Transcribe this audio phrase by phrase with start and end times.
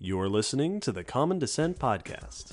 [0.00, 2.52] You're listening to the Common Descent Podcast.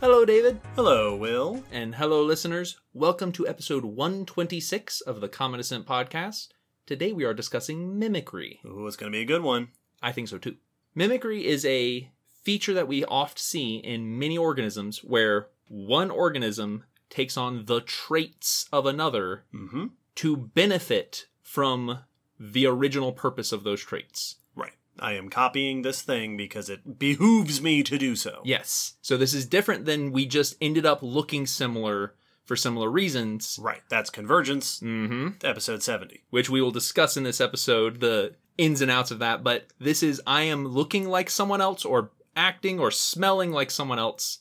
[0.00, 0.60] Hello, David.
[0.74, 1.62] Hello, Will.
[1.70, 2.80] And hello, listeners.
[2.92, 6.48] Welcome to episode 126 of the Common Descent podcast.
[6.86, 8.58] Today we are discussing mimicry.
[8.66, 9.68] Ooh, it's going to be a good one.
[10.02, 10.56] I think so too.
[10.96, 12.10] Mimicry is a
[12.42, 18.66] feature that we oft see in many organisms where one organism takes on the traits
[18.72, 19.86] of another Mm-hmm.
[20.16, 21.98] to benefit from
[22.40, 24.36] the original purpose of those traits.
[24.54, 24.72] Right.
[24.98, 28.40] I am copying this thing because it behooves me to do so.
[28.44, 28.94] Yes.
[29.02, 33.58] So this is different than we just ended up looking similar for similar reasons.
[33.60, 33.82] Right.
[33.88, 35.44] That's Convergence, Mm-hmm.
[35.44, 36.22] episode 70.
[36.30, 39.42] which we will discuss in this episode, the ins and outs of that.
[39.42, 43.98] But this is I am looking like someone else or acting or smelling like someone
[43.98, 44.40] else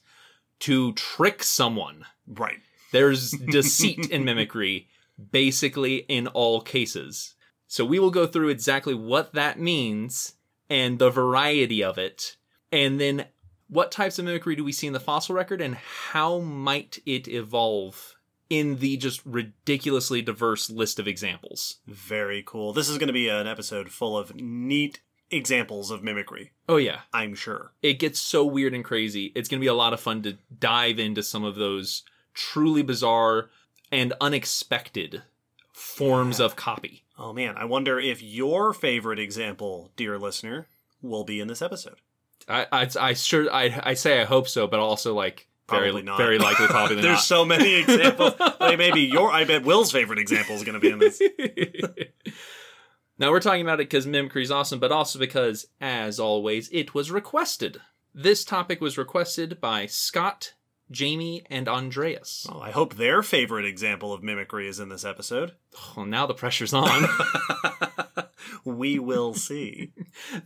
[0.59, 2.06] to trick someone.
[2.28, 2.59] Right.
[2.92, 4.88] There's deceit in mimicry,
[5.31, 7.36] basically in all cases.
[7.67, 10.34] So we will go through exactly what that means
[10.70, 12.38] and the variety of it.
[12.72, 13.26] And then
[13.67, 17.28] what types of mimicry do we see in the fossil record and how might it
[17.28, 18.14] evolve
[18.50, 21.78] in the just ridiculously diverse list of examples?
[21.88, 22.74] Very cool.
[22.74, 25.00] This is going to be an episode full of neat
[25.32, 27.02] examples of mimicry, Oh, yeah.
[27.12, 27.73] I'm sure.
[27.82, 29.32] it gets so weird and crazy.
[29.36, 32.04] It's going to be a lot of fun to dive into some of those
[32.36, 33.50] truly bizarre
[33.92, 35.23] and unexpected
[35.73, 37.04] forms of copy.
[37.18, 37.56] Oh, man.
[37.58, 40.68] I wonder if your favorite example, dear listener,
[41.02, 41.96] will be in this episode.
[42.48, 46.02] I, I, I sure, I, I say I hope so, but also like very, Probably
[46.03, 46.17] not.
[46.17, 47.21] very likely probably There's not.
[47.23, 48.33] so many examples.
[48.59, 51.19] like maybe your, I bet Will's favorite example is going to be in this.
[53.17, 56.93] now we're talking about it because mimicry is awesome, but also because, as always, it
[56.93, 57.80] was requested.
[58.13, 60.53] This topic was requested by Scott,
[60.91, 62.45] Jamie, and Andreas.
[62.49, 65.54] Well, I hope their favorite example of mimicry is in this episode.
[65.98, 67.08] Well, now the pressure's on.
[68.64, 69.93] we will see.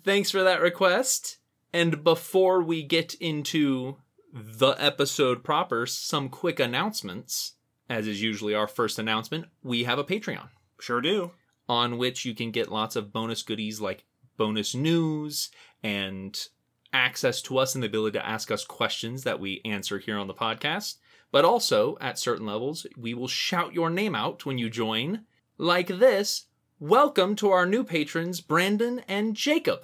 [0.03, 1.37] Thanks for that request.
[1.73, 3.97] And before we get into
[4.33, 7.53] the episode proper, some quick announcements.
[7.89, 11.31] As is usually our first announcement, we have a Patreon Sure do.
[11.67, 14.05] on which you can get lots of bonus goodies like
[14.37, 15.49] bonus news
[15.81, 16.47] and
[16.93, 20.27] access to us and the ability to ask us questions that we answer here on
[20.27, 20.97] the podcast.
[21.31, 25.25] But also, at certain levels, we will shout your name out when you join.
[25.57, 26.45] Like this
[26.79, 29.79] Welcome to our new patrons, Brandon and Jacob.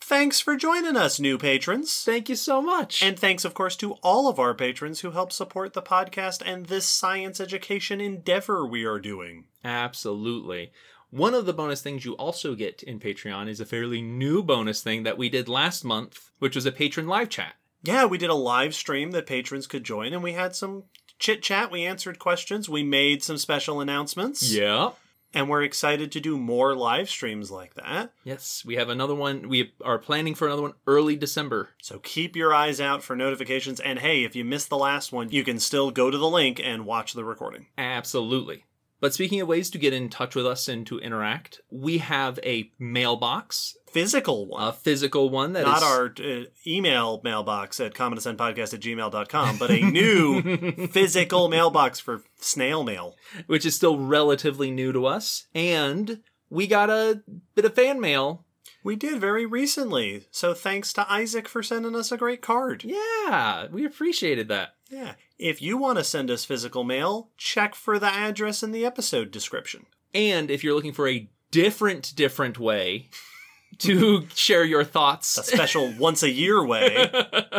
[0.00, 2.02] Thanks for joining us, new patrons.
[2.02, 3.02] Thank you so much.
[3.02, 6.66] And thanks, of course, to all of our patrons who help support the podcast and
[6.66, 9.44] this science education endeavor we are doing.
[9.64, 10.72] Absolutely.
[11.10, 14.82] One of the bonus things you also get in Patreon is a fairly new bonus
[14.82, 17.54] thing that we did last month, which was a patron live chat.
[17.82, 20.84] Yeah, we did a live stream that patrons could join, and we had some
[21.18, 21.70] chit chat.
[21.70, 22.68] We answered questions.
[22.68, 24.52] We made some special announcements.
[24.52, 24.90] Yeah.
[25.34, 28.12] And we're excited to do more live streams like that.
[28.24, 29.48] Yes, we have another one.
[29.48, 31.70] We are planning for another one early December.
[31.82, 33.78] So keep your eyes out for notifications.
[33.78, 36.60] And hey, if you missed the last one, you can still go to the link
[36.62, 37.66] and watch the recording.
[37.76, 38.64] Absolutely.
[39.00, 42.38] But speaking of ways to get in touch with us and to interact, we have
[42.44, 44.68] a mailbox, Physical one.
[44.68, 49.70] a physical one that is not our uh, email mailbox at commondescentpodcast at gmail.com, but
[49.70, 53.16] a new physical mailbox for snail mail.
[53.46, 55.46] which is still relatively new to us.
[55.54, 56.20] And
[56.50, 57.22] we got a
[57.54, 58.44] bit of fan mail.
[58.84, 60.26] We did very recently.
[60.30, 62.84] So thanks to Isaac for sending us a great card.
[62.84, 64.74] Yeah, we appreciated that.
[64.90, 65.14] Yeah.
[65.38, 69.30] If you want to send us physical mail, check for the address in the episode
[69.30, 69.86] description.
[70.12, 73.10] And if you're looking for a different, different way
[73.78, 77.08] to share your thoughts, A special once a year way.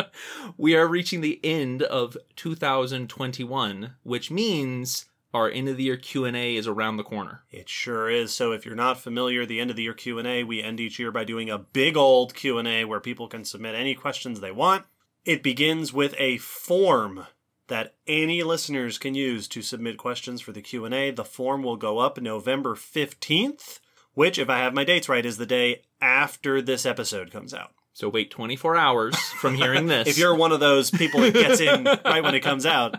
[0.58, 6.56] we are reaching the end of 2021, which means our end of the year Q&A
[6.56, 7.44] is around the corner.
[7.50, 8.30] It sure is.
[8.34, 11.12] So if you're not familiar, the end of the year Q&A, we end each year
[11.12, 14.84] by doing a big old Q&A where people can submit any questions they want.
[15.24, 17.26] It begins with a form
[17.70, 21.10] that any listeners can use to submit questions for the Q&A.
[21.10, 23.80] The form will go up November 15th,
[24.12, 27.70] which if I have my dates right is the day after this episode comes out.
[27.92, 30.08] So wait 24 hours from hearing this.
[30.08, 32.96] If you're one of those people that gets in right when it comes out,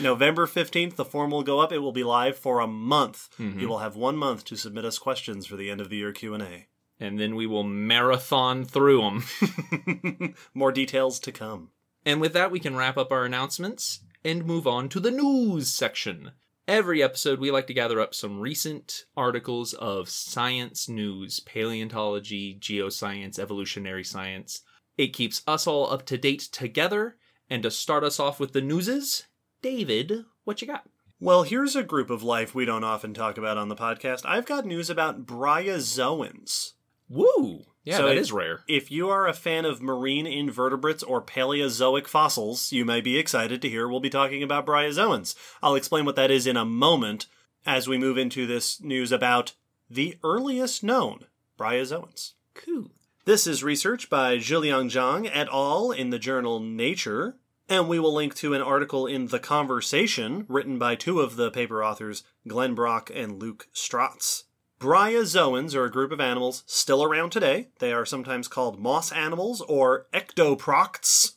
[0.00, 1.72] November 15th, the form will go up.
[1.72, 3.28] It will be live for a month.
[3.38, 3.60] Mm-hmm.
[3.60, 6.12] You will have one month to submit us questions for the end of the year
[6.12, 6.66] Q&A.
[7.00, 10.34] and then we will marathon through them.
[10.54, 11.70] More details to come.
[12.04, 15.68] And with that, we can wrap up our announcements and move on to the news
[15.68, 16.32] section.
[16.66, 23.38] Every episode, we like to gather up some recent articles of science news, paleontology, geoscience,
[23.38, 24.62] evolutionary science,
[24.98, 27.16] It keeps us all up to date together.
[27.48, 29.26] And to start us off with the newses,
[29.62, 30.84] David, what you got?
[31.18, 34.22] Well, here's a group of life we don't often talk about on the podcast.
[34.26, 36.72] I've got news about bryozoans.
[37.08, 37.62] Woo!
[37.88, 38.64] Yeah, So that it- is rare.
[38.68, 43.62] If you are a fan of marine invertebrates or Paleozoic fossils, you may be excited
[43.62, 45.34] to hear we'll be talking about bryozoans.
[45.62, 47.26] I'll explain what that is in a moment
[47.64, 49.54] as we move into this news about
[49.88, 51.24] the earliest known
[51.58, 52.32] bryozoans.
[52.54, 52.90] Cool.
[53.24, 55.90] This is research by Zhiliang Zhang et al.
[55.90, 57.36] in the journal Nature,
[57.70, 61.50] and we will link to an article in The Conversation written by two of the
[61.50, 64.44] paper authors, Glenn Brock and Luke Strotz.
[64.78, 67.68] Bryozoans are a group of animals still around today.
[67.80, 71.32] They are sometimes called moss animals or ectoprocts.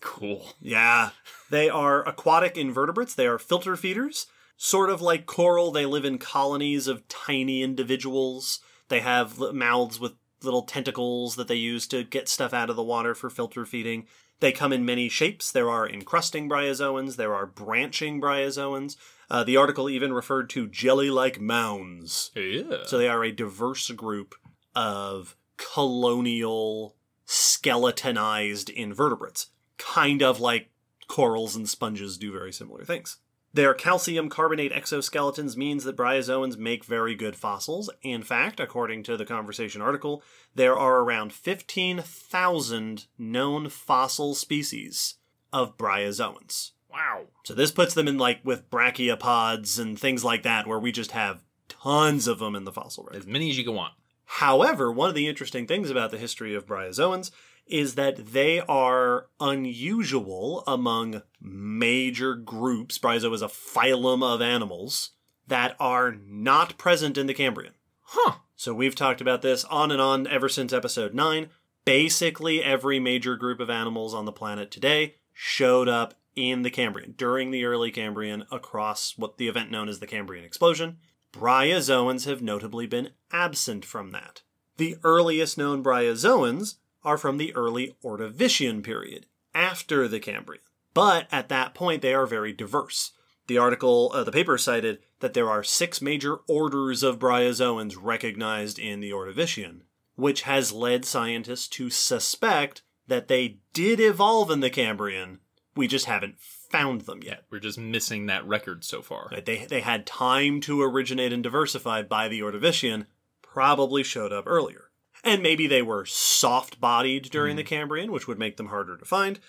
[0.00, 0.52] Cool.
[0.60, 1.10] Yeah.
[1.50, 3.14] They are aquatic invertebrates.
[3.14, 4.26] They are filter feeders.
[4.56, 8.60] Sort of like coral, they live in colonies of tiny individuals.
[8.88, 10.12] They have mouths with
[10.42, 14.06] little tentacles that they use to get stuff out of the water for filter feeding.
[14.40, 15.50] They come in many shapes.
[15.50, 18.96] There are encrusting bryozoans, there are branching bryozoans.
[19.30, 22.32] Uh, the article even referred to jelly like mounds.
[22.34, 22.84] Yeah.
[22.86, 24.34] So they are a diverse group
[24.74, 26.96] of colonial
[27.26, 30.70] skeletonized invertebrates, kind of like
[31.06, 33.18] corals and sponges do very similar things.
[33.52, 37.90] Their calcium carbonate exoskeletons means that bryozoans make very good fossils.
[38.00, 40.22] In fact, according to the conversation article,
[40.54, 45.16] there are around 15,000 known fossil species
[45.52, 46.70] of bryozoans.
[46.92, 47.22] Wow.
[47.44, 51.12] So this puts them in like with brachiopods and things like that, where we just
[51.12, 53.20] have tons of them in the fossil record.
[53.20, 53.94] As many as you can want.
[54.24, 57.30] However, one of the interesting things about the history of bryozoans
[57.66, 62.98] is that they are unusual among major groups.
[62.98, 65.10] Bryozoa is a phylum of animals
[65.46, 67.74] that are not present in the Cambrian.
[68.02, 68.34] Huh.
[68.56, 71.48] So we've talked about this on and on ever since episode 9.
[71.84, 77.14] Basically, every major group of animals on the planet today showed up in the Cambrian,
[77.16, 80.98] during the early Cambrian, across what the event known as the Cambrian explosion.
[81.32, 84.42] Bryozoans have notably been absent from that.
[84.76, 90.62] The earliest known bryozoans are from the early Ordovician period, after the Cambrian.
[90.94, 93.12] But at that point, they are very diverse.
[93.46, 98.78] The article, uh, the paper cited that there are six major orders of bryozoans recognized
[98.78, 99.82] in the Ordovician,
[100.14, 105.40] which has led scientists to suspect that they did evolve in the Cambrian.
[105.80, 107.44] We just haven't found them yet.
[107.48, 109.30] We're just missing that record so far.
[109.32, 109.42] Right?
[109.42, 113.06] They, they had time to originate and diversify by the Ordovician,
[113.40, 114.90] probably showed up earlier.
[115.24, 117.68] And maybe they were soft bodied during the mm.
[117.68, 119.40] Cambrian, which would make them harder to find.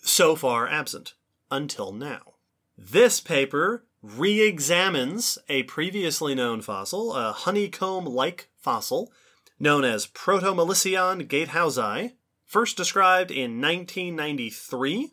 [0.00, 1.12] So far absent
[1.50, 2.36] until now.
[2.78, 9.12] This paper re examines a previously known fossil, a honeycomb like fossil,
[9.60, 12.12] known as Protomelission gatehousei,
[12.46, 15.10] first described in 1993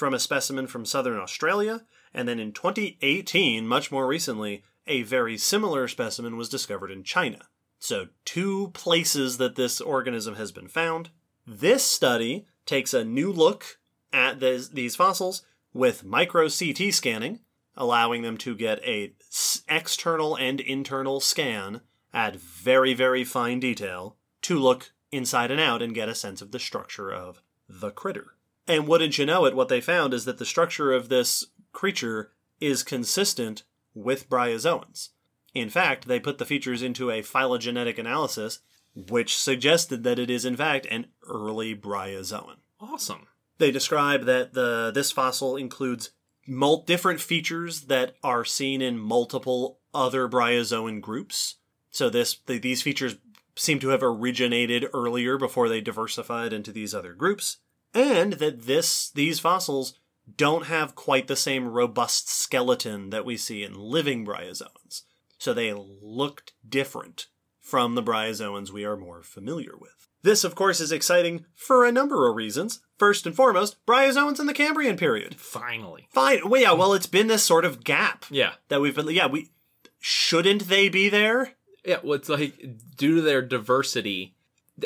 [0.00, 1.82] from a specimen from southern Australia,
[2.14, 7.48] and then in 2018, much more recently, a very similar specimen was discovered in China.
[7.78, 11.10] So, two places that this organism has been found.
[11.46, 13.78] This study takes a new look
[14.10, 15.42] at this, these fossils
[15.74, 17.40] with micro CT scanning,
[17.76, 21.82] allowing them to get a s- external and internal scan
[22.14, 26.52] at very, very fine detail to look inside and out and get a sense of
[26.52, 28.32] the structure of the critter.
[28.70, 32.30] And wouldn't you know it, what they found is that the structure of this creature
[32.60, 35.08] is consistent with bryozoans.
[35.54, 38.60] In fact, they put the features into a phylogenetic analysis,
[38.94, 42.58] which suggested that it is in fact an early bryozoan.
[42.80, 43.26] Awesome.
[43.58, 46.10] They describe that the this fossil includes
[46.46, 51.56] mul- different features that are seen in multiple other bryozoan groups.
[51.90, 53.16] So this the, these features
[53.56, 57.56] seem to have originated earlier before they diversified into these other groups,
[57.94, 59.94] and that this these fossils
[60.36, 65.02] don't have quite the same robust skeleton that we see in living bryozoans.
[65.38, 67.26] So they looked different
[67.60, 70.08] from the bryozoans we are more familiar with.
[70.22, 72.80] This, of course, is exciting for a number of reasons.
[72.98, 75.36] First and foremost, bryozoans in the Cambrian period.
[75.36, 76.08] Finally.
[76.12, 76.48] Fine.
[76.50, 78.52] Well, yeah, well, it's been this sort of gap Yeah.
[78.68, 79.08] that we've been.
[79.08, 79.50] Yeah, we
[79.98, 81.52] shouldn't they be there?
[81.84, 82.62] Yeah, well, it's like
[82.96, 84.34] due to their diversity,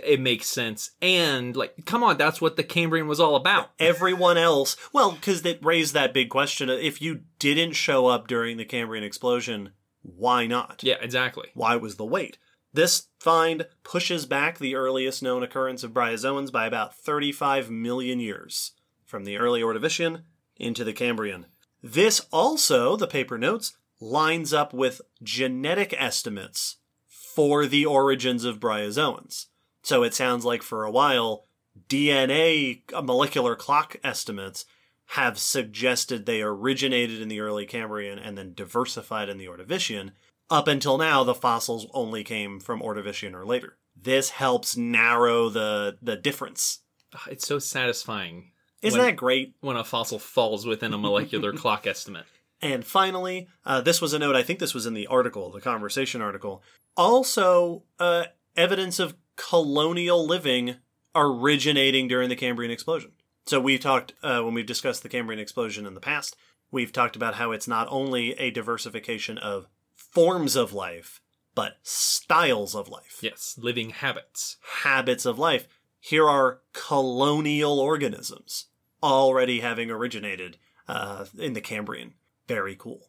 [0.03, 0.91] it makes sense.
[1.01, 3.71] And like, come on, that's what the Cambrian was all about.
[3.79, 8.57] Everyone else, well, because it raised that big question: if you didn't show up during
[8.57, 9.71] the Cambrian explosion,
[10.03, 10.83] why not?
[10.83, 11.49] Yeah, exactly.
[11.55, 12.39] Why was the wait?
[12.73, 18.73] This find pushes back the earliest known occurrence of bryozoans by about 35 million years,
[19.07, 20.23] from the early Ordovician
[20.57, 21.47] into the Cambrian.
[21.83, 29.47] This also, the paper notes, lines up with genetic estimates for the origins of bryozoans.
[29.85, 31.45] So it sounds like for a while,
[31.88, 34.64] DNA uh, molecular clock estimates
[35.09, 40.11] have suggested they originated in the early Cambrian and then diversified in the Ordovician.
[40.50, 43.76] Up until now, the fossils only came from Ordovician or later.
[43.95, 46.81] This helps narrow the the difference.
[47.14, 48.50] Ah, It's so satisfying
[48.83, 49.55] Isn't When- that great?
[49.61, 52.25] when a fossil falls within a molecular clock estimate.
[52.62, 54.35] And finally, uh, this was a note.
[54.37, 56.62] I think this was in the article, the conversation article.
[56.97, 58.25] Also, uh,
[58.57, 60.76] evidence of colonial living
[61.14, 63.12] originating during the Cambrian explosion.
[63.47, 66.37] So we've talked uh, when we've discussed the Cambrian explosion in the past.
[66.71, 71.21] We've talked about how it's not only a diversification of forms of life,
[71.55, 74.57] but styles of life, Yes, living habits.
[74.83, 75.69] habits of life.
[76.00, 78.67] Here are colonial organisms
[79.03, 82.14] already having originated uh, in the Cambrian.
[82.49, 83.09] Very cool.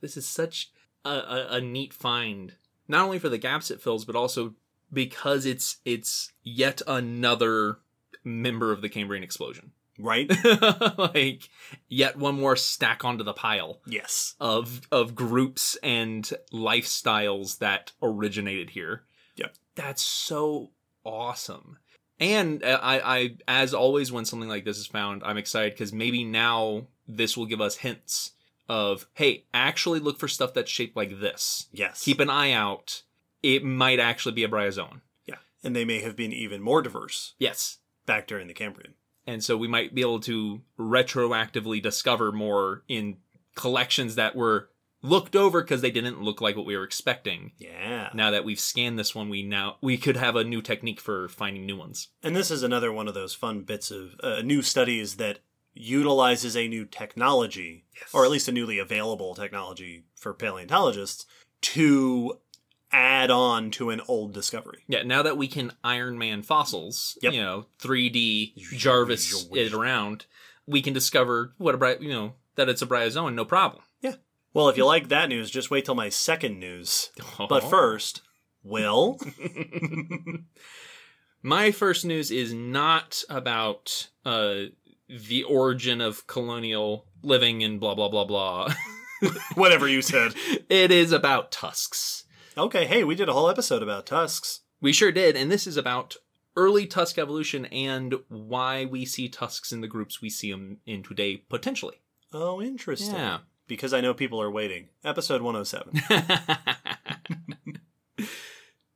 [0.00, 0.70] This is such
[1.04, 2.54] a, a, a neat find,
[2.86, 4.54] not only for the gaps it fills, but also
[4.92, 7.78] because it's it's yet another
[8.24, 9.72] member of the Cambrian explosion.
[10.00, 10.30] Right?
[10.98, 11.48] like
[11.88, 14.34] yet one more stack onto the pile yes.
[14.38, 19.02] of of groups and lifestyles that originated here.
[19.36, 19.54] Yep.
[19.74, 20.70] That's so
[21.04, 21.78] awesome.
[22.20, 25.92] And uh, I, I, as always, when something like this is found, I'm excited because
[25.92, 28.32] maybe now this will give us hints
[28.68, 31.68] of, hey, actually look for stuff that's shaped like this.
[31.72, 32.02] Yes.
[32.02, 33.02] Keep an eye out.
[33.42, 35.00] It might actually be a bryozoan.
[35.26, 35.36] yeah.
[35.62, 37.78] And they may have been even more diverse Yes.
[38.06, 38.94] back during the Cambrian.
[39.26, 43.18] And so we might be able to retroactively discover more in
[43.54, 44.70] collections that were
[45.02, 47.52] looked over because they didn't look like what we were expecting.
[47.58, 48.10] Yeah.
[48.14, 51.28] Now that we've scanned this one, we now we could have a new technique for
[51.28, 52.08] finding new ones.
[52.22, 55.38] And this is another one of those fun bits of uh, new studies that
[55.74, 61.26] utilizes a new technology, or at least a newly available technology for paleontologists,
[61.60, 62.38] to
[62.92, 64.84] add on to an old discovery.
[64.88, 67.32] Yeah, now that we can Iron Man fossils, Yep.
[67.32, 70.26] you know, 3D Jarvis it around,
[70.66, 73.82] we can discover what a bry- you know that it's a bryozoan, no problem.
[74.00, 74.14] Yeah.
[74.54, 77.10] Well, if you like that news, just wait till my second news.
[77.38, 77.68] But Oh.
[77.68, 78.22] first,
[78.64, 79.18] Will,
[81.42, 84.64] My first news is not about uh,
[85.08, 88.72] the origin of colonial living and blah blah blah blah.
[89.54, 90.32] whatever you said.
[90.68, 92.24] it is about tusks.
[92.58, 94.62] Okay, hey, we did a whole episode about tusks.
[94.80, 96.16] We sure did, and this is about
[96.56, 101.04] early tusk evolution and why we see tusks in the groups we see them in
[101.04, 102.02] today potentially.
[102.32, 103.14] Oh, interesting.
[103.14, 103.38] Yeah.
[103.68, 104.88] Because I know people are waiting.
[105.04, 106.02] Episode 107.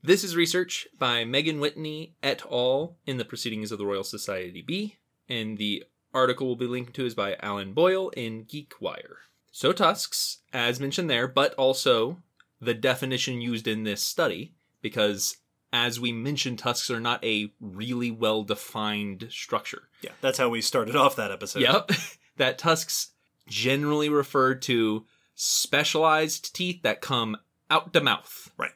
[0.03, 2.97] this is research by Megan Whitney et al.
[3.07, 4.97] in the Proceedings of the Royal Society B,
[5.29, 9.19] and the article we'll be linked to is by Alan Boyle in GeekWire.
[9.53, 12.23] So tusks, as mentioned there, but also
[12.63, 15.37] the definition used in this study, because
[15.73, 19.89] as we mentioned, tusks are not a really well defined structure.
[20.03, 21.61] Yeah, that's how we started off that episode.
[21.63, 21.91] Yep.
[22.37, 23.11] that tusks
[23.49, 25.05] generally refer to
[25.35, 27.37] specialized teeth that come
[27.71, 28.51] out the mouth.
[28.57, 28.71] Right.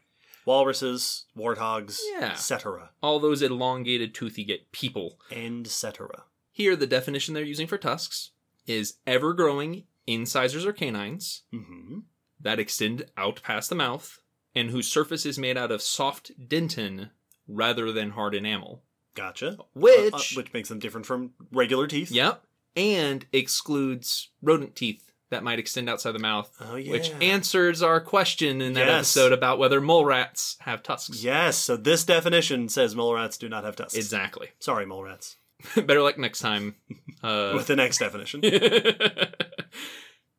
[0.44, 2.26] Walruses, warthogs, Yeah.
[2.32, 2.90] etc.
[3.02, 5.18] All those elongated toothy get people.
[5.30, 6.24] And etc.
[6.52, 8.30] Here, the definition they're using for tusks
[8.66, 11.98] is ever growing incisors or canines Mm-hmm.
[12.46, 14.20] That extend out past the mouth
[14.54, 17.10] and whose surface is made out of soft dentin
[17.46, 18.82] rather than hard enamel.
[19.14, 19.58] Gotcha.
[19.74, 22.10] Which, Uh, uh, which makes them different from regular teeth.
[22.10, 22.42] yep,
[22.74, 26.92] and excludes rodent teeth that might extend outside the mouth Oh, yeah.
[26.92, 29.16] which answers our question in that Yes.
[29.16, 31.22] episode about whether mole rats have tusks.
[31.24, 33.94] Yes, so this definition says mole rats do not have tusks.
[33.96, 34.50] Exactly.
[34.60, 35.36] Sorry, mole rats.
[35.74, 36.76] Better luck next time.
[37.22, 38.40] Uh, With the next definition.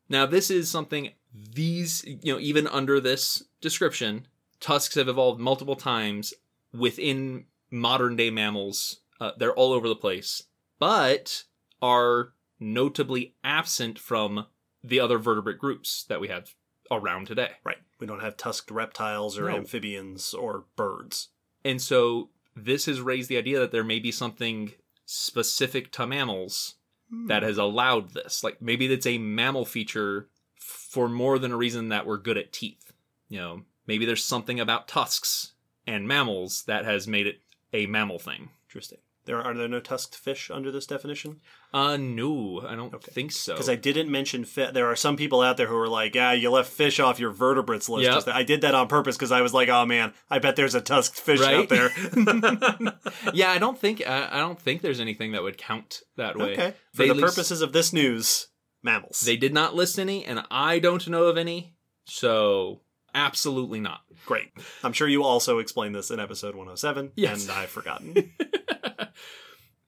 [0.08, 4.26] now, this is something these, you know, even under this description,
[4.60, 6.32] tusks have evolved multiple times
[6.72, 9.00] within modern day mammals.
[9.20, 10.44] Uh, they're all over the place,
[10.78, 11.44] but
[11.82, 14.46] are notably absent from
[14.82, 16.54] the other vertebrate groups that we have
[16.90, 17.50] around today.
[17.64, 17.76] right.
[18.00, 19.56] We don't have tusked reptiles or No.
[19.56, 21.28] amphibians or birds.
[21.64, 24.72] And so this has raised the idea that there may be something
[25.04, 26.76] specific to mammals
[27.26, 27.48] that hmm.
[27.48, 28.44] has allowed this.
[28.44, 32.52] Like maybe it's a mammal feature for more than a reason that we're good at
[32.52, 32.92] teeth.
[33.28, 35.52] You know, maybe there's something about tusks
[35.86, 37.40] and mammals that has made it
[37.72, 38.50] a mammal thing.
[38.68, 38.98] Interesting.
[39.28, 41.40] There are there no tusked fish under this definition?
[41.72, 43.12] Uh no, I don't Okay.
[43.12, 43.52] think so.
[43.52, 44.70] Because I didn't mention fish.
[44.72, 47.30] There are some people out there who are like, "Yeah, you left fish off your
[47.30, 48.34] vertebrates list." Yep.
[48.34, 50.80] I did that on purpose because I was like, "Oh man, I bet there's a
[50.80, 51.54] tusked fish Right?
[51.56, 51.90] out there."
[53.34, 56.52] yeah, I don't think I, I don't think there's anything that would count that way.
[56.54, 56.74] okay.
[56.94, 58.48] For They the list- purposes of this news,
[58.82, 59.20] mammals.
[59.20, 61.74] They did not list any, and I don't know of any.
[62.06, 62.80] So
[63.18, 64.00] absolutely not.
[64.24, 64.50] Great.
[64.84, 67.42] I'm sure you also explained this in episode 107, Yes.
[67.42, 68.32] and I've forgotten.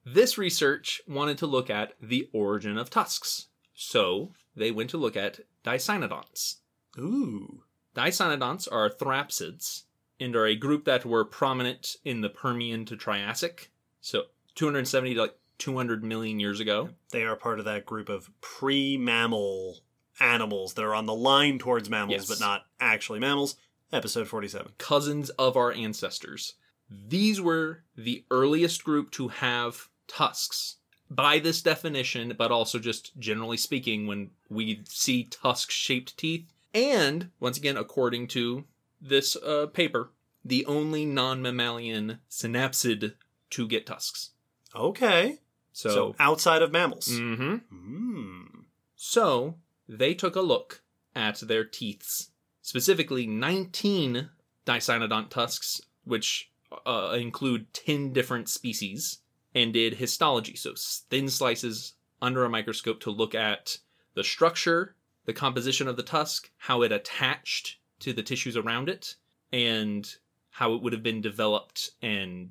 [0.04, 3.46] This research wanted to look at the origin of tusks.
[3.74, 6.56] So they went to look at dicynodonts.
[6.98, 7.62] Ooh.
[7.94, 9.84] Dicynodonts are therapsids
[10.18, 13.70] and are a group that were prominent in the Permian to Triassic.
[14.00, 14.24] So
[14.56, 16.88] 270 to like 200 million years ago.
[17.12, 19.80] They are part of that group of pre mammal
[20.20, 22.26] animals that are on the line towards mammals, Yes.
[22.28, 23.56] but not actually mammals.
[23.92, 24.72] Episode 47.
[24.78, 26.54] cousins of our ancestors.
[26.88, 30.76] These were the earliest group to have tusks.
[31.12, 37.30] By this definition, but also just generally speaking, when we see tusk shaped teeth, and
[37.40, 38.64] once again, according to
[39.00, 40.12] this uh, paper,
[40.44, 43.14] the only non mammalian synapsid
[43.50, 44.30] to get tusks.
[44.74, 45.40] Okay.
[45.72, 47.08] So, So, outside of mammals.
[47.08, 47.62] Mhm.
[47.72, 48.64] Mm.
[48.94, 49.56] So
[49.90, 50.82] they took a look
[51.16, 52.28] at their teeths,
[52.62, 54.30] specifically 19
[54.64, 56.50] dicynodont tusks, which
[56.86, 59.18] uh, include 10 different species,
[59.52, 63.78] and did histology, so thin slices under a microscope to look at
[64.14, 64.94] the structure,
[65.24, 69.16] the composition of the tusk, how it attached to the tissues around it,
[69.52, 70.14] and
[70.50, 72.50] how it would have been developed and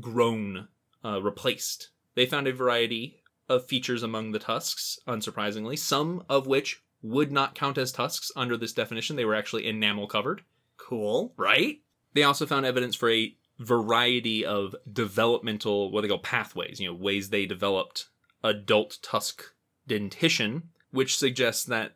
[0.00, 0.66] grown,
[1.04, 1.90] uh, replaced.
[2.16, 3.19] They found a variety
[3.50, 8.56] of features among the tusks, unsurprisingly, some of which would not count as tusks under
[8.56, 9.16] this definition.
[9.16, 10.42] They were actually enamel covered,
[10.78, 11.34] Cool.
[11.36, 11.80] right?
[12.14, 16.94] They also found evidence for a variety of developmental, what they call pathways, you know,
[16.94, 18.06] ways they developed
[18.42, 19.42] adult tusk
[19.86, 21.92] dentition, which suggests that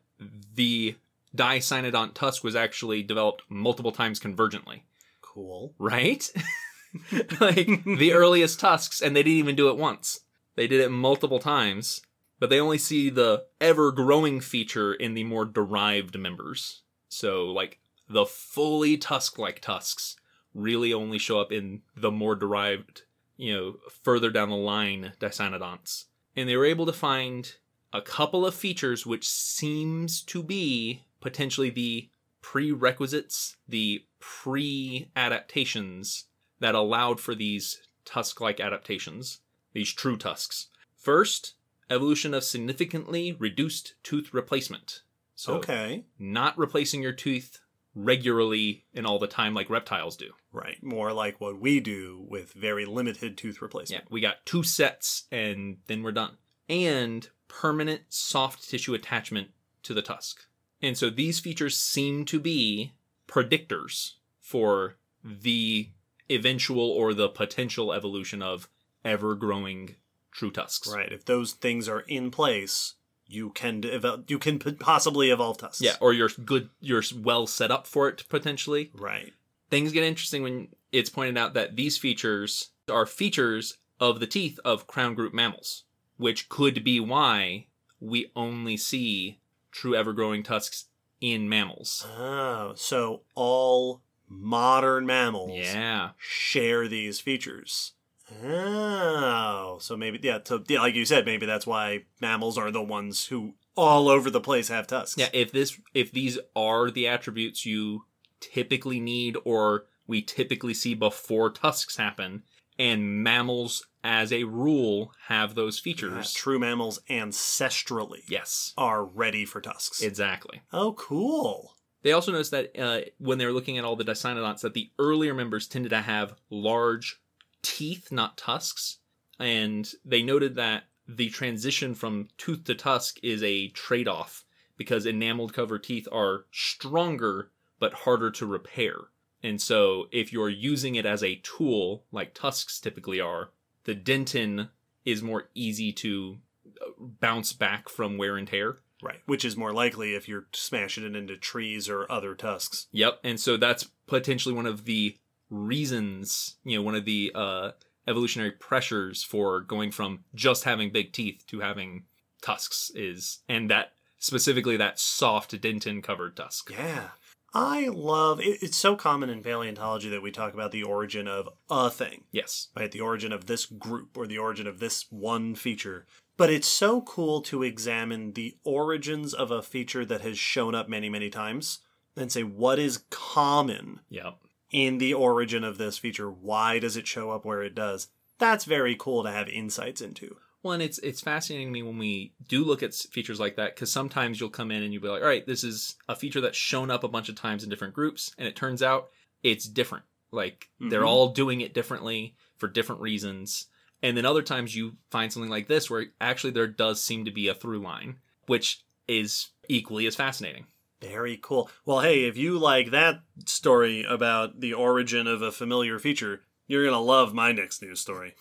[0.55, 0.97] the
[1.35, 4.83] dicynodont tusk was actually developed multiple times convergently
[5.21, 5.75] Cool.
[5.79, 6.31] right?
[7.41, 10.21] like the earliest tusks, and they didn't even do it once.
[10.57, 12.03] They did it multiple times,
[12.39, 16.83] but they only see the ever growing feature in the more derived members.
[17.09, 20.17] So, like the fully tusk like tusks
[20.53, 23.03] really only show up in the more derived,
[23.37, 26.05] you know, further down the line dicynodonts.
[26.37, 27.55] And they were able to find
[27.93, 32.11] a couple of features which seems to be potentially the
[32.43, 36.25] prerequisites, the pre adaptations
[36.61, 39.41] that allowed for these tusk like adaptations,
[39.75, 40.69] these true tusks.
[40.97, 41.55] First,
[41.91, 45.03] evolution of significantly reduced tooth replacement.
[45.35, 46.05] So, okay.
[46.19, 47.61] not replacing your tooth
[47.95, 50.31] regularly and all the time like reptiles do.
[50.53, 50.83] Right.
[50.83, 53.91] More like what we do with very limited tooth replacement.
[53.91, 54.13] Yeah, replacement.
[54.13, 56.37] we got two sets and then we're done.
[56.69, 59.49] And permanent soft tissue attachment
[59.83, 60.47] to the tusk.
[60.81, 62.95] And so these features seem to be
[63.29, 65.91] predictors for the
[66.31, 68.69] eventual or the potential evolution of
[69.05, 69.97] ever growing
[70.33, 70.93] true tusks.
[70.93, 71.13] Right.
[71.13, 72.95] If those things are in place,
[73.27, 75.81] you can develop, you can p- possibly evolve tusks.
[75.81, 78.91] Yeah, or you're good you're well set up for it potentially.
[78.95, 79.33] Right.
[79.71, 84.61] things get interesting when it's pointed out that these features are features of the teeth
[84.65, 85.85] of crown group mammals,
[86.17, 87.67] which could be why
[88.01, 89.39] we only see
[89.73, 90.87] true ever growing tusks
[91.21, 92.07] in mammals.
[92.17, 96.11] Oh, so all modern mammals Yeah.
[96.19, 97.93] share these features.
[98.43, 100.39] Oh, so maybe yeah.
[100.45, 104.31] So yeah, like you said, maybe that's why mammals are the ones who all over
[104.31, 105.19] the place have tusks.
[105.19, 108.05] Yeah, if this if these are the attributes you
[108.41, 112.43] typically need or we typically see before tusks happen
[112.79, 116.33] and mammals as a rule have those features.
[116.35, 118.75] true mammals ancestrally Yes.
[118.77, 120.03] are ready for tusks.
[120.03, 120.61] Exactly.
[120.73, 121.75] oh, cool.
[122.03, 124.91] They also noticed that uh, when they were looking at all the dicynodonts, that the
[124.99, 127.19] earlier members tended to have large
[127.65, 128.99] teeth, not tusks,
[129.41, 134.45] and they noted that the transition from tooth to tusk is a trade-off
[134.77, 138.95] because enameled cover teeth are stronger but harder to repair.
[139.43, 143.51] And so, if you're using it as a tool, like tusks typically are,
[143.85, 144.71] the dentin
[145.05, 146.39] is more easy to
[146.81, 148.79] uh, bounce back from wear and tear.
[149.03, 152.87] Right, which is more likely if you're smashing it into trees or other tusks.
[152.93, 155.19] Yep, and so that's potentially one of the
[155.51, 157.71] reasons, you know, one of the uh,
[158.07, 162.05] evolutionary pressures for going from just having big teeth to having
[162.43, 166.71] tusks is, and that specifically that soft dentin covered tusk.
[166.71, 167.09] Yeah.
[167.57, 171.49] I love it, it's so common in paleontology that we talk about the origin of
[171.71, 172.25] a thing.
[172.33, 172.69] Yes.
[172.77, 172.91] right?
[172.91, 176.07] The origin of this group or the origin of this one feature.
[176.37, 180.89] But it's so cool to examine the origins of a feature that has shown up
[180.89, 181.79] many, many times
[182.17, 184.39] and say, what is common Yep.
[184.75, 186.29] In the origin of this feature?
[186.31, 188.09] Why does it show up where it does?
[188.39, 190.37] That's very cool to have insights into.
[190.63, 193.75] Well, and it's it's fascinating to me when we do look at features like that
[193.77, 196.41] because sometimes you'll come in and you'll be like, all right, this is a feature
[196.41, 199.11] that's shown up a bunch of times in different groups, and it turns out
[199.43, 200.05] it's different.
[200.33, 201.07] Like they're Mhm.
[201.09, 203.69] all doing it differently for different reasons,
[204.03, 207.31] And then other times you find something like this where actually there does seem to
[207.31, 210.67] be a through line, which is equally as fascinating.
[211.09, 211.71] Very cool.
[211.85, 216.83] Well, hey, if you like that story about the origin of a familiar feature, you're
[216.85, 218.35] going to love my next news story.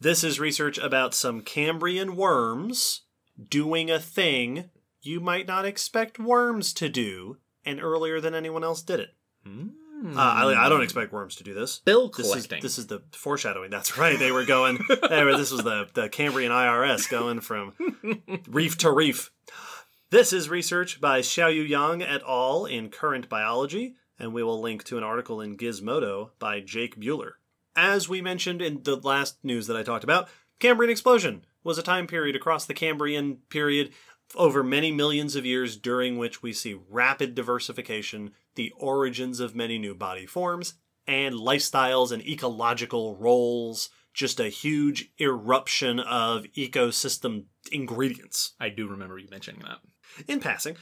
[0.00, 3.02] This is research about some Cambrian worms
[3.48, 4.70] doing a thing
[5.02, 9.10] you might not expect worms to do, and earlier than anyone else did it.
[10.16, 11.80] Uh, I, I don't expect worms to do this.
[11.84, 13.70] Bill This is, this is the foreshadowing.
[13.70, 14.18] That's right.
[14.18, 14.78] They were going.
[15.10, 17.74] they were- this was the, the Cambrian IRS going from
[18.48, 19.30] reef to reef.
[20.10, 22.66] This is research by Xiaoyu Yang et al.
[22.66, 27.34] in Current Biology, and we will link to an article in Gizmodo by Jake Buehler.
[27.76, 31.82] As we mentioned in the last news that I talked about, Cambrian explosion was a
[31.84, 33.92] time period across the Cambrian period
[34.34, 39.78] over many millions of years during which we see rapid diversification, the origins of many
[39.78, 40.74] new body forms,
[41.06, 48.54] and lifestyles and ecological roles, just a huge eruption of ecosystem ingredients.
[48.58, 49.78] I do remember you mentioning that.
[50.28, 50.76] In passing,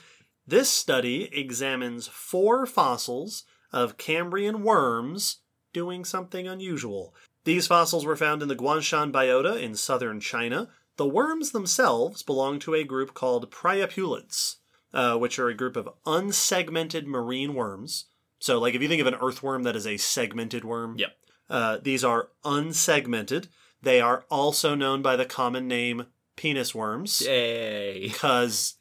[0.47, 5.38] this study examines four fossils of Cambrian worms
[5.73, 7.14] doing something unusual.
[7.45, 10.69] These fossils were found in the Guanshan biota in southern China.
[10.97, 14.57] The worms themselves belong to a group called Priapulids,
[14.93, 18.07] uh, which are a group of unsegmented marine worms.
[18.41, 21.17] So, like if you think of an earthworm that is a segmented worm, Yep.
[21.51, 23.49] uh, these are unsegmented.
[23.83, 28.09] They are also known by the common name penis worms Yay.
[28.09, 28.75] because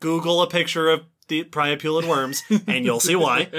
[0.00, 3.50] Google a picture of the priapulid worms and you'll see why.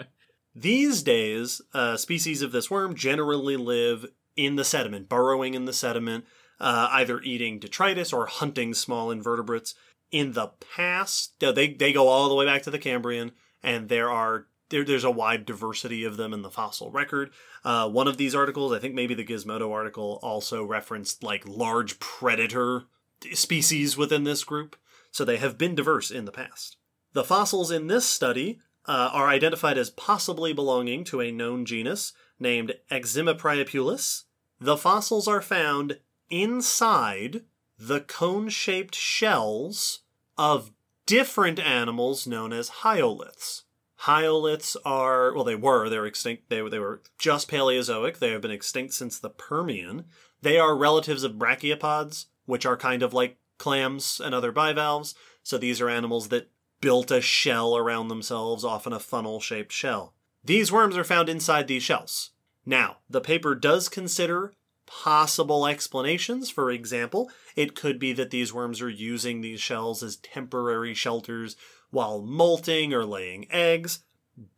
[0.54, 5.72] These days, uh, species of this worm generally live in the sediment, burrowing in the
[5.72, 6.24] sediment,
[6.60, 9.74] uh, either eating detritus or hunting small invertebrates.
[10.10, 13.30] In the past, they they go all the way back to the Cambrian,
[13.62, 17.30] and there are there, there's a wide diversity of them in the fossil record.
[17.64, 22.00] Uh, one of these articles, I think maybe the Gizmodo article, also referenced like large
[22.00, 22.84] predator
[23.32, 24.76] species within this group.
[25.10, 26.76] So they have been diverse in the past.
[27.12, 32.12] The fossils in this study uh, are identified as possibly belonging to a known genus
[32.38, 34.24] named Eximipriapulus.
[34.60, 37.42] The fossils are found inside
[37.78, 40.00] the cone shaped shells
[40.36, 40.72] of
[41.06, 43.62] different animals known as hyoliths.
[44.02, 48.18] Hyoliths are, well, they were, they were extinct, they, they were just Paleozoic.
[48.18, 50.04] They have been extinct since the Permian.
[50.40, 55.14] They are relatives of brachiopods, which are kind of like clams and other bivalves.
[55.44, 60.14] So these are animals that built a shell around themselves, often a funnel shaped shell.
[60.42, 62.30] These worms are found inside these shells.
[62.66, 64.54] Now, the paper does consider
[64.86, 66.50] possible explanations.
[66.50, 71.56] For example, it could be that these worms are using these shells as temporary shelters
[71.90, 74.00] while molting or laying eggs.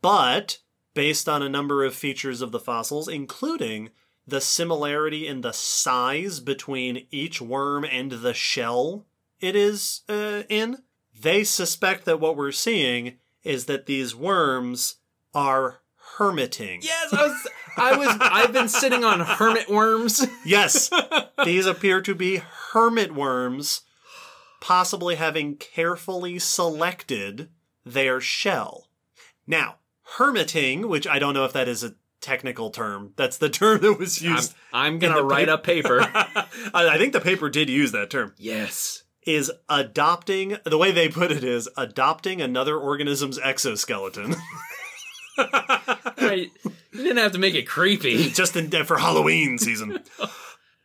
[0.01, 0.59] But,
[0.93, 3.89] based on a number of features of the fossils, including
[4.25, 9.05] the similarity in the size between each worm and the shell
[9.43, 10.77] it is uh, in,
[11.19, 14.95] they suspect that what we're seeing is that these worms
[15.33, 15.81] are
[16.17, 16.79] hermiting.
[16.81, 17.47] Yes, I was.
[17.75, 18.17] I was.
[18.21, 20.25] I've been sitting on hermit worms.
[20.45, 20.89] Yes,
[21.43, 23.81] these appear to be hermit worms,
[24.61, 27.49] possibly having carefully selected
[27.85, 28.87] their shell.
[29.45, 29.75] Now,
[30.17, 33.99] hermiting, which I don't know if that is a technical term, that's the term that
[33.99, 34.55] was I'm, used.
[34.73, 35.99] I'm gonna write pa- a paper.
[36.13, 38.33] I I think the paper did use that term.
[38.37, 39.03] yes.
[39.25, 44.35] Is adopting, the way they put it is adopting another organism's exoskeleton.
[45.37, 46.51] Right.
[46.91, 48.29] You didn't have to make it creepy.
[48.29, 49.99] just in, for Halloween season.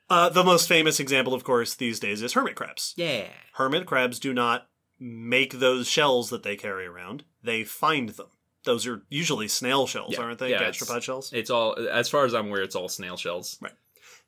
[0.09, 2.95] Uh, the most famous example, of course, these days is hermit crabs.
[2.97, 3.27] Yeah.
[3.55, 8.29] Hermit crabs do not make those shells that they carry around; they find them.
[8.65, 10.51] Those are usually snail shells, Yeah, aren't they?
[10.51, 11.33] yeah, it's- Gastropod shells.
[11.33, 13.57] It's all, as far as I'm aware, it's all snail shells.
[13.61, 13.73] Right.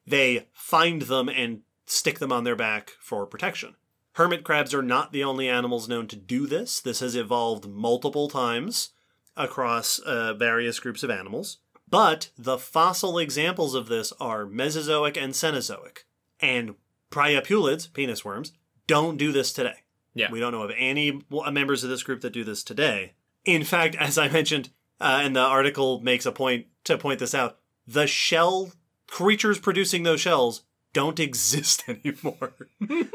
[0.07, 3.75] They find them and stick them on their back for protection.
[4.15, 6.81] Hermit crabs are not the only animals known to do this.
[6.81, 8.91] This has evolved multiple times
[9.37, 11.59] across uh, various groups of animals.
[11.89, 16.05] But the fossil examples of this are Mesozoic and Cenozoic.
[16.41, 16.77] And
[17.11, 18.53] Priapulids, penis worms,
[18.87, 19.81] don't do this today.
[20.15, 20.31] Yeah.
[20.31, 23.15] We don't know of any members of this group that do this today.
[23.45, 27.35] In fact, as I mentioned, uh, and the article makes a point to point this
[27.35, 28.73] out, the shell
[29.07, 32.55] creatures producing those shells don't exist anymore.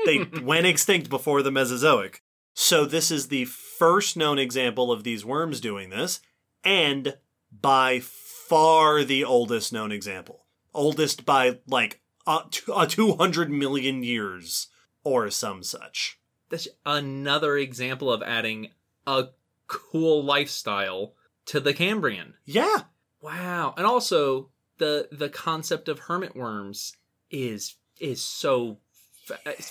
[0.06, 2.22] they went extinct before the Mesozoic.
[2.54, 6.22] So this is the first known example of these worms doing this,
[6.64, 7.18] and
[7.52, 10.46] by far the oldest known example.
[10.74, 14.68] Oldest by like uh, t- uh, 200 million years
[15.04, 16.20] or some such.
[16.50, 18.70] That's another example of adding
[19.06, 19.28] a
[19.68, 21.14] cool lifestyle
[21.48, 22.34] to the Cambrian.
[22.46, 22.84] Yeah.
[23.22, 23.74] Wow.
[23.78, 26.94] And also the the concept of hermit worms
[27.32, 28.80] is is so.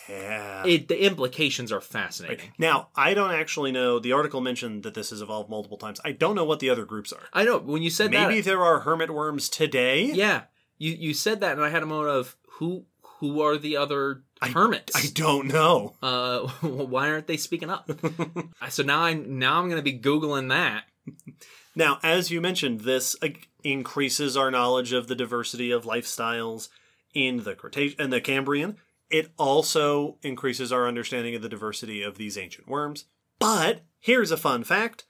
[0.09, 0.67] Yeah.
[0.67, 2.51] it, the implications are fascinating.
[2.59, 4.01] Now, I don't actually know.
[4.01, 6.01] The article mentioned that this has evolved multiple times.
[6.05, 7.23] I don't know what the other groups are.
[7.33, 8.45] I know when you said Maybe that.
[8.45, 10.07] there are hermit worms today.
[10.07, 10.43] Yeah,
[10.77, 12.87] you you said that, and I had a moment of who
[13.21, 14.94] who are the other hermits?
[14.94, 15.94] I don't know.
[16.03, 17.90] uh, why aren't they speaking up?
[18.68, 20.85] so now I'm now I'm gonna be googling that.
[21.77, 23.29] Now, as you mentioned, this uh,
[23.62, 26.68] increases our knowledge of the diversity of lifestyles
[27.14, 28.77] in the Cretaceous and the Cambrian.
[29.11, 33.05] It also increases our understanding of the diversity of these ancient worms.
[33.38, 35.05] But here's a fun fact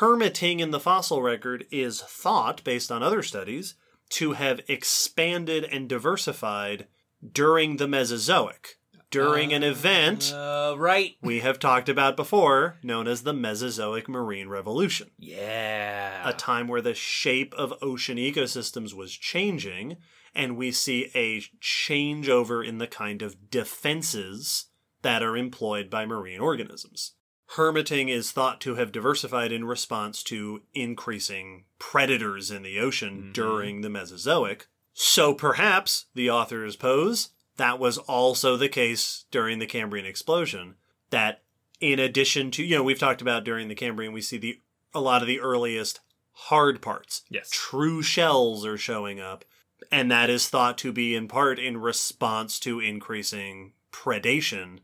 [0.00, 3.74] hermiting in the fossil record is thought, based on other studies,
[4.10, 6.86] to have expanded and diversified
[7.32, 8.78] during the Mesozoic,
[9.10, 11.16] during an event Uh, right.
[11.22, 16.28] we have talked about before, known as the Mesozoic Marine Revolution Yeah.
[16.28, 19.96] a time where the shape of ocean ecosystems was changing,
[20.34, 24.66] and we see a changeover in the kind of defenses
[25.02, 27.14] that are employed by marine organisms.
[27.56, 33.80] Hermiting is thought to have diversified in response to increasing predators in the ocean during
[33.80, 34.66] the Mesozoic.
[35.00, 40.74] So perhaps, the authors pose, that was also the case during the Cambrian explosion.
[41.10, 41.42] That
[41.80, 44.60] in addition to, you know, we've talked about during the Cambrian, we see the
[44.92, 46.00] a lot of the earliest
[46.32, 47.22] hard parts.
[47.30, 47.48] Yes.
[47.52, 49.44] True shells are showing up.
[49.92, 54.80] And that is thought to be in part in response to increasing predation.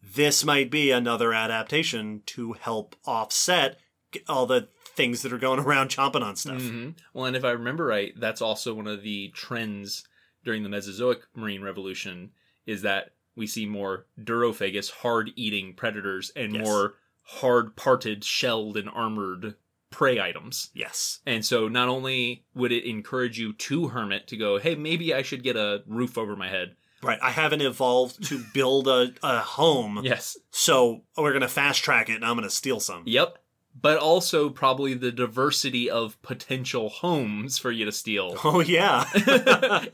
[0.00, 3.80] This might be another adaptation to help offset
[4.28, 6.60] all the things that are going around chomping on stuff.
[6.62, 10.04] hmm Well, and if I remember right, that's also one of the trends
[10.44, 12.30] during the Mesozoic marine revolution
[12.66, 16.64] is that we see more durophagous, hard-eating predators, and Yes.
[16.64, 16.94] more
[17.40, 19.54] hard-parted, shelled, and armored
[19.90, 20.70] prey items.
[20.74, 21.20] Yes.
[21.26, 25.22] And so not only would it encourage you to hermit to go, hey, maybe I
[25.22, 26.76] should get a roof over my head.
[27.02, 27.18] Right.
[27.22, 30.00] I haven't evolved to build a, a home.
[30.02, 30.36] Yes.
[30.50, 33.02] So we're going to fast track it and I'm going to steal some.
[33.06, 33.38] Yep.
[33.78, 38.36] But also probably the diversity of potential homes for you to steal.
[38.44, 39.04] Oh, yeah.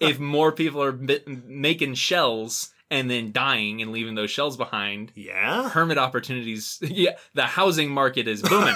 [0.01, 0.93] if more people are
[1.27, 5.71] making shells and then dying and leaving those shells behind, yeah.
[5.71, 6.79] hermit opportunities.
[6.83, 8.75] Yeah, the housing market is booming.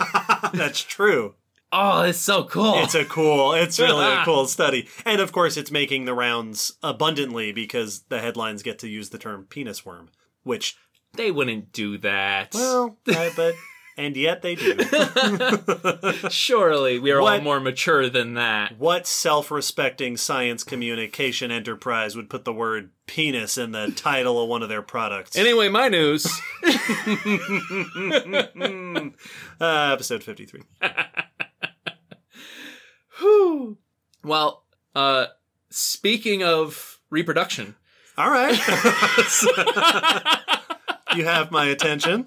[0.55, 1.35] That's true.
[1.73, 2.83] oh, it's so cool.
[2.83, 4.89] It's a cool, it's really a cool study.
[5.05, 9.19] And of course, it's making the rounds abundantly because the headlines get to use the
[9.19, 10.09] term penis worm,
[10.43, 10.77] which,
[11.17, 12.55] they wouldn't do that.
[12.55, 13.55] well, I, but,
[13.97, 14.77] and yet they do.
[16.31, 18.79] surely we are all What- more mature than that.
[18.79, 24.49] what self respecting science communication enterprise would put the word penis in the title of
[24.49, 25.37] one of their products?
[25.37, 26.27] Anyway, my news.
[29.61, 30.63] uh, episode 53.
[33.19, 33.79] Whew.
[34.23, 35.27] Well, uh,
[35.71, 37.77] speaking of reproduction,
[38.19, 38.53] All right.
[41.15, 42.25] you have my attention.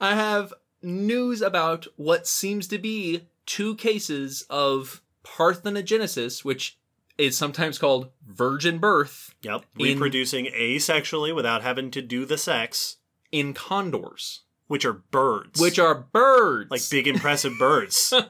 [0.00, 6.78] I have news about what seems to be two cases of parthenogenesis, which
[7.18, 9.66] is sometimes called virgin birth Yep.
[9.78, 12.96] In- Reproducing asexually without having to do the sex,
[13.30, 15.60] in condors, which are birds.
[15.60, 16.70] which are birds.
[16.70, 18.12] like big, impressive birds.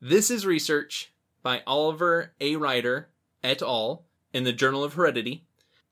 [0.00, 1.12] This is research
[1.42, 2.56] by Oliver A.
[2.56, 3.08] Ryder
[3.42, 4.04] et al.
[4.34, 5.46] in the Journal of Heredity,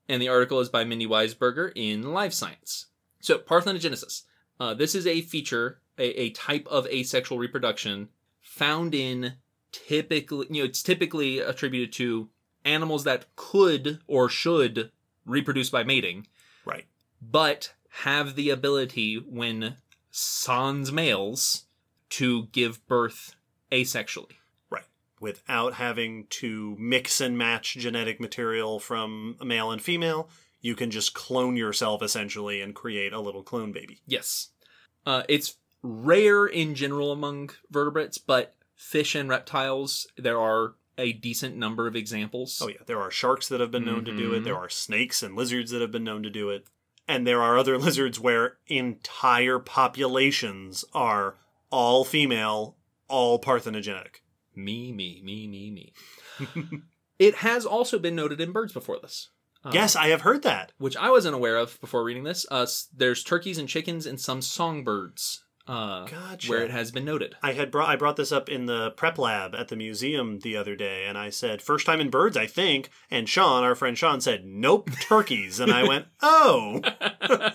[0.07, 2.87] and the article is by Mindy Weisberger in Life Science.
[3.23, 4.25] So, parthenogenesis.
[4.61, 8.09] Uh, this is a feature, a, a type of asexual reproduction
[8.41, 9.35] found in
[9.71, 12.29] typically, you know, it's typically attributed to
[12.65, 14.91] animals that could or should
[15.25, 16.27] reproduce by mating,
[16.65, 16.85] right.
[17.21, 19.77] but have the ability when
[20.11, 21.65] sans males
[22.11, 23.37] to give birth
[23.71, 24.37] asexually.
[24.69, 24.85] Right.
[25.21, 30.29] Without having to mix and match genetic material from a male and female,
[30.63, 34.01] you can just clone yourself essentially and create a little clone baby.
[34.07, 34.49] Yes.
[35.05, 41.57] Uh, it's rare in general among vertebrates, but fish and reptiles, there are a decent
[41.57, 42.61] number of examples.
[42.63, 42.77] Oh, yeah.
[42.87, 44.41] There are sharks that have been known to do it.
[44.41, 44.45] Mhm.
[44.45, 46.67] There are snakes and lizards that have been known to do it.
[47.09, 51.37] And there are other lizards where entire populations are
[51.71, 52.77] all female,
[53.09, 54.21] all parthenogenic.
[54.55, 55.93] Me, me, me, me, me.
[57.19, 59.31] it has also been noted in birds before this.
[59.65, 60.73] Uh, yes, I have heard that.
[60.79, 62.45] Which I wasn't aware of before reading this.
[62.51, 66.51] Uh, there's turkeys and chickens and some songbirds uh, Gotcha.
[66.51, 67.37] where it has been noted.
[67.43, 70.57] I had brought I brought this up in the prep lab at the museum the
[70.57, 72.91] other day, and I said first time in birds, I think.
[73.11, 76.81] And Sean, our friend Sean, said nope, turkeys, and I went oh,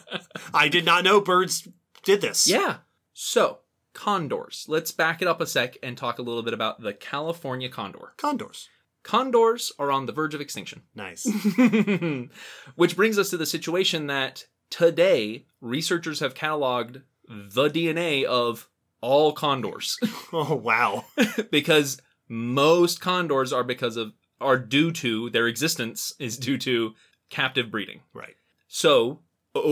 [0.54, 1.68] I did not know birds
[2.04, 2.48] did this.
[2.48, 2.78] Yeah.
[3.14, 3.60] So,
[3.94, 4.66] condors.
[4.70, 8.14] Let's back it up a sec and talk a little bit about the California condor.
[8.18, 8.70] condors.
[9.08, 10.82] Condors are on the verge of extinction.
[10.94, 11.26] Nice.
[12.76, 18.68] Which brings us to the situation that today researchers have cataloged the DNA of
[19.00, 19.98] all condors
[20.34, 21.06] oh wow.
[21.52, 26.94] because most condors are because of are due to their existence is due to
[27.30, 28.02] captive breeding.
[28.14, 28.36] Right.
[28.68, 29.22] So,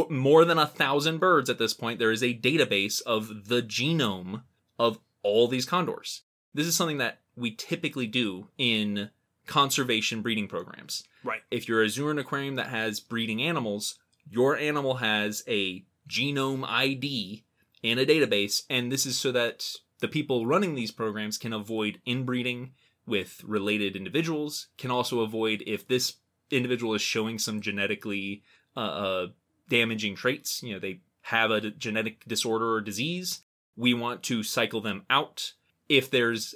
[0.09, 4.43] more than a thousand birds at this point, there is a database of the genome
[4.79, 6.21] of all these condors.
[6.53, 9.09] This is something that we typically do in
[9.45, 11.03] conservation breeding programs.
[11.23, 11.41] Right.
[11.51, 13.97] If you're a zoo or an aquarium that has breeding animals,
[14.29, 17.43] your animal has a genome ID
[17.83, 19.65] in a database, and this is so that
[19.99, 22.71] the people running these programs can avoid inbreeding
[23.05, 26.15] with related individuals, can also avoid if this
[26.49, 28.43] individual is showing some genetically
[28.75, 29.27] uh, uh,
[29.69, 33.41] damaging traits, you know, they have a d- genetic disorder or disease,
[33.75, 35.53] we want to cycle them out.
[35.89, 36.55] If there's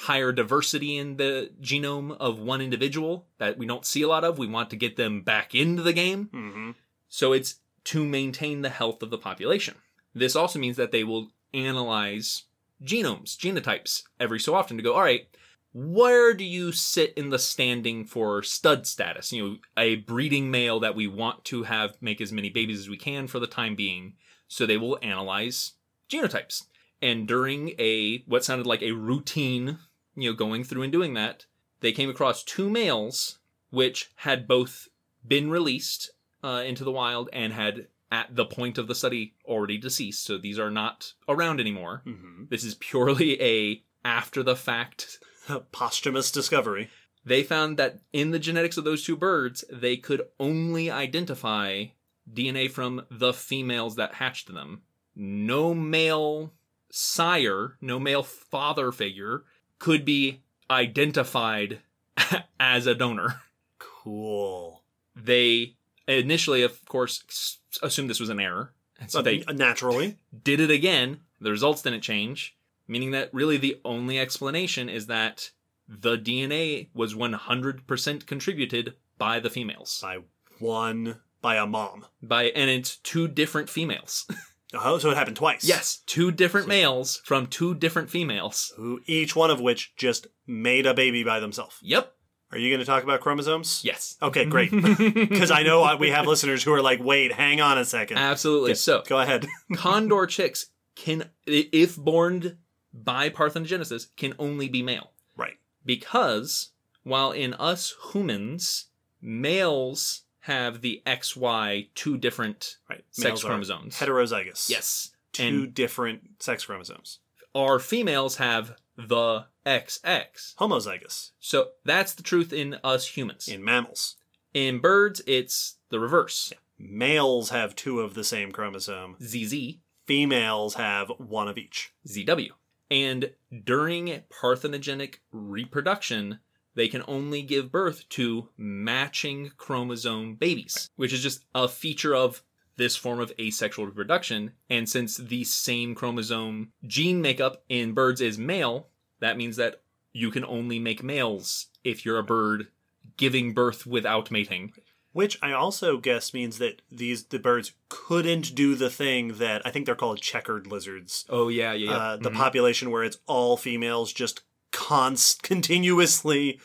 [0.00, 4.38] higher diversity in the genome of one individual that we don't see a lot of,
[4.38, 6.28] we want to get them back into the game.
[6.32, 6.70] Mm-hmm.
[7.08, 9.76] So it's to maintain the health of the population.
[10.14, 12.42] This also means that they will analyze
[12.84, 15.28] genomes, genotypes every so often to go, all right,
[15.72, 19.32] where do you sit in the standing for stud status?
[19.32, 22.88] You know, a breeding male that we want to have make as many babies as
[22.88, 24.14] we can for the time being.
[24.46, 25.72] So they will analyze
[26.10, 26.64] genotypes.
[27.02, 29.78] And during a what sounded like a routine,
[30.16, 31.46] you know, going through and doing that,
[31.80, 33.38] they came across two males
[33.70, 34.88] which had both
[35.26, 36.10] been released
[36.42, 40.24] uh, into the wild and had at the point of the study already deceased.
[40.24, 42.02] So these are not around anymore.
[42.06, 42.44] Mm-hmm.
[42.48, 45.18] This is purely a after the fact.
[45.72, 46.90] Posthumous discovery.
[47.24, 51.86] They found that in the genetics of those two birds, they could only identify
[52.32, 54.82] DNA from the females that hatched them.
[55.14, 56.52] No male
[56.90, 59.44] sire, no male father figure
[59.78, 61.80] could be identified
[62.60, 63.42] as a donor.
[63.78, 64.82] Cool.
[65.14, 68.72] They initially, of course, assumed this was an error.
[69.08, 70.16] So they naturally.
[70.42, 71.20] did it again.
[71.40, 72.56] The results didn't change,
[72.88, 75.50] meaning that really the only explanation is that
[75.88, 80.00] the DNA was 100% contributed by the females.
[80.02, 80.18] by
[80.58, 82.06] one by a mom.
[82.22, 84.26] By and it's two different females.
[84.82, 85.64] Oh, so it happened twice.
[85.64, 88.72] yes, two different males from two different females.
[88.76, 91.76] Who each one of which just made a baby by themselves.
[91.82, 92.12] Yep.
[92.52, 93.80] Are you going to talk about chromosomes?
[93.84, 94.16] Yes.
[94.22, 94.70] Okay, great.
[95.26, 98.18] Because I know uh, we have listeners who are like, "Wait, hang on a second.
[98.18, 98.74] Absolutely.
[98.76, 99.46] So, Go ahead.
[99.74, 102.58] condor chicks can if born
[102.92, 105.10] by parthenogenesis can only be male.
[105.36, 105.56] right.
[105.84, 106.70] because
[107.02, 108.86] while in us humans,
[109.20, 113.04] males have the XY two different Right.
[113.10, 113.96] sex chromosomes.
[113.96, 114.68] Heterozygous.
[114.68, 115.10] yes.
[115.32, 117.18] Two And different sex chromosomes.
[117.54, 120.54] our females have the XX.
[120.56, 123.46] Homozygous So that's the truth in us humans.
[123.48, 124.16] in mammals.
[124.54, 126.52] In birds, it's the reverse.
[126.78, 129.16] Males have two of the same chromosome.
[129.22, 131.92] ZZ, Females have one of each.
[132.06, 132.50] ZW.
[132.90, 133.32] And
[133.64, 136.38] during parthenogenic reproduction,
[136.76, 142.42] they can only give birth to matching chromosome babies, which is just a feature of
[142.76, 144.52] this form of asexual reproduction.
[144.70, 148.88] And since the same chromosome gene makeup in birds is male,
[149.20, 152.68] that means that you can only make males if you're a bird
[153.16, 154.72] giving birth without mating.
[155.12, 159.70] Which I also guess means that these the birds couldn't do the thing that I
[159.70, 161.24] think they're called checkered lizards.
[161.30, 161.96] Oh yeah, yeah, yeah.
[161.96, 162.34] Uh, the Mhm.
[162.34, 164.42] population where it's all females just
[164.76, 166.60] const continuously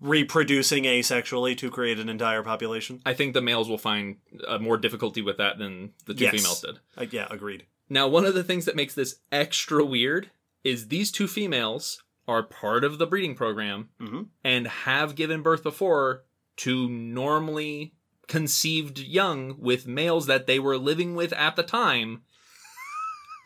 [0.00, 3.00] reproducing asexually to create an entire population.
[3.04, 4.16] I think the males will find
[4.46, 6.34] uh, more difficulty with that than the two Yes.
[6.36, 6.78] females did.
[6.96, 7.66] Uh, yeah, agreed.
[7.90, 10.30] Now, one of the things that makes this extra weird
[10.62, 14.28] is these two females are part of the breeding program Mhm.
[14.44, 16.24] and have given birth before
[16.58, 17.94] to normally
[18.28, 22.22] conceived young with males that they were living with at the time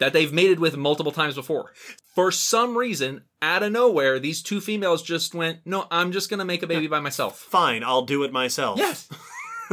[0.01, 1.72] that they've mated with multiple times before.
[2.14, 6.38] For some reason, out of nowhere, these two females just went, No, I'm just going
[6.38, 7.38] to make a baby by myself.
[7.38, 8.79] Fine, I'll do it myself.
[8.79, 9.08] Yes.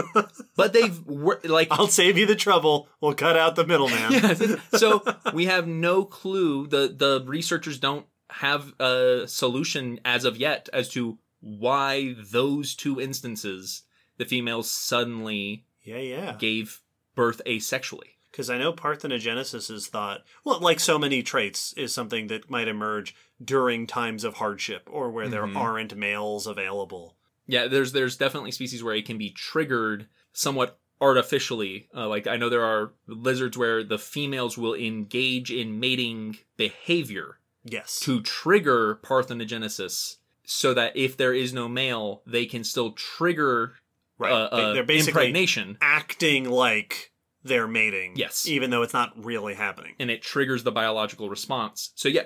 [0.56, 2.88] but they've, like, I'll save you the trouble.
[3.02, 4.12] We'll cut out the middleman.
[4.12, 4.42] yes.
[4.78, 6.68] So we have no clue.
[6.68, 13.02] The the researchers don't have a solution as of yet as to why those two
[13.02, 13.84] instances
[14.18, 16.36] the females suddenly yeah, yeah.
[16.38, 16.82] gave
[17.16, 18.18] birth asexually.
[18.32, 22.68] Because I know parthenogenesis is thought, well, like so many traits, is something that might
[22.68, 25.32] emerge during times of hardship or where Mhm.
[25.32, 27.16] there aren't males available.
[27.48, 31.88] Yeah, there's there's definitely species where it can be triggered somewhat artificially.
[31.96, 37.40] Uh, like I know there are lizards where the females will engage in mating behavior
[37.64, 38.00] Yes.
[38.02, 43.76] to trigger parthenogenesis so that if there is no male, they can still trigger
[44.18, 44.32] Right.
[44.32, 47.09] uh, They- uh, They're basically impregnation, acting like
[47.44, 48.14] they're mating.
[48.16, 48.48] Yes.
[48.48, 49.96] Even though it's not really happening.
[50.00, 51.92] and it triggers the biological response.
[51.96, 52.24] So yeah,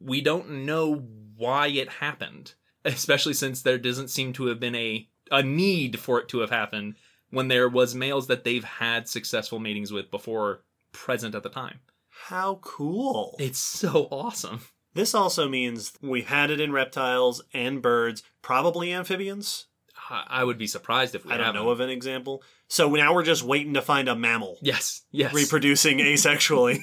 [0.00, 1.06] we don't know
[1.36, 2.54] why it happened,
[2.84, 6.50] especially since there doesn't seem to have been a a need for it to have
[6.50, 6.94] happened
[7.30, 10.62] when there was males that they've had successful matings with before
[10.92, 11.80] present at the time.
[12.28, 13.34] How cool.
[13.40, 14.60] It's so awesome.
[14.92, 19.66] This also means we've had it in reptiles and birds, probably amphibians.
[20.10, 21.62] I I would be surprised if we I don't haven't.
[21.62, 22.42] know of an example.
[22.68, 25.32] So now we're just waiting to find a mammal Yes, yes.
[25.34, 26.78] reproducing asexually.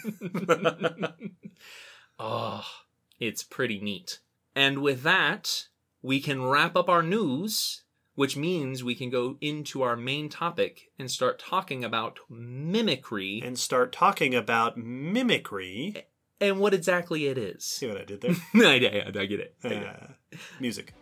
[2.19, 2.63] oh,
[3.19, 4.19] it's pretty neat.
[4.55, 5.67] And with that,
[6.01, 7.83] we can wrap up our news,
[8.15, 13.57] which means we can go into our main topic and start talking about mimicry and
[13.57, 16.05] start talking about mimicry.
[16.39, 17.63] and what exactly it is.
[17.65, 18.35] See what I did there?
[18.55, 19.55] I, I, I get it.
[19.63, 19.85] I get it.
[20.33, 20.93] Uh, music.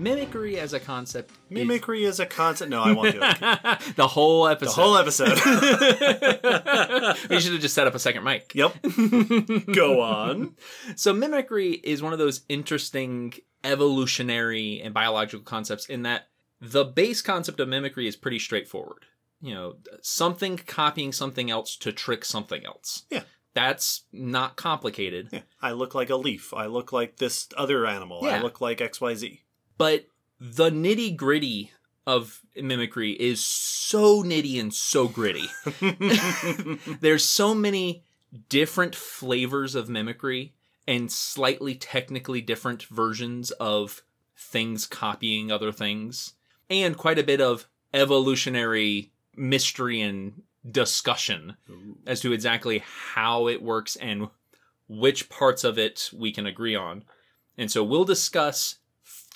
[0.00, 1.34] Mimicry as a concept.
[1.50, 2.70] Mimicry is a concept.
[2.70, 3.38] No, I won't do it.
[3.96, 4.70] the whole episode.
[4.70, 5.28] The whole episode.
[7.30, 8.54] we should have just set up a second mic.
[8.54, 8.74] yep.
[9.74, 10.56] Go on.
[10.96, 16.28] So mimicry is one of those interesting evolutionary and biological concepts in that
[16.60, 19.04] the base concept of mimicry is pretty straightforward.
[19.42, 23.04] You know, something copying something else to trick something else.
[23.10, 23.24] Yeah.
[23.52, 25.28] That's not complicated.
[25.32, 25.40] Yeah.
[25.60, 26.54] I look like a leaf.
[26.54, 28.24] I look like this other animal.
[28.24, 29.40] I look like XYZ.
[29.80, 30.08] But
[30.38, 31.70] the nitty gritty
[32.06, 35.48] of mimicry is so nitty and so gritty.
[37.00, 38.04] There's so many
[38.50, 40.52] different flavors of mimicry
[40.86, 44.02] and slightly technically different versions of
[44.36, 46.34] things copying other things,
[46.68, 51.56] and quite a bit of evolutionary mystery and discussion
[52.06, 52.82] as to exactly
[53.14, 54.28] how it works and
[54.88, 57.02] which parts of it we can agree on.
[57.56, 58.76] And so we'll discuss,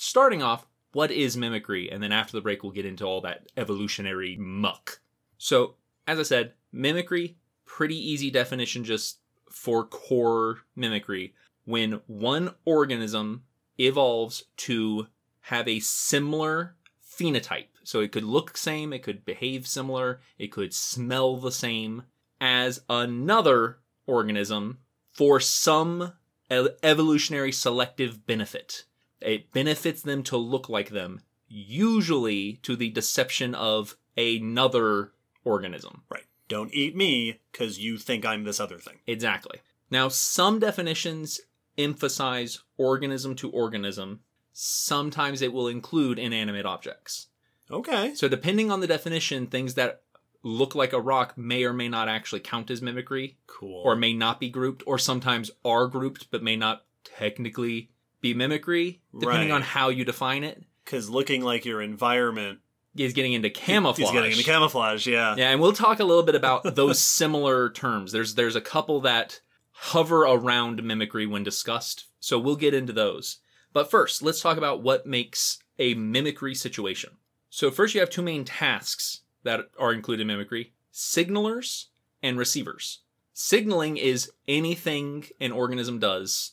[0.04, 3.48] starting off, what is mimicry, and then after the break, we'll get into all that
[3.56, 5.00] evolutionary muck.
[5.38, 5.74] So,
[6.06, 9.18] as I said, mimicry, pretty easy definition just
[9.50, 11.34] for core mimicry.
[11.64, 13.44] When one organism
[13.78, 15.08] evolves to
[15.40, 20.74] have a similar phenotype, so it could look same, it could behave similar, it could
[20.74, 22.04] smell the same
[22.40, 24.78] as another organism
[25.12, 26.12] for some
[26.50, 28.84] evolutionary selective benefit.
[29.24, 35.12] It benefits them to look like them, usually to the deception of another
[35.44, 36.02] organism.
[36.10, 36.24] Right.
[36.48, 38.98] Don't eat me because you think I'm this other thing.
[39.06, 39.60] Exactly.
[39.90, 41.40] Now, some definitions
[41.78, 44.20] emphasize organism to organism.
[44.52, 47.28] Sometimes it will include inanimate objects.
[47.70, 48.14] Okay.
[48.14, 50.02] So, depending on the definition, things that
[50.42, 53.82] look like a rock may or may not actually count as mimicry, Cool.
[53.84, 57.90] or may not be grouped, or sometimes are grouped but may not technically
[58.24, 59.54] be mimicry, depending Right.
[59.54, 60.62] on how you define it.
[60.84, 62.60] Because looking like your environment
[62.96, 63.98] Is getting into camouflage.
[63.98, 65.34] He's getting into camouflage, yeah.
[65.36, 68.12] Yeah, and we'll talk a little bit about those similar terms.
[68.12, 69.40] There's there's a couple that
[69.72, 73.38] hover around mimicry when discussed, so we'll get into those.
[73.72, 77.10] But first, let's talk about what makes a mimicry situation.
[77.50, 81.86] So first you have two main tasks that are included in mimicry: signalers
[82.22, 83.00] and receivers.
[83.32, 86.52] Signaling is anything an organism does,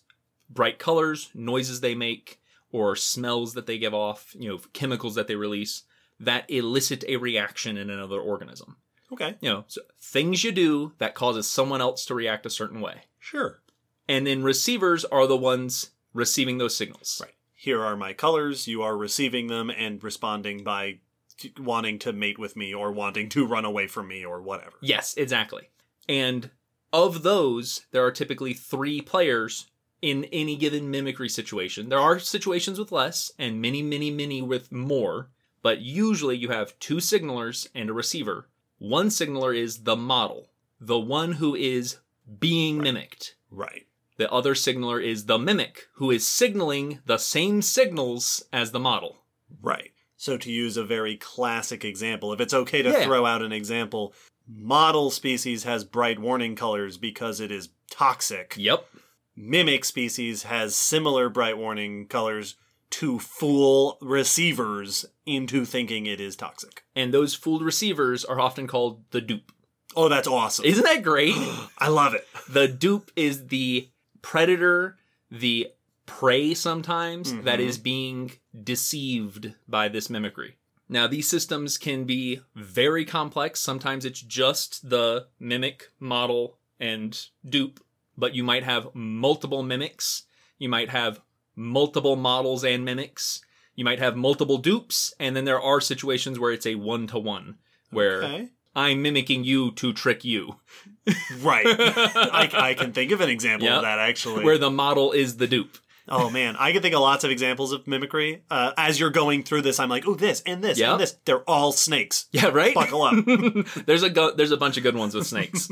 [0.54, 2.40] bright colors, noises they make,
[2.72, 5.84] or smells that they give off, you know, chemicals that they release
[6.20, 8.78] that elicit a reaction in another organism.
[9.12, 9.36] Okay.
[9.42, 13.02] You know, so things you do that causes someone else to react a certain way.
[13.20, 13.62] Sure.
[14.08, 17.20] And then receivers are the ones receiving those signals.
[17.22, 17.34] Right.
[17.54, 18.68] Here are my colors.
[18.68, 21.00] You are receiving them and responding by
[21.38, 24.78] t- wanting to mate with me or wanting to run away from me or whatever.
[24.82, 25.70] Yes, exactly.
[26.08, 26.52] And
[26.94, 29.68] of those, there are typically three players
[30.02, 31.90] in any given mimicry situation.
[31.90, 35.30] There are situations with less and many, many, many with more,
[35.62, 38.48] but usually you have two signalers and a receiver.
[38.80, 40.50] One signaler is the model,
[40.80, 41.98] the one who is
[42.40, 43.36] being mimicked.
[43.52, 43.86] Right.
[44.18, 49.22] The other signaler is the mimic, who is signaling the same signals as the model.
[49.62, 49.92] Right.
[50.18, 53.04] So to use a very classic example, if it's okay to Yeah.
[53.06, 54.14] throw out an example,
[54.48, 58.56] model species has bright warning colors because it is toxic.
[58.58, 58.88] Yep.
[59.36, 62.56] Mimic species has similar bright warning colors
[62.92, 66.84] to fool receivers into thinking it is toxic.
[66.96, 69.52] And those fooled receivers are often called the dupe.
[69.96, 70.66] Oh, that's awesome.
[70.66, 71.34] Isn't that great?
[71.78, 72.28] I love it.
[72.50, 73.90] the dupe is the
[74.22, 74.98] predator,
[75.30, 75.70] the
[76.06, 77.66] prey sometimes that Mhm.
[77.66, 78.32] is being
[78.64, 80.58] deceived by this mimicry.
[80.90, 83.62] Now, these systems can be very complex.
[83.62, 87.80] Sometimes it's just the mimic model and dupe,
[88.18, 90.24] but you might have multiple mimics.
[90.60, 91.20] You might have
[91.56, 93.42] multiple models and mimics.
[93.76, 97.18] You might have multiple dupes, and then there are situations where it's a one to
[97.20, 97.56] one,
[97.90, 98.50] where Okay.
[98.76, 100.56] I'm mimicking you to trick you,
[101.42, 101.66] Right.
[101.68, 103.78] I, I can think of an example Yep.
[103.78, 104.46] of that actually.
[104.46, 105.78] where the model is the dupe.
[106.08, 108.44] oh man, I can think of lots of examples of mimicry.
[108.50, 110.90] Uh, as you're going through this, I'm like, oh, this and this Yep.
[110.92, 111.18] and this.
[111.26, 112.26] They're all snakes.
[112.32, 112.74] Yeah, right.
[112.74, 113.16] Buckle up.
[113.86, 115.70] there's a go- there's a bunch of good ones with snakes.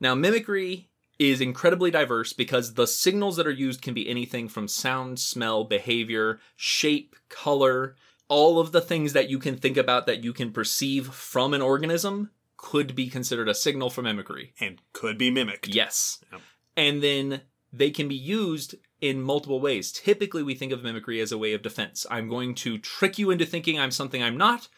[0.00, 0.88] now, mimicry
[1.18, 5.64] is incredibly diverse because the signals that are used can be anything from sound, smell,
[5.64, 7.94] behavior, shape, color,
[8.28, 11.62] all of the things that you can think about that you can perceive from an
[11.62, 14.54] organism could be considered a signal for mimicry.
[14.60, 15.68] and could be mimicked.
[15.68, 16.18] Yes.
[16.30, 16.40] Yep.
[16.76, 17.42] And then
[17.72, 19.90] they can be used in multiple ways.
[19.92, 22.06] Typically, we think of mimicry as a way of defense.
[22.10, 24.68] I'm going to trick you into thinking I'm something I'm not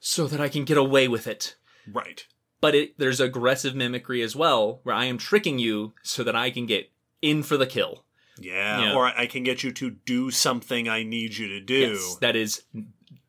[0.00, 1.56] so that I can get away with it.
[1.86, 2.26] Right.
[2.66, 6.50] But it, there's aggressive mimicry as well, where I am tricking you so that I
[6.50, 6.90] can get
[7.22, 8.04] in for the kill.
[8.40, 8.80] Yeah.
[8.80, 8.94] Yeah.
[8.96, 11.92] Or I can get you to do something I need you to do.
[11.92, 12.64] Yes, that is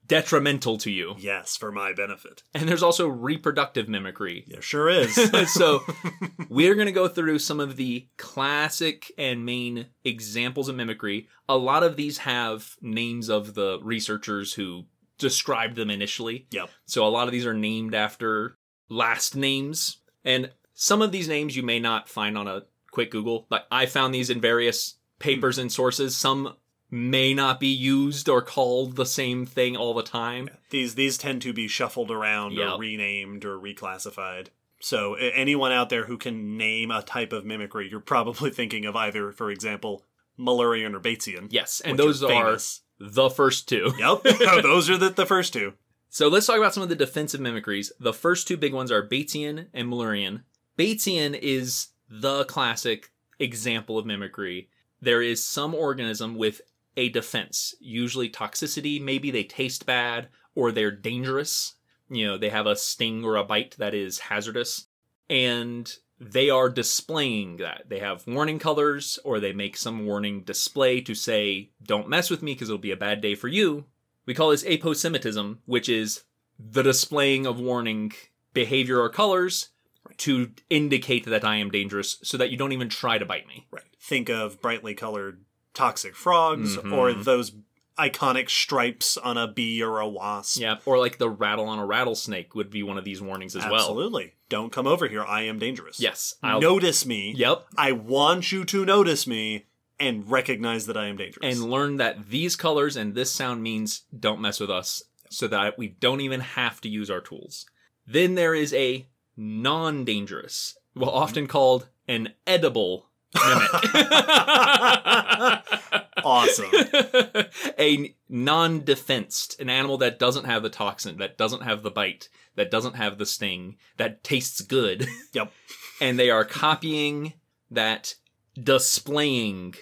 [0.07, 1.13] detrimental to you.
[1.19, 2.41] Yes, for my benefit.
[2.55, 4.43] And there's also reproductive mimicry.
[4.47, 5.13] There sure is.
[5.53, 5.83] so
[6.49, 11.27] we're going to go through some of the classic and main examples of mimicry.
[11.47, 14.85] A lot of these have names of the researchers who
[15.19, 16.47] described them initially.
[16.49, 16.71] Yep.
[16.87, 18.57] So a lot of these are named after
[18.89, 19.97] last names.
[20.23, 23.47] And some of these names you may not find on a quick Google.
[23.49, 26.15] Like I found these in various papers and sources.
[26.15, 26.55] Some
[26.89, 30.49] may not be used or called the same thing all the time.
[30.69, 32.73] These these tend to be shuffled around Yep.
[32.73, 34.47] or renamed or reclassified.
[34.79, 38.95] So anyone out there who can name a type of mimicry, you're probably thinking of
[38.95, 40.05] either, for example,
[40.39, 41.47] Mullerian or Batesian.
[41.49, 42.57] Yes, and those are
[42.99, 43.93] the first two.
[43.97, 44.23] Yep,
[44.63, 45.73] those are the, the first two.
[46.09, 47.91] So let's talk about some of the defensive mimicries.
[47.99, 50.43] The first two big ones are Batesian and Mullerian.
[50.77, 54.69] Batesian is the classic example of mimicry.
[55.01, 56.61] There is some organism with
[56.95, 61.75] a defense, usually toxicity, maybe they taste bad or they're dangerous.
[62.09, 64.87] You know, they have a sting or a bite that is hazardous.
[65.29, 67.83] And they are displaying that.
[67.89, 72.41] They have warning colors or they make some warning display to say, don't mess with
[72.41, 73.85] me because it'll be a bad day for you.
[74.27, 76.23] We call this aposematism, which is
[76.59, 78.11] the displaying of warning
[78.53, 79.69] behavior or colors
[80.17, 83.65] to indicate that I am dangerous so that you don't even try to bite me.
[83.71, 83.83] Right.
[83.99, 86.91] Think of brightly colored toxic frogs Mhm.
[86.95, 87.53] or those
[87.99, 90.59] iconic stripes on a bee or a wasp.
[90.61, 93.63] Yeah, or like the rattle on a rattlesnake would be one of these warnings as
[93.65, 93.75] well.
[93.75, 94.33] Absolutely.
[94.49, 95.23] Don't come over here.
[95.23, 95.99] I am dangerous.
[95.99, 96.35] Yes.
[96.43, 97.33] I'll, Notice me.
[97.35, 97.65] Yep.
[97.77, 99.65] I want you to notice me
[99.99, 101.43] and recognize that I am dangerous.
[101.43, 105.77] And learn that these colors and this sound means don't mess with us so that
[105.77, 107.65] we don't even have to use our tools.
[108.05, 113.93] Then there is a non dangerous, well, often called an edible mimic.
[116.23, 116.71] awesome.
[117.79, 122.71] a non-defensed, an animal that doesn't have the toxin, that doesn't have the bite, that
[122.71, 125.51] doesn't have the sting, that tastes good, Yep.
[126.01, 127.33] and they are copying
[127.71, 128.15] that
[128.61, 129.75] displaying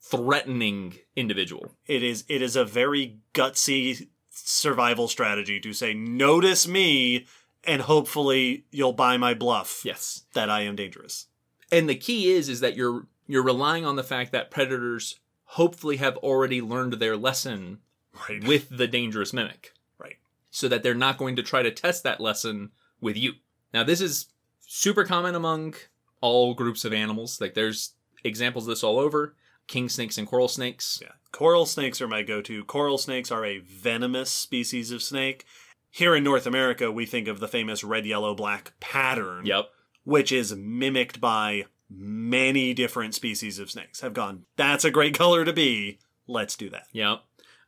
[0.00, 1.72] threatening individual.
[1.86, 7.26] It is it is a very gutsy survival strategy to say notice me
[7.64, 10.22] and hopefully you'll buy my bluff Yes.
[10.34, 11.26] that I am dangerous.
[11.70, 15.98] And the key is is that you're you're relying on the fact that predators hopefully
[15.98, 17.78] have already learned their lesson
[18.28, 18.42] Right.
[18.42, 19.72] with the dangerous mimic.
[19.98, 20.16] Right.
[20.50, 22.70] So that they're not going to try to test that lesson
[23.00, 23.34] with you.
[23.72, 24.26] Now, this is
[24.66, 25.74] super common among
[26.20, 27.40] all groups of animals.
[27.40, 27.92] Like, there's
[28.24, 29.34] examples of this all over
[29.66, 30.98] king snakes and coral snakes.
[31.00, 31.12] Yeah.
[31.30, 32.64] Coral snakes are my go-to.
[32.64, 35.44] Coral snakes are a venomous species of snake.
[35.90, 39.66] Here in North America, we think of the famous red, yellow, black pattern, Yep.
[40.02, 44.00] which is mimicked by many different species of snakes.
[44.00, 46.00] Have gone, that's a great color to be.
[46.26, 46.86] Let's do that.
[46.92, 47.20] Yep.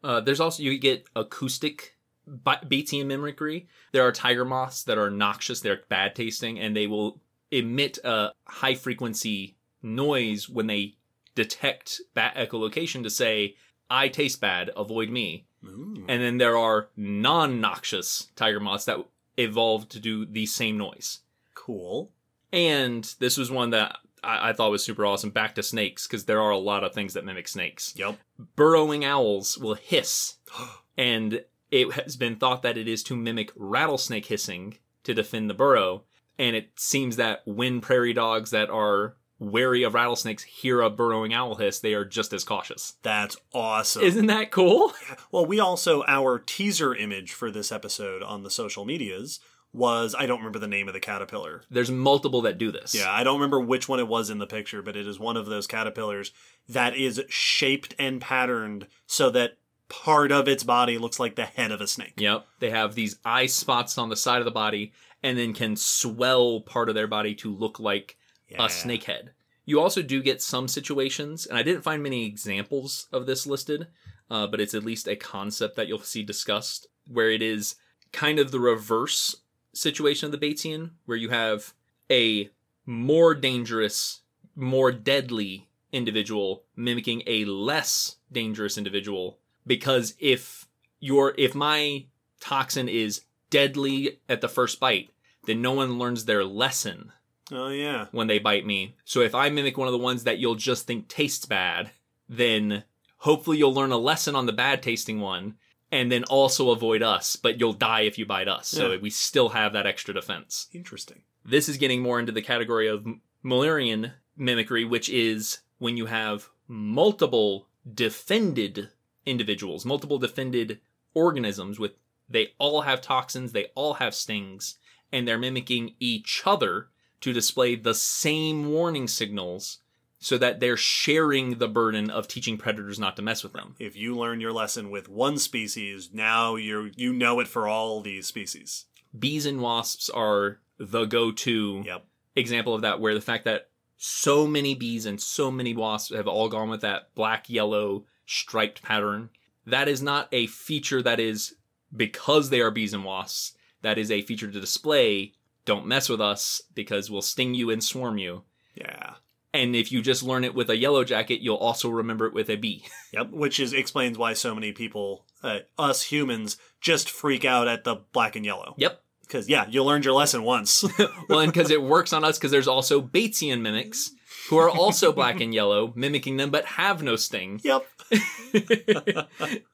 [0.03, 1.96] Uh, there's also, you get acoustic
[2.28, 3.68] Batesian mimicry.
[3.92, 7.20] There are tiger moths that are noxious, they're bad tasting, and they will
[7.53, 10.97] emit a high frequency noise when they
[11.35, 13.57] detect bat echolocation to say,
[13.91, 15.47] I taste bad, avoid me.
[15.64, 16.05] Ooh.
[16.09, 18.99] And then there are non noxious tiger moths that
[19.37, 21.20] evolved to do the same noise.
[21.55, 22.11] Cool.
[22.53, 25.30] And this was one that I, I thought was super awesome.
[25.30, 27.95] Back to snakes, because there are a lot of things that mimic snakes.
[27.97, 28.18] Yep.
[28.57, 30.37] Burrowing owls will hiss,
[30.99, 35.55] and it has been thought that it is to mimic rattlesnake hissing to defend the
[35.55, 36.05] burrow.
[36.39, 41.34] And it seems that when prairie dogs that are wary of rattlesnakes hear a burrowing
[41.34, 42.95] owl hiss, they are just as cautious.
[43.03, 44.03] That's awesome.
[44.03, 44.93] Isn't that cool?
[45.32, 49.40] well, we also, our teaser image for this episode on the social medias
[49.72, 51.62] was, I don't remember the name of the caterpillar.
[51.70, 52.95] There's multiple that do this.
[52.95, 55.36] Yeah, I don't remember which one it was in the picture, but it is one
[55.36, 56.32] of those caterpillars
[56.68, 59.57] that is shaped and patterned so that
[59.88, 62.14] part of its body looks like the head of a snake.
[62.16, 62.47] Yep.
[62.61, 66.61] They have these eye spots on the side of the body and then can swell
[66.61, 68.16] part of their body to look like
[68.53, 68.64] Yeah.
[68.64, 69.30] a snakehead.
[69.64, 73.86] You also do get some situations, and I didn't find many examples of this listed,
[74.30, 77.76] uh, but it's at least a concept that you'll see discussed where it is
[78.12, 79.36] kind of the reverse
[79.72, 81.74] situation of the Batesian, where you have
[82.11, 82.50] a
[82.84, 84.20] more dangerous,
[84.57, 89.38] more deadly individual mimicking a less dangerous individual.
[89.66, 90.66] Because if
[90.98, 92.07] your if my
[92.40, 95.11] toxin is deadly at the first bite,
[95.46, 97.12] then no one learns their lesson
[97.51, 98.07] Oh, yeah.
[98.12, 98.95] when they bite me.
[99.05, 101.90] So if I mimic one of the ones that you'll just think tastes bad,
[102.28, 102.84] then
[103.18, 105.57] hopefully you'll learn a lesson on the bad tasting one
[105.90, 108.68] and then also avoid us, but you'll die if you bite us.
[108.68, 110.68] So we still have that extra defense.
[110.72, 111.22] Interesting.
[111.45, 113.07] This is getting more into the category of
[113.45, 118.88] Mullerian mimicry, which is when you have multiple defended
[119.26, 120.80] individuals, multiple defended
[121.14, 121.93] organisms with
[122.28, 124.78] they all have toxins, they all have stings,
[125.12, 126.88] and they're mimicking each other
[127.23, 129.79] to display the same warning signals
[130.18, 133.75] so that they're sharing the burden of teaching predators not to mess with them.
[133.81, 138.01] If you learn your lesson with one species, now you you know it for all
[138.01, 138.85] these species.
[139.18, 142.05] Bees and wasps are the go-to Yep.
[142.37, 146.27] example of that where the fact that so many bees and so many wasps have
[146.29, 149.31] all gone with that black yellow striped pattern
[149.66, 151.55] that is not a feature that is
[151.95, 153.53] because they are bees and wasps
[153.83, 155.33] that is a feature to display
[155.64, 158.42] don't mess with us because we'll sting you and swarm you
[158.74, 159.14] Yeah.
[159.54, 162.48] and if you just learn it with a yellow jacket you'll also remember it with
[162.50, 163.30] a bee Yep.
[163.30, 167.96] Which is explains why so many people, uh, us humans, just freak out at the
[168.12, 168.74] black and yellow.
[168.78, 170.82] yep Because yeah, you learned your lesson once.
[171.28, 174.10] well and because it works on us because there's also batesian mimics
[174.48, 177.86] who are also black and yellow mimicking them but have no sting yep.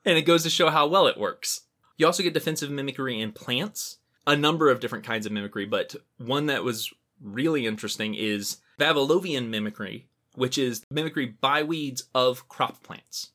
[0.04, 1.62] and it goes to show how well it works.
[1.96, 3.98] You also get defensive mimicry in plants,
[4.28, 9.48] a number of different kinds of mimicry, but one that was really interesting is Vavilovian
[9.48, 10.06] mimicry,
[10.36, 13.30] which is mimicry by weeds of crop plants.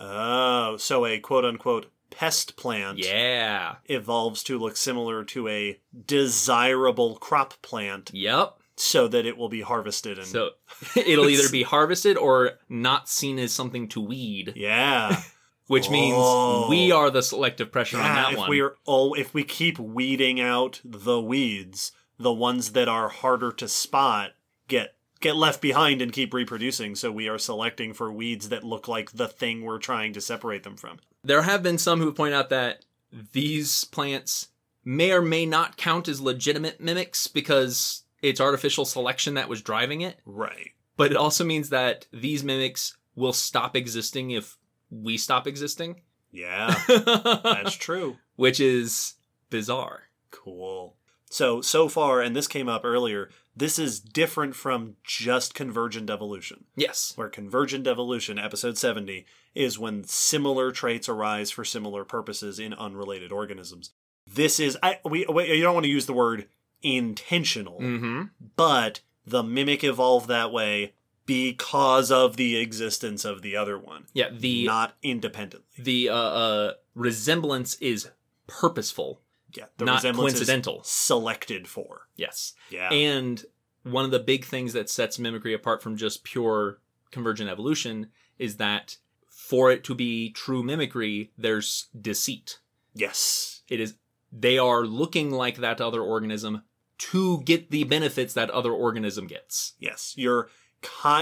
[0.00, 3.76] Oh, so a quote unquote pest plant Yeah.
[3.86, 8.58] evolves to look similar to a desirable crop plant Yep.
[8.76, 10.50] so that it will be harvested and So
[10.96, 15.20] it'll either be harvested or not seen as something to weed, yeah.
[15.68, 16.66] Which means Oh.
[16.68, 18.50] we are the selective pressure on that if one.
[18.50, 23.68] we're all if we keep weeding out the weeds, the ones that are harder to
[23.68, 24.32] spot
[24.66, 26.94] get get left behind and keep reproducing.
[26.94, 30.62] So we are selecting for weeds that look like the thing we're trying to separate
[30.64, 30.98] them from.
[31.24, 32.84] There have been some who point out that
[33.32, 34.48] these plants
[34.84, 40.00] may or may not count as legitimate mimics because it's artificial selection that was driving
[40.02, 40.18] it.
[40.26, 40.70] Right.
[40.96, 44.57] But it also means that these mimics will stop existing if
[44.90, 48.16] we stop existing, Yeah, that's true.
[48.36, 49.14] which is
[49.50, 50.04] bizarre.
[50.30, 50.96] Cool.
[51.30, 53.28] So so far, and this came up earlier.
[53.56, 56.64] This is different from just convergent evolution.
[56.76, 57.12] Yes.
[57.16, 63.32] where convergent evolution, episode 70, is when similar traits arise for similar purposes in unrelated
[63.32, 63.90] organisms.
[64.26, 66.46] This is I we, we you don't want to use the word
[66.82, 68.22] intentional, Mm-hmm.
[68.56, 70.94] but the mimic evolved that way
[71.28, 74.30] because of the existence of the other one, Yeah.
[74.32, 75.68] The not independently.
[75.78, 78.10] the uh, uh, resemblance is
[78.48, 79.20] purposeful,
[79.54, 80.80] Yeah, the not resemblance is coincidental.
[80.84, 82.08] selected for.
[82.16, 82.54] Yes.
[82.70, 82.88] Yeah.
[82.90, 83.44] And
[83.84, 86.80] one of the big things that sets mimicry apart from just pure
[87.12, 88.08] convergent evolution
[88.38, 88.96] is that
[89.28, 92.58] for it to be true mimicry, there's deceit.
[92.94, 93.54] yes.
[93.68, 93.94] It is
[94.32, 96.62] they are looking like that other organism
[96.98, 99.74] to get the benefits that other organism gets.
[99.78, 100.48] Yes, you're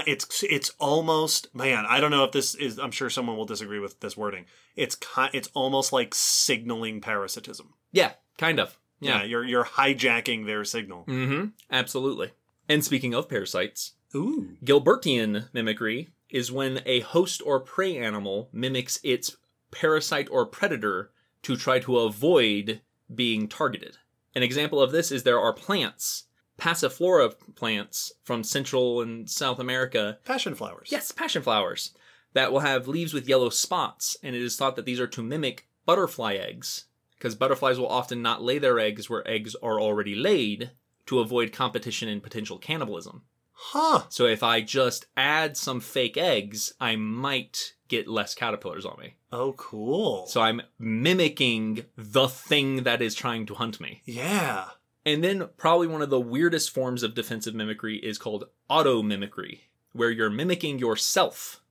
[0.05, 3.79] it's it's almost man, I don't know if this is I'm sure someone will disagree
[3.79, 4.45] with this wording.
[4.75, 4.97] It's
[5.33, 7.73] it's almost like signaling parasitism.
[7.91, 8.77] Yeah, kind of.
[8.99, 9.23] Yeah, Yeah.
[9.25, 11.05] you're you're hijacking their signal.
[11.07, 11.47] Mm-hmm.
[11.71, 12.31] Absolutely.
[12.69, 14.57] And speaking of parasites, Ooh.
[14.63, 19.37] Gilbertian mimicry is when a host or prey animal mimics its
[19.71, 21.11] parasite or predator
[21.43, 22.81] to try to avoid
[23.13, 23.97] being targeted.
[24.35, 26.25] An example of this is there are plants,
[26.57, 30.17] passiflora plants from Central and South America.
[30.25, 30.89] Passion flowers.
[30.91, 31.91] Yes, passion flowers
[32.33, 35.23] that will have leaves with yellow spots, and it is thought that these are to
[35.23, 36.85] mimic butterfly eggs
[37.17, 40.71] because butterflies will often not lay their eggs where eggs are already laid
[41.07, 43.23] to avoid competition and potential cannibalism.
[43.53, 44.03] Huh.
[44.09, 49.15] So if I just add some fake eggs, I might get less caterpillars on me.
[49.31, 50.27] Oh, cool.
[50.27, 54.03] So I'm mimicking the thing that is trying to hunt me.
[54.05, 54.65] yeah.
[55.07, 59.69] And then probably one of the weirdest forms of defensive mimicry is called auto mimicry,
[59.93, 61.61] where you're mimicking yourself.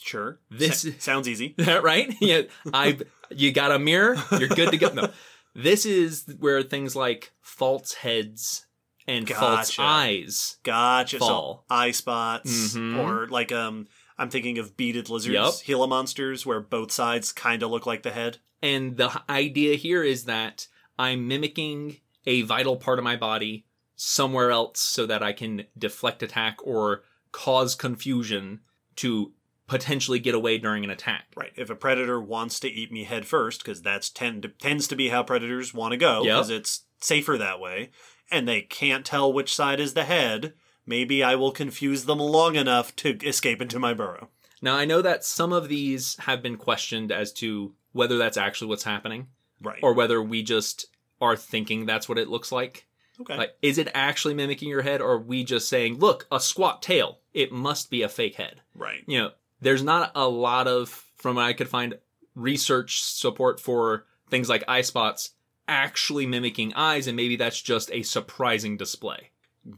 [0.00, 0.38] Sure.
[0.50, 1.54] This- Sa- sounds easy.
[1.82, 2.14] right?
[2.20, 2.42] Yeah,
[2.72, 2.98] I
[3.30, 4.88] you got a mirror, you're good to go.
[4.92, 5.10] No.
[5.58, 8.66] This is where things like false heads
[9.08, 9.82] and false Gotcha.
[9.82, 10.56] eyes.
[10.62, 11.18] Gotcha.
[11.18, 11.64] Fall.
[11.68, 12.98] So eye spots, Mhm.
[12.98, 13.88] or like um,
[14.18, 15.54] I'm thinking of beaded lizards, Yup.
[15.64, 18.36] Gila monsters, where both sides kind of look like the head.
[18.62, 20.66] And the idea here is that
[20.98, 23.64] I'm mimicking a vital part of my body
[23.94, 27.02] somewhere else so that I can deflect attack or
[27.32, 28.60] cause confusion
[28.96, 29.32] to
[29.66, 31.26] potentially get away during an attack.
[31.36, 31.52] Right.
[31.56, 35.08] If a predator wants to eat me head first, because that's tend tends to be
[35.08, 36.34] how predators want to go, Yep.
[36.34, 37.90] because it's safer that way,
[38.30, 40.52] and they can't tell which side is the head.
[40.86, 44.28] Maybe I will confuse them long enough to escape into my burrow.
[44.62, 48.68] Now, I know that some of these have been questioned as to whether that's actually
[48.68, 49.26] what's happening
[49.60, 49.80] Right.
[49.82, 50.86] or whether we just
[51.20, 52.86] are thinking that's what it looks like.
[53.20, 53.36] okay.
[53.36, 56.82] Like, is it actually mimicking your head or are we just saying, look, a squat
[56.82, 58.60] tail, it must be a fake head?
[58.74, 59.02] right.
[59.06, 61.98] you know, there's not a lot of, from what I could find,
[62.34, 65.30] research support for things like eye spots
[65.68, 69.30] actually mimicking eyes, and maybe that's just a surprising display.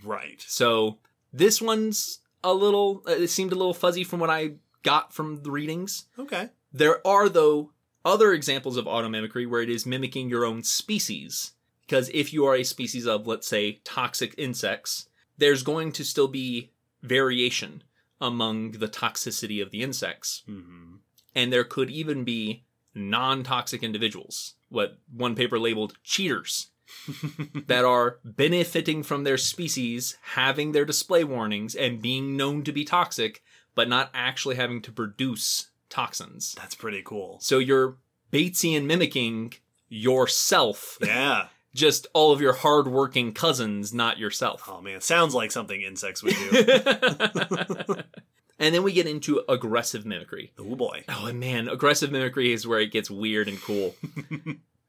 [0.05, 0.45] Right.
[0.47, 0.99] So
[1.33, 5.51] this one's a little, it seemed a little fuzzy from what I got from the
[5.51, 6.07] readings.
[6.19, 6.51] Okay.
[6.73, 7.73] There are, though,
[8.09, 11.53] other examples of automimicry where it is mimicking your own species.
[11.83, 16.29] Because if you are a species of, let's say, toxic insects, there's going to still
[16.29, 16.71] be
[17.03, 17.85] variation
[18.21, 20.43] among the toxicity of the insects.
[20.47, 20.97] hmm
[21.35, 26.69] And there could even be non toxic individuals, what one paper labeled cheaters,
[27.67, 32.85] that are benefiting from their species, having their display warnings, and being known to be
[32.85, 33.43] toxic,
[33.75, 36.55] but not actually having to produce toxins.
[36.59, 37.39] That's pretty cool.
[37.41, 37.97] So you're
[38.33, 39.55] Batesian mimicking
[39.89, 41.47] yourself, Yeah.
[41.75, 44.65] just all of your hardworking cousins, not yourself.
[44.69, 46.51] Oh man, sounds like something insects would do.
[48.59, 50.53] and then we get into aggressive mimicry.
[50.59, 51.05] oh boy.
[51.09, 53.95] Oh man, aggressive mimicry is where it gets weird and cool.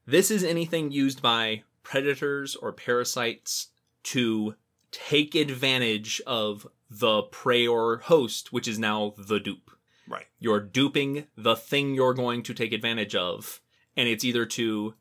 [0.06, 3.68] this is anything used by predators or parasites
[4.02, 4.54] to
[4.90, 9.70] take advantage of the prey or host, which is now the dupe.
[10.10, 10.26] Right.
[10.38, 13.60] You're duping the thing you're going to take advantage of,
[13.96, 14.94] and it's either to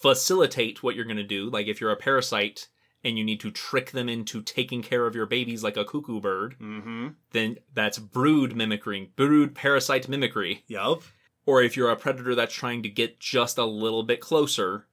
[0.00, 2.68] facilitate what you're going to do, like if you're a parasite
[3.04, 6.20] and you need to trick them into taking care of your babies like a cuckoo
[6.20, 7.08] bird, Mm-hmm.
[7.32, 10.64] then that's brood mimicry, brood parasite mimicry.
[10.68, 11.02] Yup.
[11.44, 14.86] Or if you're a predator that's trying to get just a little bit closer,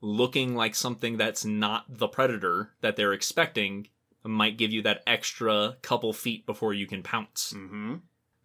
[0.00, 3.88] looking like something that's not the predator that they're expecting,
[4.22, 7.52] might give you that extra couple feet before you can pounce.
[7.56, 7.94] Mm-hmm.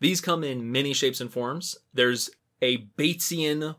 [0.01, 1.77] These come in many shapes and forms.
[1.93, 2.29] There's
[2.61, 3.75] a Batesian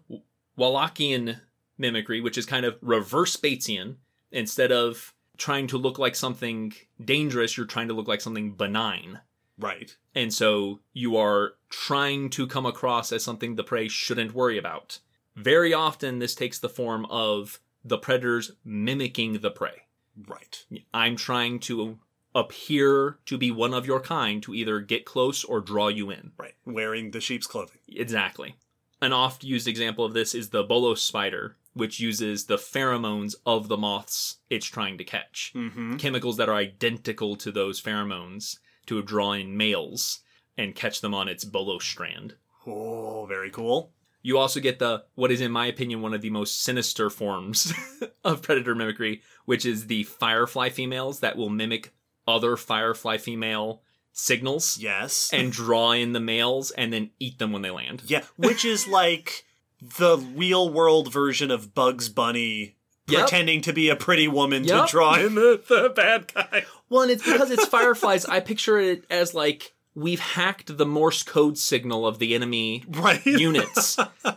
[0.59, 1.41] Wallachian
[1.77, 3.97] mimicry, which is kind of reverse Batesian.
[4.31, 6.73] Instead of trying to look like something
[7.05, 9.21] dangerous, you're trying to look like something benign.
[9.59, 9.95] Right.
[10.15, 15.01] And so you are trying to come across as something the prey shouldn't worry about.
[15.37, 19.83] Very often, this takes the form of the predators mimicking the prey.
[20.29, 20.65] Right.
[20.95, 21.99] I'm trying to
[22.35, 26.33] appear to be one of your kind to either get close or draw you in.
[26.39, 26.55] Right.
[26.65, 27.79] Wearing the sheep's clothing.
[27.89, 28.57] Exactly.
[29.01, 33.69] An oft used example of this is the bolas spider, which uses the pheromones of
[33.69, 35.53] the moths it's trying to catch.
[35.55, 35.97] Mm-hmm.
[35.97, 40.21] Chemicals that are identical to those pheromones to draw in males
[40.57, 42.37] and catch them on its bolas strand.
[42.67, 43.93] Oh, very cool.
[44.23, 47.73] You also get the, what is in my opinion, one of the most sinister forms
[48.25, 51.93] of predator mimicry, which is the firefly females that will mimic
[52.27, 55.31] other firefly female signals Yes.
[55.33, 58.03] and draw in the males and then eat them when they land.
[58.07, 59.45] yeah, which is like
[59.81, 62.77] the real world version of Bugs Bunny
[63.09, 63.21] Yep.
[63.23, 64.87] pretending to be a pretty woman Yep.
[64.87, 66.65] to draw in the, the bad guy.
[66.89, 68.25] Well, and it's because it's fireflies.
[68.27, 73.25] I picture it as like we've hacked the Morse code signal of the enemy Right.
[73.27, 73.97] units,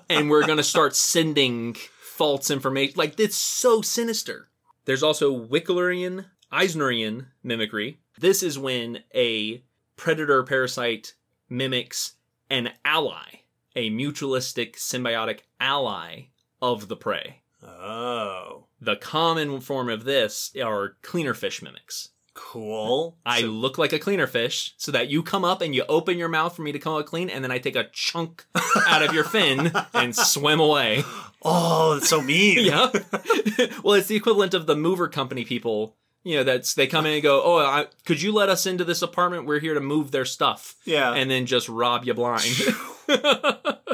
[0.10, 2.96] and we're gonna start sending false information.
[2.98, 4.50] Like it's so sinister.
[4.86, 8.00] There's also Wicklerian, Eisnerian mimicry.
[8.20, 9.64] This is when a
[9.96, 11.14] predator parasite
[11.50, 12.14] mimics
[12.50, 13.42] an ally,
[13.76, 16.26] a mutualistic symbiotic ally
[16.62, 17.42] of the prey.
[17.64, 18.66] Oh.
[18.80, 22.10] The common form of this are cleaner fish mimics.
[22.36, 23.18] Cool.
[23.26, 26.18] I So- look like a cleaner fish so that you come up and you open
[26.18, 28.46] your mouth for me to come out clean, and then I take a chunk
[28.88, 31.04] out of your fin and swim away.
[31.42, 32.60] oh, that's so mean.
[32.66, 32.92] Yeah.
[33.84, 35.96] well, it's the equivalent of the mover company people
[36.26, 38.84] You know, that's they come in and go, "Oh, I, could you let us into
[38.84, 39.46] this apartment?
[39.46, 41.14] We're here to move their stuff," Yeah.
[41.14, 42.44] and then just rob you blind.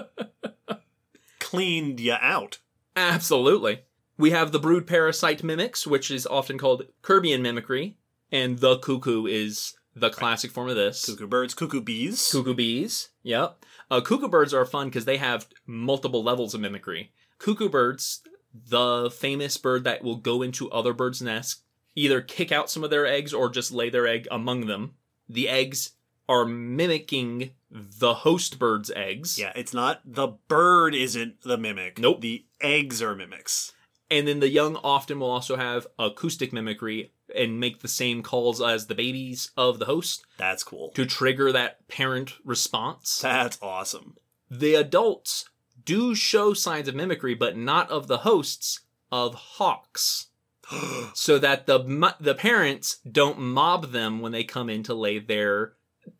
[1.39, 2.59] cleaned you out.
[2.95, 3.81] Absolutely.
[4.17, 7.97] We have the brood parasite mimics, which is often called Kirbyan mimicry,
[8.31, 11.05] and the cuckoo is the classic form of this.
[11.05, 12.29] Cuckoo birds, cuckoo bees.
[12.31, 13.09] Cuckoo bees.
[13.23, 13.65] Yep.
[13.89, 17.11] Uh, cuckoo birds are fun because they have multiple levels of mimicry.
[17.39, 18.21] Cuckoo birds,
[18.53, 21.63] the famous bird that will go into other birds' nests,
[21.95, 24.93] either kick out some of their eggs or just lay their egg among them.
[25.27, 25.91] The eggs
[26.29, 29.37] are mimicking the host bird's eggs.
[29.37, 31.99] Yeah, it's not the bird isn't the mimic.
[31.99, 32.21] Nope.
[32.21, 33.73] The eggs are mimics.
[34.09, 38.61] And then the young often will also have acoustic mimicry and make the same calls
[38.61, 40.89] as the babies of the host That's cool.
[40.95, 43.19] to trigger that parent response.
[43.19, 44.17] That's awesome.
[44.49, 45.45] The adults
[45.85, 48.81] do show signs of mimicry, but not of the hosts,
[49.13, 50.27] of hawks.
[51.13, 55.73] so that the the parents don't mob them when they come in to lay their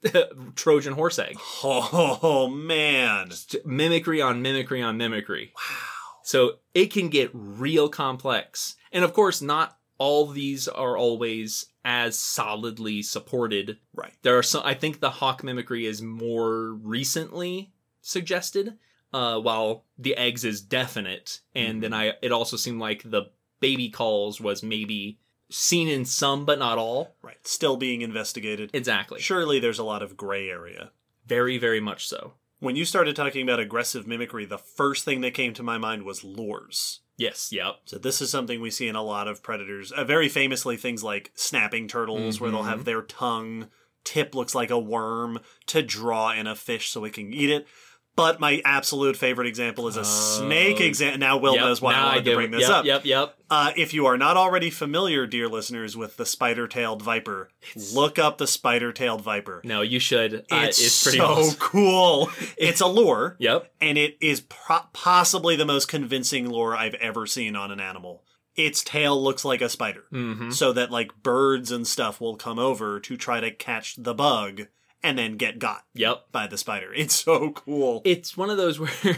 [0.56, 1.38] Trojan horse egg.
[1.64, 3.30] Oh man.
[3.30, 5.52] Just Mimicry on mimicry on mimicry.
[5.56, 5.76] Wow.
[6.24, 8.76] So it can get real complex.
[8.91, 13.78] And of course, not all these are always as solidly supported.
[13.93, 14.14] Right.
[14.22, 17.72] There are some, I think the hawk mimicry is more recently
[18.02, 18.78] suggested,
[19.14, 21.41] uh, while the eggs is definite.
[21.54, 23.32] And then I, it also seemed like the
[23.62, 27.16] baby calls was maybe seen in some, but not all.
[27.22, 27.38] Right.
[27.47, 28.72] Still being investigated.
[28.74, 29.22] Exactly.
[29.22, 30.91] Surely there's a lot of gray area.
[31.26, 32.34] Very, very much so.
[32.59, 36.03] When you started talking about aggressive mimicry, the first thing that came to my mind
[36.03, 36.99] was lures.
[37.18, 37.78] Yes, yep.
[37.86, 39.91] So this is something we see in a lot of predators.
[39.91, 43.68] Uh, very famously, things like snapping turtles, where they'll have their tongue
[44.03, 47.68] tip looks like a worm to draw in a fish so it can eat it.
[48.16, 51.20] But my absolute favorite example is a snake example.
[51.20, 52.86] Now Will Yep, knows why I wanted to bring this yep, up.
[52.86, 53.36] Yep, yep.
[53.49, 57.49] Uh, if you are not already familiar, dear listeners, with the spider-tailed viper,
[57.93, 59.62] look up the spider-tailed viper.
[59.64, 60.45] No, you should.
[60.51, 61.59] Uh, It's, it's pretty so awesome.
[61.59, 62.30] cool.
[62.57, 63.72] It's a lure, Yep.
[63.80, 68.24] and it is pro- possibly the most convincing lure I've ever seen on an animal.
[68.55, 70.51] Its tail looks like a spider, Mm-hmm.
[70.51, 74.68] so that like birds and stuff will come over to try to catch the bug
[75.04, 76.32] and then get got Yep.
[76.32, 76.93] by the spider.
[76.95, 78.02] It's so cool.
[78.06, 78.89] It's one of those where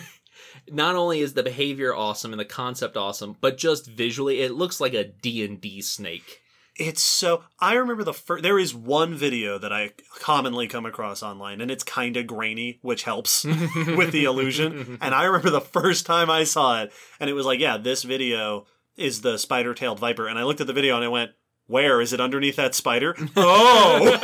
[0.72, 4.80] not only is the behavior awesome and the concept awesome, but just visually it looks
[4.80, 6.42] like a D&D snake.
[6.76, 7.44] It's so.
[7.60, 8.42] I remember the first.
[8.42, 12.80] There is one video that I commonly come across online, and it's kind of grainy,
[12.82, 13.44] which helps
[13.96, 14.98] with the illusion.
[15.00, 18.02] And I remember the first time I saw it, and it was like, yeah, this
[18.02, 18.66] video
[18.98, 20.28] is the spider-tailed viper.
[20.28, 21.32] And I looked at the video and I went,
[21.68, 24.18] "Where is it underneath that spider?" oh,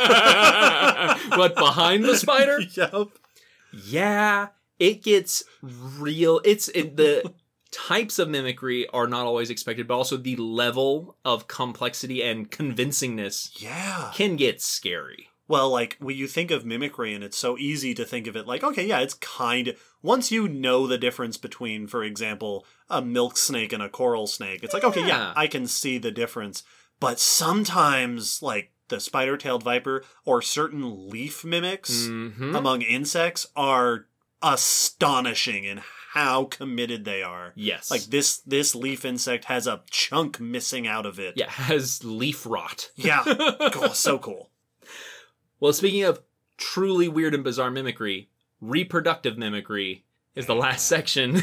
[1.36, 2.60] what behind the spider?
[2.74, 3.08] yep.
[3.72, 6.40] Yeah, it gets real.
[6.44, 7.32] It's it, the
[7.70, 13.60] types of mimicry are not always expected, but also the level of complexity and convincingness
[13.62, 14.10] Yeah.
[14.14, 15.28] can get scary.
[15.46, 18.46] Well, like when you think of mimicry, and it's so easy to think of it
[18.46, 19.76] like, okay, yeah, it's kind of.
[20.02, 24.62] Once you know the difference between, for example, a milk snake and a coral snake,
[24.64, 25.32] it's like, okay, yeah, Yeah.
[25.36, 26.62] I can see the difference.
[27.00, 32.56] But sometimes, like the spider tailed viper or certain leaf mimics Mhm.
[32.56, 34.06] among insects are
[34.42, 35.80] astonishing in
[36.12, 37.52] how committed they are.
[37.56, 37.90] Yes.
[37.90, 41.34] Like this, this leaf insect has a chunk missing out of it.
[41.36, 42.90] yeah, has leaf rot.
[42.96, 43.22] Yeah.
[43.72, 43.90] cool.
[43.94, 44.50] So cool.
[45.60, 46.20] Well, speaking of
[46.56, 48.28] truly weird and bizarre mimicry,
[48.60, 51.42] reproductive mimicry is the last section.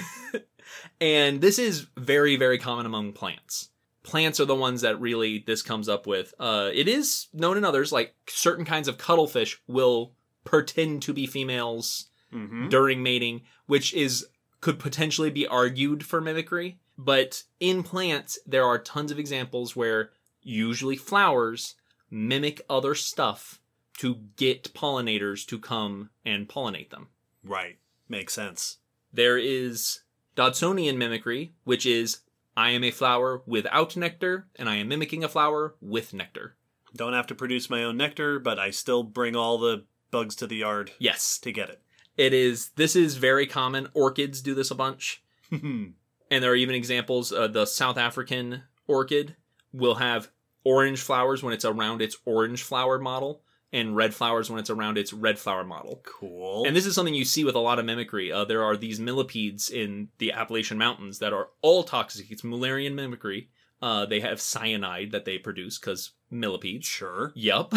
[1.02, 3.70] and this is very, very common among plants.
[4.08, 6.34] Plants are the ones that really this comes up with.
[6.40, 10.14] Uh, it is known in others, like certain kinds of cuttlefish will
[10.46, 14.26] pretend to be females hmm during mating, which is
[14.62, 16.80] could potentially be argued for mimicry.
[16.98, 21.76] But in plants, there are tons of examples where usually flowers
[22.10, 23.60] mimic other stuff
[23.98, 27.10] to get pollinators to come and pollinate them.
[27.44, 27.78] Right.
[28.08, 28.78] Makes sense.
[29.12, 30.02] There is
[30.38, 32.20] Dodsonian mimicry, which is
[32.58, 36.58] I am a flower without nectar, and I am mimicking a flower with nectar.
[36.96, 40.48] Don't have to produce my own nectar, but I still bring all the bugs to
[40.48, 41.82] the yard Yes, to get it.
[42.18, 42.70] it is.
[42.76, 43.88] This is very common.
[43.94, 45.24] Orchids do this a bunch.
[45.52, 45.94] and
[46.30, 47.32] there are even examples.
[47.32, 49.36] Uh, the South African orchid
[49.72, 50.30] will have
[50.64, 53.44] orange flowers when it's around its orange flower model,
[53.74, 56.02] and red flowers when it's around its red flower model.
[56.04, 56.66] cool.
[56.66, 58.32] And this is something you see with a lot of mimicry.
[58.32, 62.32] Uh, there are these millipedes in the Appalachian Mountains that are all toxic.
[62.32, 63.50] It's Mullerian mimicry.
[63.82, 66.88] Uh, they have cyanide that they produce because millipedes.
[66.88, 67.32] sure.
[67.36, 67.74] Yep.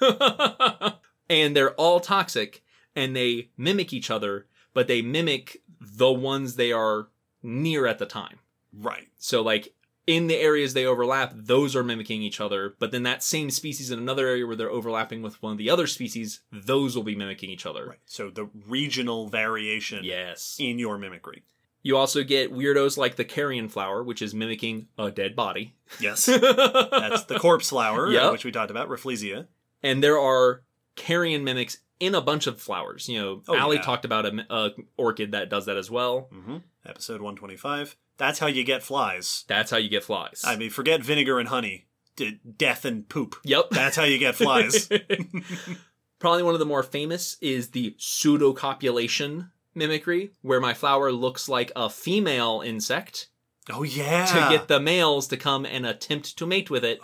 [1.30, 2.62] and they're all toxic
[2.94, 7.08] and they mimic each other, but they mimic the ones they are
[7.42, 8.40] near at the time.
[8.72, 9.08] Right.
[9.16, 9.72] So, like,
[10.08, 12.74] in the areas they overlap, those are mimicking each other.
[12.78, 15.68] But then that same species in another area where they're overlapping with one of the
[15.68, 17.86] other species, those will be mimicking each other.
[17.88, 17.98] Right.
[18.06, 20.56] So the regional variation Yes.
[20.58, 21.44] in your mimicry.
[21.82, 25.74] You also get weirdos like the carrion flower, which is mimicking a dead body.
[26.00, 26.24] Yes.
[26.26, 28.32] That's the corpse flower, Yep.
[28.32, 29.46] which we talked about, Rafflesia.
[29.82, 30.62] and there are
[30.96, 33.08] carrion mimics in a bunch of flowers.
[33.08, 33.82] You know, Oh, Allie yeah.
[33.82, 36.28] talked about a, a orchid that does that as well.
[36.32, 37.96] hmm Episode 125.
[38.16, 39.44] That's how you get flies.
[39.46, 40.42] That's how you get flies.
[40.44, 41.86] I mean, forget vinegar and honey.
[42.16, 43.36] D- death and poop.
[43.44, 43.70] yep.
[43.70, 44.88] That's how you get flies.
[46.18, 51.70] Probably one of the more famous is the pseudocopulation mimicry, where my flower looks like
[51.76, 53.28] a female insect
[53.70, 54.24] oh, yeah.
[54.26, 57.00] to get the males to come and attempt to mate with it.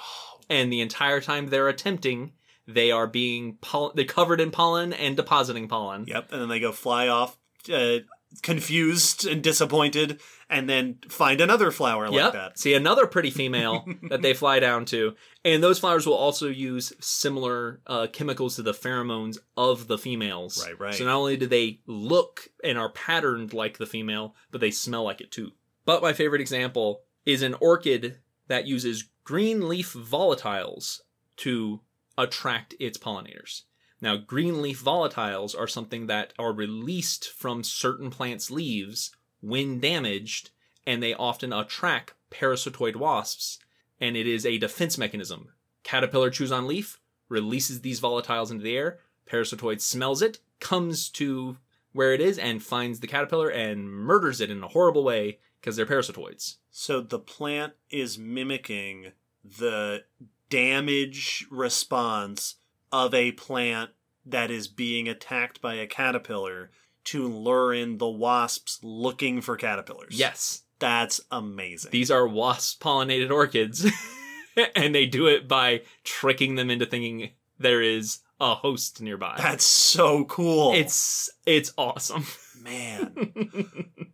[0.51, 2.33] And the entire time they're attempting,
[2.67, 6.05] they are being poll- they're covered in pollen and depositing pollen.
[6.07, 6.33] Yep.
[6.33, 7.39] And then they go fly off,
[7.73, 7.99] uh,
[8.43, 12.33] confused and disappointed, and then find another flower like Yep.
[12.33, 12.59] that.
[12.59, 16.93] See another pretty female that they fly down to, and those flowers will also use
[17.01, 20.65] similar uh, chemicals to the pheromones of the females.
[20.67, 20.95] Right, right.
[20.95, 25.05] So not only do they look and are patterned like the female, but they smell
[25.05, 25.53] like it too.
[25.85, 28.17] But my favorite example is an orchid
[28.49, 31.01] that uses green leaf volatiles
[31.39, 31.81] to
[32.17, 33.63] attract its pollinators.
[34.01, 39.11] Now, green leaf volatiles are something that are released from certain plants' leaves
[39.41, 40.51] when damaged,
[40.87, 43.59] and they often attract parasitoid wasps,
[44.01, 45.51] and it is a defense mechanism.
[45.85, 51.57] Caterpillar chews on leaf, releases these volatiles into the air, parasitoid smells it, comes to
[51.93, 55.77] where it is, and finds the caterpillar and murders it in a horrible way because
[55.77, 56.57] they're parasitoids.
[56.71, 59.13] So the plant is mimicking
[59.43, 60.05] the
[60.51, 62.57] damage response
[62.93, 63.91] of a plant
[64.27, 66.71] that is being attacked by a caterpillar
[67.05, 70.19] to lure in the wasps looking for caterpillars.
[70.19, 71.91] Yes, That's amazing.
[71.91, 73.87] these are wasp pollinated orchids,
[74.77, 79.35] and they do it by tricking them into thinking there is a host nearby.
[79.39, 80.73] That's so cool.
[80.75, 82.27] It's it's awesome.
[82.63, 83.13] man.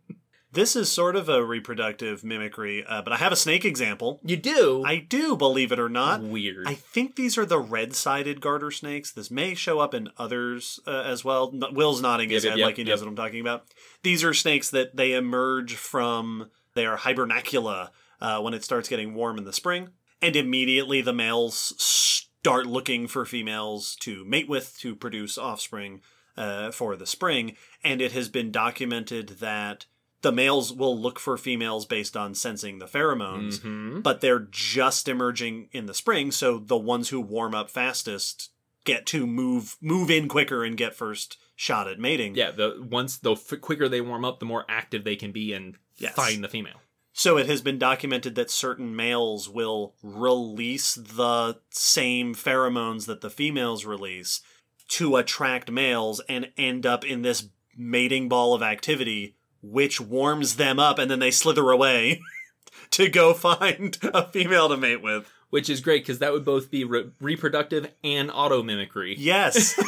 [0.53, 4.19] this is sort of a reproductive mimicry, uh, but I have a snake example.
[4.23, 4.83] You do.
[4.85, 6.21] I do, believe it or not.
[6.21, 6.67] Weird.
[6.67, 9.11] I think these are the red-sided garter snakes.
[9.11, 11.51] This may show up in others uh, as well.
[11.71, 13.01] Will's nodding his Yep, head yep, like he knows yep.
[13.01, 13.65] what I'm talking about.
[14.03, 17.89] These are snakes that they emerge from their hibernacula
[18.19, 19.89] uh, when it starts getting warm in the spring,
[20.21, 26.01] and immediately the males start looking for females to mate with to produce offspring
[26.37, 27.55] uh, for the spring.
[27.83, 29.85] And it has been documented that
[30.21, 34.03] the males will look for females based on sensing the pheromones Mhm.
[34.03, 38.49] but they're just emerging in the spring so the ones who warm up fastest
[38.85, 43.17] get to move move in quicker and get first shot at mating Yeah, the once
[43.17, 46.15] the f- quicker they warm up, the more active they can be and Yes.
[46.15, 46.81] find the female.
[47.13, 53.29] so it has been documented that certain males will release the same pheromones that the
[53.29, 54.41] females release
[54.87, 60.79] to attract males and end up in this mating ball of activity which warms them
[60.79, 62.21] up and then they slither away
[62.91, 66.71] to go find a female to mate with Which is great because that would both
[66.71, 69.15] be re- reproductive and auto mimicry.
[69.17, 69.75] yes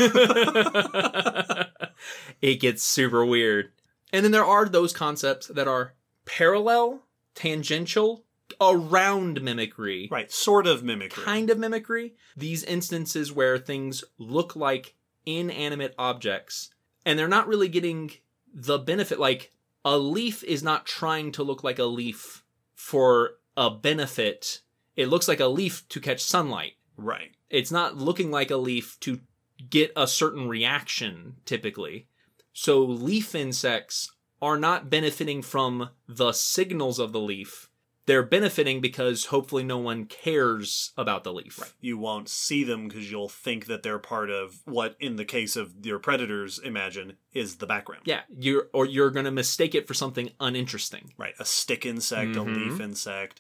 [2.42, 3.72] it gets super weird.
[4.12, 5.94] And then there are those concepts that are
[6.26, 7.02] parallel,
[7.36, 8.24] tangential,
[8.62, 10.08] around mimicry.
[10.12, 12.14] right sort of mimicry Kind of mimicry.
[12.38, 14.94] These instances where things look like
[15.26, 16.70] inanimate objects
[17.06, 18.12] and they're not really getting
[18.54, 19.20] the benefit.
[19.20, 19.52] Like
[19.86, 24.62] a leaf is not trying to look like a leaf for a benefit.
[24.96, 29.00] It looks like a leaf to catch sunlight right it's not looking like a leaf
[29.00, 29.22] to
[29.70, 32.08] get a certain reaction typically.
[32.52, 34.12] So leaf insects
[34.42, 37.70] are not benefiting from the signals of the leaf.
[38.06, 41.74] They're benefiting because hopefully no one cares about the leaf.
[41.80, 45.56] you won't see them because you'll think that they're part of what, in the case
[45.56, 48.02] of your predators, imagine is the background.
[48.06, 51.14] Yeah, you're or you're going to mistake it for something uninteresting.
[51.18, 51.34] Right.
[51.40, 52.56] A stick insect, a Mhm.
[52.72, 53.40] leaf insect.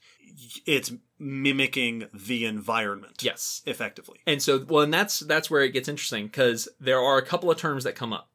[0.66, 3.22] It's mimicking the environment.
[3.22, 3.62] Yes.
[3.66, 4.20] Effectively.
[4.26, 7.52] And so well and that's that's where it gets interesting cuz there are a couple
[7.52, 8.32] of terms that come up.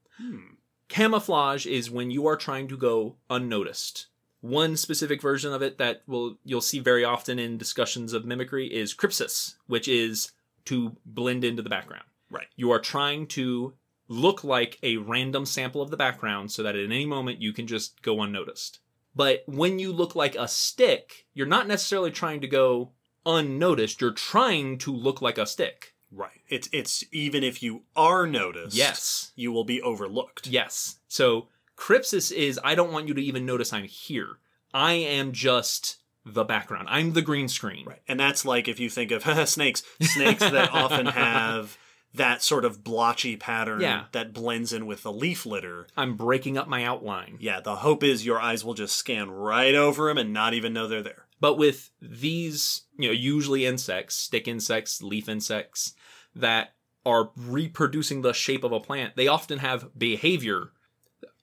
[0.89, 4.07] Camouflage is when you are trying to go unnoticed.
[4.41, 8.67] One specific version of it that will you'll see very often in discussions of mimicry
[8.73, 10.33] is crypsis, which is
[10.67, 12.05] to blend into the background.
[12.31, 12.47] Right.
[12.57, 13.75] You are trying to
[14.07, 17.67] look like a random sample of the background so that at any moment you can
[17.67, 18.81] just go unnoticed.
[19.15, 22.93] But when you look like a stick, you're not necessarily trying to go
[23.27, 25.95] unnoticed, you're trying to look like a stick.
[26.11, 26.41] Right.
[26.49, 29.33] It's it's even if you are noticed, Yes.
[29.37, 30.47] you will be overlooked.
[30.47, 31.01] Yes.
[31.09, 31.49] So
[31.79, 34.39] crypsis is I don't want you to even notice I'm here.
[34.75, 36.89] I am just the background.
[36.91, 37.87] I'm the green screen.
[37.87, 38.03] Right.
[38.09, 41.79] And that's like if you think of snakes, snakes that often have
[42.15, 44.07] that sort of blotchy pattern Yeah.
[44.13, 45.87] that blends in with the leaf litter.
[45.97, 47.37] I'm breaking up my outline.
[47.41, 50.73] Yeah, the hope is your eyes will just scan right over them and not even
[50.73, 51.27] know they're there.
[51.41, 55.95] But with these, you know, usually insects, stick insects, leaf insects
[56.35, 56.75] that
[57.07, 60.73] are reproducing the shape of a plant, they often have behavior.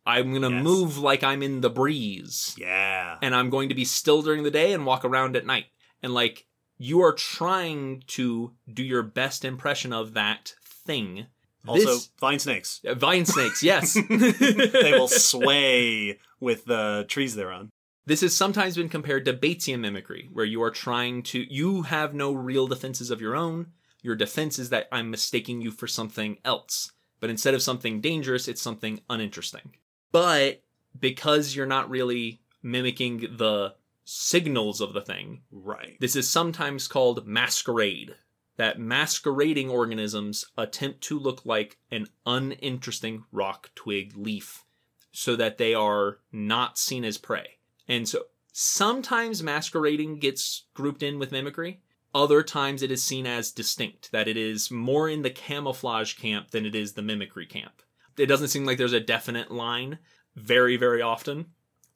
[0.05, 0.63] I'm going to Yes.
[0.63, 2.55] move like I'm in the breeze.
[2.57, 3.17] Yeah.
[3.21, 5.65] and I'm going to be still during the day and walk around at night.
[6.03, 6.45] And like
[6.77, 11.27] you are trying to do your best impression of that thing.
[11.67, 12.81] Also, This- vine snakes.
[12.87, 13.93] uh, vine snakes, yes.
[14.09, 17.69] They will sway with the trees they're on.
[18.05, 22.13] This has sometimes been compared to Batesian mimicry, where you are trying to you have
[22.13, 23.71] no real defenses of your own.
[24.03, 26.91] Your defense is that I'm mistaking you for something else.
[27.19, 29.73] But instead of something dangerous, it's something uninteresting.
[30.15, 30.63] But
[30.97, 35.97] because you're not really mimicking the signals of the thing, Right.
[35.99, 38.15] This is sometimes called masquerade.
[38.55, 44.63] That masquerading organisms attempt to look like an uninteresting rock, twig, leaf,
[45.11, 47.57] so that they are not seen as prey.
[47.85, 51.81] And so sometimes masquerading gets grouped in with mimicry.
[52.13, 56.51] Other times it is seen as distinct, that it is more in the camouflage camp
[56.51, 57.81] than it is the mimicry camp.
[58.17, 59.99] It doesn't seem like there's a definite line
[60.35, 61.47] very, very often.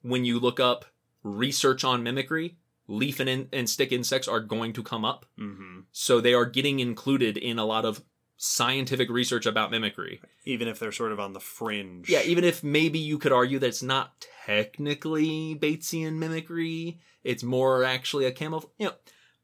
[0.02, 0.86] When you look up
[1.24, 2.58] research on mimicry,
[2.88, 5.26] leaf and, in, and stick insects are going to come up.
[5.38, 8.04] hmm So they are getting included in a lot of
[8.38, 10.22] scientific research about mimicry.
[10.46, 12.10] Even if they're sort of on the fringe.
[12.10, 17.84] Yeah, even if maybe you could argue that it's not technically Batesian mimicry, it's more
[17.84, 18.72] actually a camouflage.
[18.78, 18.94] You know,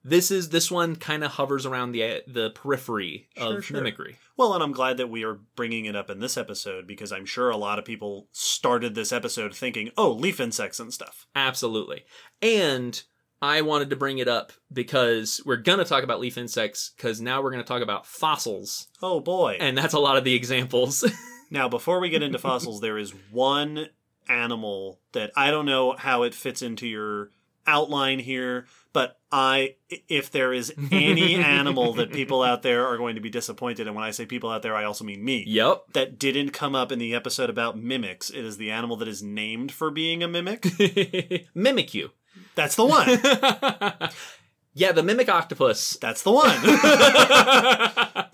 [0.06, 3.78] this is this one kind of hovers around the the periphery Sure, of sure.
[3.78, 4.18] mimicry.
[4.38, 7.26] Well, and I'm glad that we are bringing it up in this episode because I'm
[7.26, 11.26] sure a lot of people started this episode thinking, oh, leaf insects and stuff.
[11.36, 12.06] Absolutely.
[12.42, 13.02] And
[13.42, 17.20] I wanted to bring it up because we're going to talk about leaf insects because
[17.20, 18.88] now we're going to talk about fossils.
[19.02, 19.58] Oh boy.
[19.60, 21.04] And that's a lot of the examples.
[21.52, 23.90] Now, before we get into fossils, there is one
[24.28, 27.30] animal that I don't know how it fits into your
[27.68, 29.76] outline here, but I,
[30.08, 33.96] if there is any animal that people out there are going to be disappointed, and
[33.96, 35.84] when I say people out there, I also mean me, yep.
[35.94, 39.22] that didn't come up in the episode about mimics, it is the animal that is
[39.22, 40.66] named for being a mimic.
[41.54, 42.12] Mimic you.
[42.56, 43.08] That's the one.
[44.74, 45.98] yeah, the mimic octopus.
[45.98, 46.58] That's the one.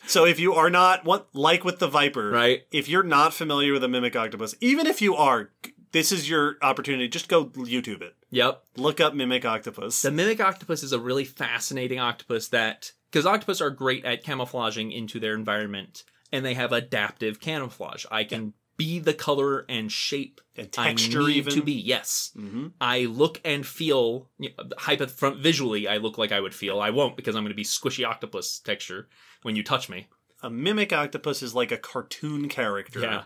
[0.08, 2.62] so if you are not what like with the viper, right?
[2.72, 5.52] if you're not familiar with a mimic octopus, even if you are,
[5.92, 7.08] this is your opportunity.
[7.08, 8.16] Just go YouTube it.
[8.30, 8.64] Yep.
[8.78, 10.02] Look up mimic octopus.
[10.02, 14.92] The mimic octopus is a really fascinating octopus that because octopus are great at camouflaging
[14.92, 18.06] into their environment and they have adaptive camouflage.
[18.10, 21.54] I can be the color and shape and texture I need even.
[21.54, 21.74] to be.
[21.74, 22.32] Yes.
[22.36, 26.56] hmm I look and feel you know, hypo- from visually I look like I would
[26.56, 26.80] feel.
[26.80, 29.10] I won't because I'm going to be squishy octopus texture
[29.44, 30.08] when you touch me.
[30.42, 33.02] A mimic octopus is like a cartoon character.
[33.02, 33.24] Yeah.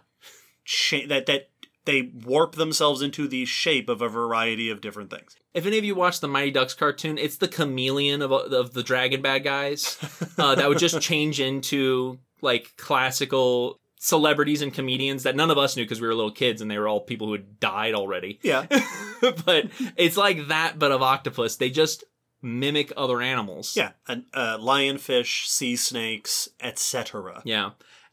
[0.64, 1.50] Sha- that that
[1.86, 5.36] they warp themselves into the shape of a variety of different things.
[5.54, 8.84] If any of you watch the Mighty Ducks cartoon, it's the chameleon of, of the
[8.84, 9.98] dragon bad guys
[10.38, 15.76] uh, that would just change into like classical celebrities and comedians that none of us
[15.76, 18.40] knew because we were little kids and they were all people who had died already.
[18.44, 18.66] Yeah.
[19.46, 21.56] but it's like that, but of octopus.
[21.56, 22.04] They just
[22.42, 23.76] mimic other animals.
[23.76, 23.92] Yeah.
[24.08, 27.42] An, uh, lionfish, sea snakes, etc.
[27.46, 27.72] Yeah.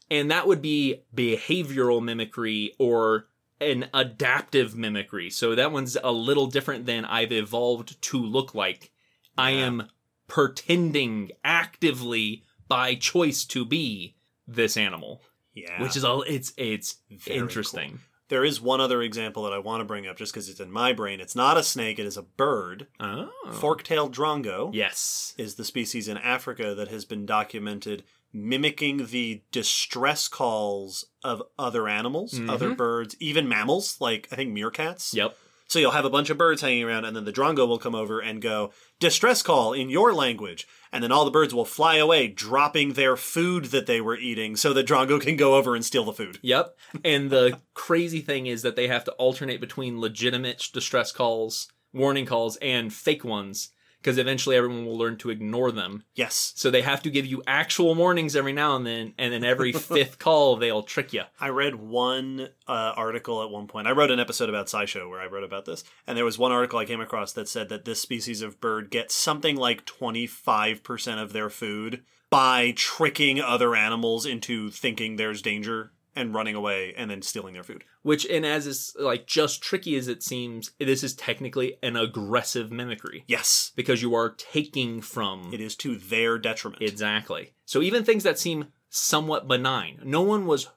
[0.09, 3.27] And that would be behavioral mimicry or
[3.63, 5.29] an adaptive mimicry.
[5.29, 8.91] So that one's a little different than I've evolved to look like.
[9.37, 9.89] I am
[10.27, 14.15] pretending actively by choice to be
[14.47, 15.21] this animal,
[15.53, 15.81] Yeah.
[15.81, 17.99] which is all it's it's Very interesting.
[18.29, 20.71] There is one other example that I want to bring up just because it's in
[20.71, 21.19] my brain.
[21.19, 22.87] It's not a snake, it is a bird.
[22.99, 23.29] Oh.
[23.51, 25.35] Fork-tailed drongo Yes.
[25.37, 28.03] is the species in Africa that has been documented
[28.33, 32.49] mimicking the distress calls of other animals, Mhm.
[32.49, 35.13] other birds, even mammals, like I think meerkats.
[35.13, 35.37] Yep.
[35.67, 37.95] So you'll have a bunch of birds hanging around, and then the drongo will come
[37.95, 40.67] over and go, distress call in your language.
[40.91, 44.55] And then all the birds will fly away, dropping their food that they were eating
[44.55, 46.37] so that drongo can go over and steal the food.
[46.43, 46.77] Yep.
[47.03, 52.25] And the crazy thing is that they have to alternate between legitimate distress calls, warning
[52.27, 53.69] calls, and fake ones
[54.03, 56.03] because eventually everyone will learn to ignore them.
[56.13, 56.51] Yes.
[56.57, 59.71] So they have to give you actual warnings every now and then, and then every
[59.71, 61.23] fifth call they'll trick you.
[61.39, 63.87] I read one uh, article at one point.
[63.87, 66.51] I wrote an episode about SciShow where I wrote about this, and there was one
[66.51, 71.23] article I came across that said that this species of bird gets something like 25%
[71.23, 77.09] of their food by tricking other animals into thinking there's danger and running away and
[77.09, 77.83] then stealing their food.
[78.01, 82.71] Which, and as is like just tricky as it seems, this is technically an aggressive
[82.71, 86.81] mimicry Yes, because you are taking from it is to their detriment.
[86.81, 87.53] exactly.
[87.65, 90.67] So even things that seem somewhat benign, no one was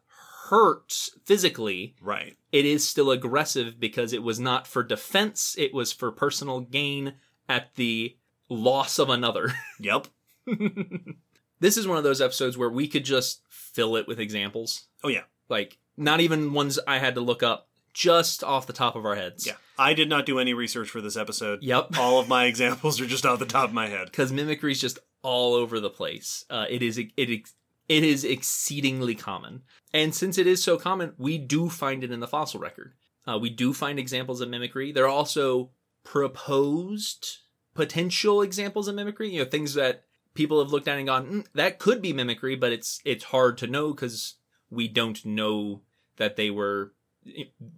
[0.48, 0.92] hurt
[1.24, 1.96] physically.
[2.00, 2.36] right.
[2.52, 7.14] It is still aggressive because it was not for defense; it was for personal gain
[7.48, 8.16] at the
[8.48, 9.52] loss of another.
[9.80, 10.06] Yep.
[11.61, 14.87] this is one of those episodes where we could just fill it with examples.
[15.03, 15.23] Oh yeah.
[15.49, 19.15] Like not even ones I had to look up, just off the top of our
[19.15, 19.47] heads.
[19.47, 19.55] Yeah.
[19.78, 21.62] I did not do any research for this episode.
[21.62, 21.91] Yep.
[21.99, 24.07] All of my examples are just off the top of my head.
[24.07, 26.45] Because mimicry is just all over the place.
[26.49, 29.62] Uh, it is it it is exceedingly common,
[29.93, 32.95] and since it is so common, we do find it in the fossil record.
[33.27, 34.93] Uh, we do find examples of mimicry.
[34.93, 35.70] There are also
[36.05, 37.39] proposed
[37.74, 39.31] potential examples of mimicry.
[39.31, 40.05] You know, things that
[40.36, 43.58] people have looked at and gone, mm, that could be mimicry, but it's it's hard
[43.58, 44.34] to know because
[44.70, 45.82] we don't know
[46.16, 46.92] that they were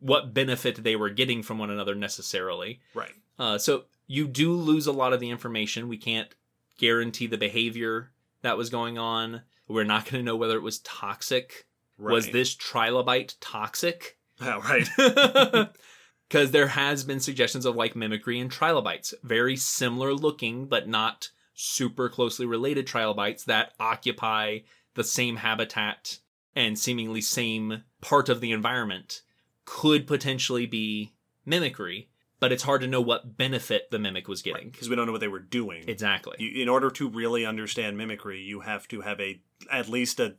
[0.01, 2.81] what benefit they were getting from one another necessarily.
[2.95, 3.15] Right.
[3.39, 5.89] Uh, so you do lose a lot of the information.
[5.89, 6.35] We can't
[6.79, 8.11] guarantee the behavior
[8.43, 9.43] that was going on.
[9.67, 11.67] We're not going to know whether it was toxic.
[11.99, 12.13] Right.
[12.13, 14.17] Was this trilobite toxic?
[14.41, 15.69] Oh, right.
[16.29, 21.31] Because there has been suggestions of like mimicry and trilobites, very similar looking, but not
[21.61, 24.59] super closely related trilobites that occupy
[24.95, 26.21] the same habitat
[26.55, 29.23] and seemingly same part of the environment
[29.65, 31.13] could potentially be
[31.45, 32.09] mimicry,
[32.39, 34.71] but it's hard to know what benefit the mimic was getting.
[34.71, 35.83] Because we don't know what they were doing.
[35.89, 36.37] Exactly.
[36.39, 40.37] You, in order to really understand mimicry, you have to have a at least a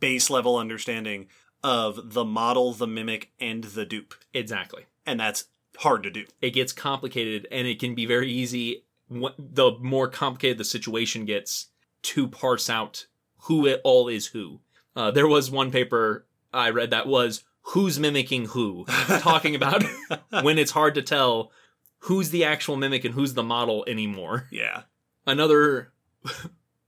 [0.00, 1.28] base level understanding
[1.62, 4.86] of the model, the mimic, and the dupe, exactly.
[5.06, 5.44] and that's
[5.78, 6.24] hard to do.
[6.40, 11.66] It gets complicated and it can be very easy the more complicated the situation gets
[12.02, 13.06] to parse out
[13.42, 14.60] who it all is who.
[14.94, 18.84] Uh, there was one paper I read that was who's mimicking who,
[19.18, 19.84] talking about
[20.42, 21.52] when it's hard to tell
[22.00, 24.46] who's the actual mimic and who's the model anymore.
[24.50, 24.82] Yeah.
[25.26, 25.92] another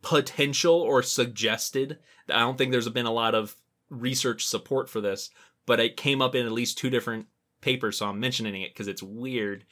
[0.02, 1.98] potential or suggested
[2.28, 3.54] i don't think there's been a lot of
[3.90, 5.30] research support for this
[5.66, 7.26] but it came up in at least two different
[7.60, 9.64] papers so i'm mentioning it because it's weird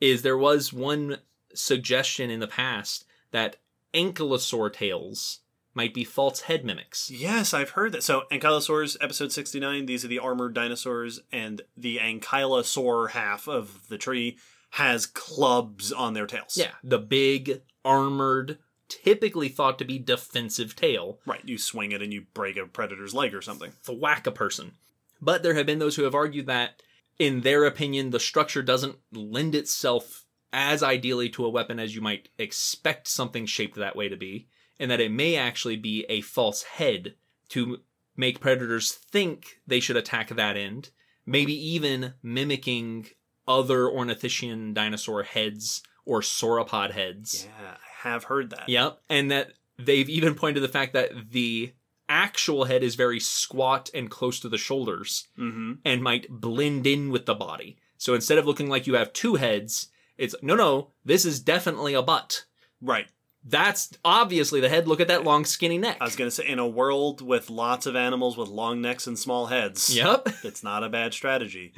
[0.00, 1.18] is there was one
[1.54, 3.56] suggestion in the past that
[3.92, 5.40] ankylosaur tails
[5.76, 8.02] might be false head mimics Yes, I've heard that.
[8.02, 13.98] So, Ankylosaurs, episode 69, these are the armored dinosaurs, and the ankylosaur half of the
[13.98, 14.38] tree
[14.70, 16.56] has clubs on their tails.
[16.56, 18.58] yeah the big armored
[18.88, 21.40] typically thought to be defensive tail Right.
[21.44, 23.72] You swing it and you break a predator's leg or something.
[23.82, 24.72] thwack a person.
[25.20, 26.82] But there have been those who have argued that,
[27.18, 30.23] in their opinion, the structure doesn't lend itself
[30.54, 34.46] as ideally to a weapon as you might expect something shaped that way to be,
[34.78, 37.14] and that it may actually be a false head
[37.50, 37.80] to
[38.16, 40.90] make predators think they should attack that end,
[41.26, 43.08] maybe even mimicking
[43.48, 47.46] other ornithischian dinosaur heads or sauropod heads.
[47.60, 48.68] Yeah, I have heard that.
[48.68, 49.00] Yep.
[49.10, 51.72] And that they've even pointed to the fact that the
[52.08, 55.72] actual head is very squat and close to the shoulders Mm-hmm.
[55.84, 57.78] and might blend in with the body.
[57.96, 59.88] So instead of looking like you have two heads,
[60.18, 62.44] it's no, no, this is definitely a butt.
[62.80, 63.06] Right.
[63.46, 64.88] That's obviously the head.
[64.88, 65.98] Look at that long, skinny neck.
[66.00, 69.06] I was going to say, in a world with lots of animals with long necks
[69.06, 70.28] and small heads, Yep.
[70.44, 71.74] it's not a bad strategy.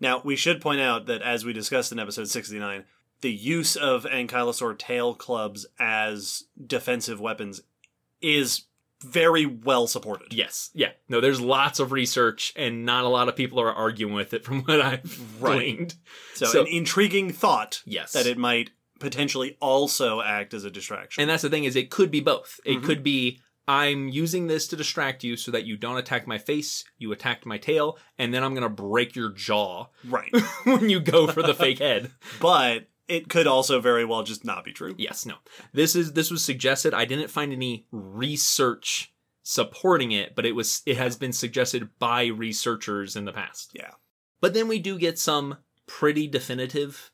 [0.00, 2.84] Now, we should point out that as we discussed in episode 69,
[3.20, 7.60] the use of ankylosaur tail clubs as defensive weapons
[8.22, 8.62] is
[9.02, 10.32] very well supported.
[10.32, 10.70] Yes.
[10.74, 10.92] Yeah.
[11.08, 14.44] No, there's lots of research and not a lot of people are arguing with it
[14.44, 15.58] from what I've Right.
[15.76, 15.94] gleaned.
[16.34, 18.12] So, So- an intriguing thought Yes.
[18.12, 18.70] that it might
[19.00, 21.20] potentially also act as a distraction.
[21.22, 22.60] And that's the thing is it could be both.
[22.64, 22.84] It Mhm.
[22.84, 26.82] could be I'm using this to distract you so that you don't attack my face,
[26.98, 30.32] you attack my tail, and then I'm going to break your jaw right.
[30.64, 32.10] when you go for the fake head.
[32.40, 34.94] But it could also very well just not be true.
[34.98, 35.34] Yes, no.
[35.72, 36.94] This is this was suggested.
[36.94, 39.12] I didn't find any research
[39.42, 43.72] supporting it, but it was it has been suggested by researchers in the past.
[43.74, 43.92] Yeah.
[44.40, 47.10] But then we do get some pretty definitive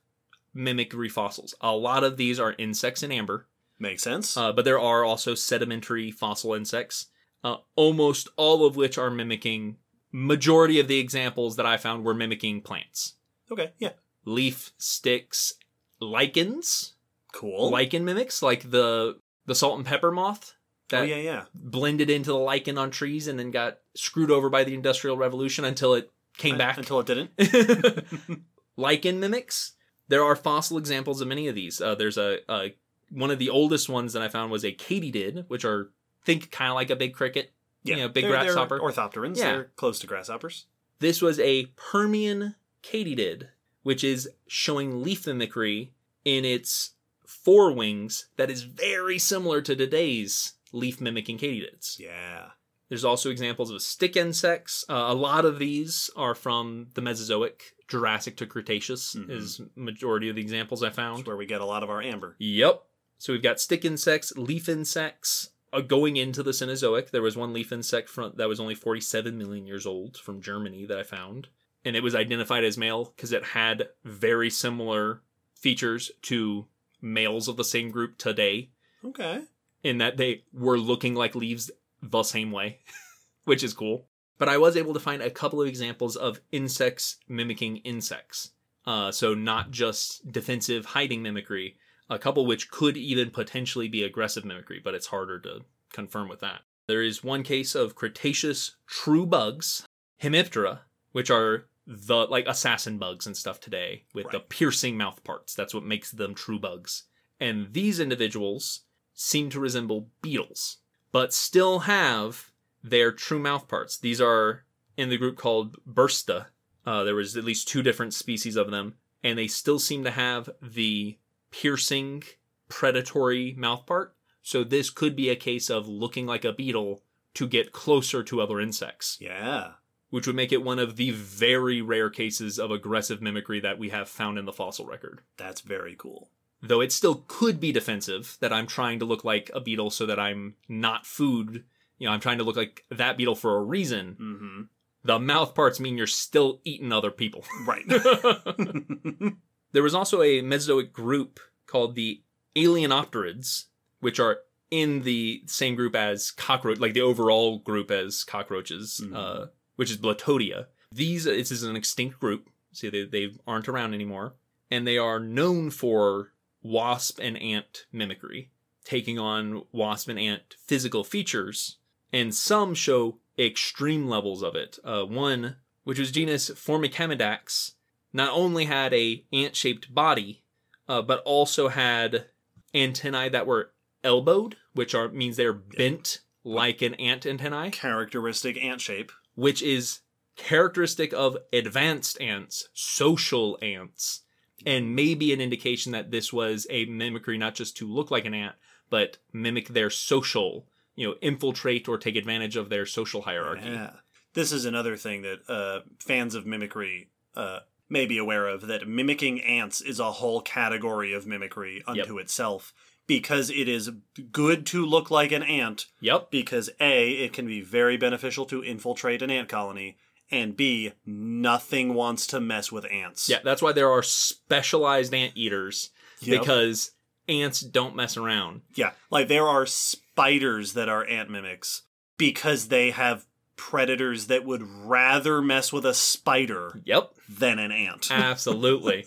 [0.55, 1.55] mimicry fossils.
[1.61, 3.47] A lot of these are insects in amber.
[3.79, 4.37] Makes sense.
[4.37, 7.07] Uh, but there are also sedimentary fossil insects,
[7.45, 9.77] uh, almost all of which are mimicking.
[10.11, 13.17] Majority of the examples that I found were mimicking plants,
[13.51, 13.73] okay.
[13.79, 13.93] Yeah.
[14.25, 15.53] leaf, sticks,
[16.01, 16.95] lichens,
[17.33, 17.71] Cool.
[17.71, 20.55] lichen mimics, like the the salt and pepper moth
[20.91, 21.45] that oh, yeah, yeah.
[21.55, 25.65] blended into the lichen on trees and then got screwed over by the Industrial Revolution
[25.65, 26.79] until it came Un- back.
[26.79, 27.31] Until it didn't.
[28.77, 29.73] lichen mimics.
[30.09, 31.81] There are fossil examples of many of these.
[31.81, 32.75] Uh, there's a, a
[33.11, 35.91] one of the oldest ones that I found was a katydid, which are
[36.25, 37.53] think kind of like a big cricket,
[37.83, 38.79] Yeah, you know, big they're, they're grasshopper.
[38.81, 39.37] orthopterans.
[39.37, 39.45] Yeah.
[39.53, 40.67] They're close to grasshoppers.
[41.01, 43.49] This was a Permian katydid,
[43.89, 46.91] which is showing leaf mimicry in its
[47.27, 51.99] forewings that is very similar to today's leaf mimicking katydids.
[51.99, 52.51] Yeah.
[52.91, 54.85] There's also examples of stick insects.
[54.91, 59.31] Uh, a lot of these are from the Mesozoic, Jurassic to Cretaceous Mhm.
[59.31, 61.21] is majority of the examples I found.
[61.21, 62.37] That's where we get a lot of our amber.
[62.39, 62.85] Yep.
[63.17, 65.49] So we've got stick insects, leaf insects.
[65.73, 69.39] Uh, going into the Cenozoic, there was one leaf insect from, that was only 47
[69.39, 71.49] million years old from Germany that I found.
[71.89, 75.23] And it was identified as male because it had very similar
[75.55, 76.67] features to
[77.01, 78.69] males of the same group today,
[79.03, 79.41] Okay.
[79.83, 81.71] in that they were looking like leaves
[82.03, 82.81] the same way,
[83.45, 84.07] which is cool.
[84.37, 88.51] But I was able to find a couple of examples of insects mimicking insects.
[88.85, 91.77] Uh, so not just defensive hiding mimicry,
[92.11, 95.61] a couple which could even potentially be aggressive mimicry, but it's harder to
[95.91, 96.61] confirm with that.
[96.87, 99.87] There is one case of Cretaceous true bugs,
[100.23, 100.81] Hemiptera,
[101.13, 105.55] which are the like assassin bugs and stuff today with the piercing mouth parts.
[105.55, 107.05] That's what makes them true bugs.
[107.41, 108.83] And these individuals
[109.15, 110.79] seem to resemble beetles,
[111.13, 112.53] but still have
[112.85, 113.97] their true mouth parts.
[113.97, 114.65] These are
[114.99, 116.47] in the group called Bursta.
[116.85, 118.95] Uh, there was at least two different species of them,
[119.25, 121.17] and they still seem to have the
[121.51, 122.23] piercing,
[122.69, 124.15] predatory mouth part.
[124.43, 127.03] So this could be a case of looking like a beetle
[127.35, 129.73] to get closer to other insects, Yeah.
[130.11, 133.91] Which would make it one of the very rare cases of aggressive mimicry that we
[133.91, 135.21] have found in the fossil record.
[135.37, 136.31] That's very cool.
[136.63, 140.07] Though it still could be defensive that I'm trying to look like a beetle so
[140.07, 141.65] that I'm not food.
[141.99, 144.17] You know, I'm trying to look like that beetle for a reason.
[144.21, 144.61] Mm-hmm.
[145.05, 147.45] The mouth parts mean you're still eating other people.
[147.67, 147.85] Right.
[149.73, 152.23] there was also a Mesozoic group called the
[152.57, 153.67] Alienopterids,
[154.01, 154.39] which are
[154.71, 159.15] in the same group as cockroach, like the overall group as cockroaches, Mhm.
[159.17, 159.47] uh,
[159.79, 160.67] which is Blattodea.
[160.91, 162.51] These, this is an extinct group.
[162.73, 164.35] See, they, they aren't around anymore.
[164.73, 166.33] And they are known for
[166.65, 168.51] wasp and ant mimicry,
[168.85, 171.77] taking on wasp and ant physical features.
[172.13, 174.81] And some show extreme levels of it.
[174.83, 177.75] Uh, one, which was genus Formicamendax,
[178.13, 180.43] not only had a ant-shaped body,
[180.89, 182.27] uh, but also had
[182.75, 183.71] antennae that were
[184.03, 189.13] elbowed, which are means they're bent like an ant antennae, Characteristic ant shape.
[189.39, 190.01] Which is
[190.35, 194.23] characteristic of advanced ants, social ants,
[194.67, 198.35] and maybe an indication that this was a mimicry not just to look like an
[198.35, 198.57] ant,
[198.91, 200.67] but mimic their social,
[200.97, 203.69] you know, infiltrate or take advantage of their social hierarchy.
[203.69, 203.93] Yeah.
[204.35, 208.89] This is another thing that uh, fans of mimicry uh, may be aware of that
[208.89, 212.75] mimicking ants is a whole category of mimicry unto itself
[213.09, 213.91] because it is
[214.31, 216.31] good to look like an ant Yep.
[216.31, 219.97] because A, it can be very beneficial to infiltrate an ant colony,
[220.31, 223.29] and B, nothing wants to mess with ants.
[223.29, 225.91] Yeah, that's why there are specialized ant eaters
[226.21, 226.41] Yep.
[226.41, 226.93] because
[227.29, 228.61] ants don't mess around.
[228.75, 231.83] Yeah, like there are spiders that are ant mimics
[232.19, 233.25] because they have
[233.57, 238.09] predators that would rather mess with a spider Yep, than an ant.
[238.13, 239.07] absolutely.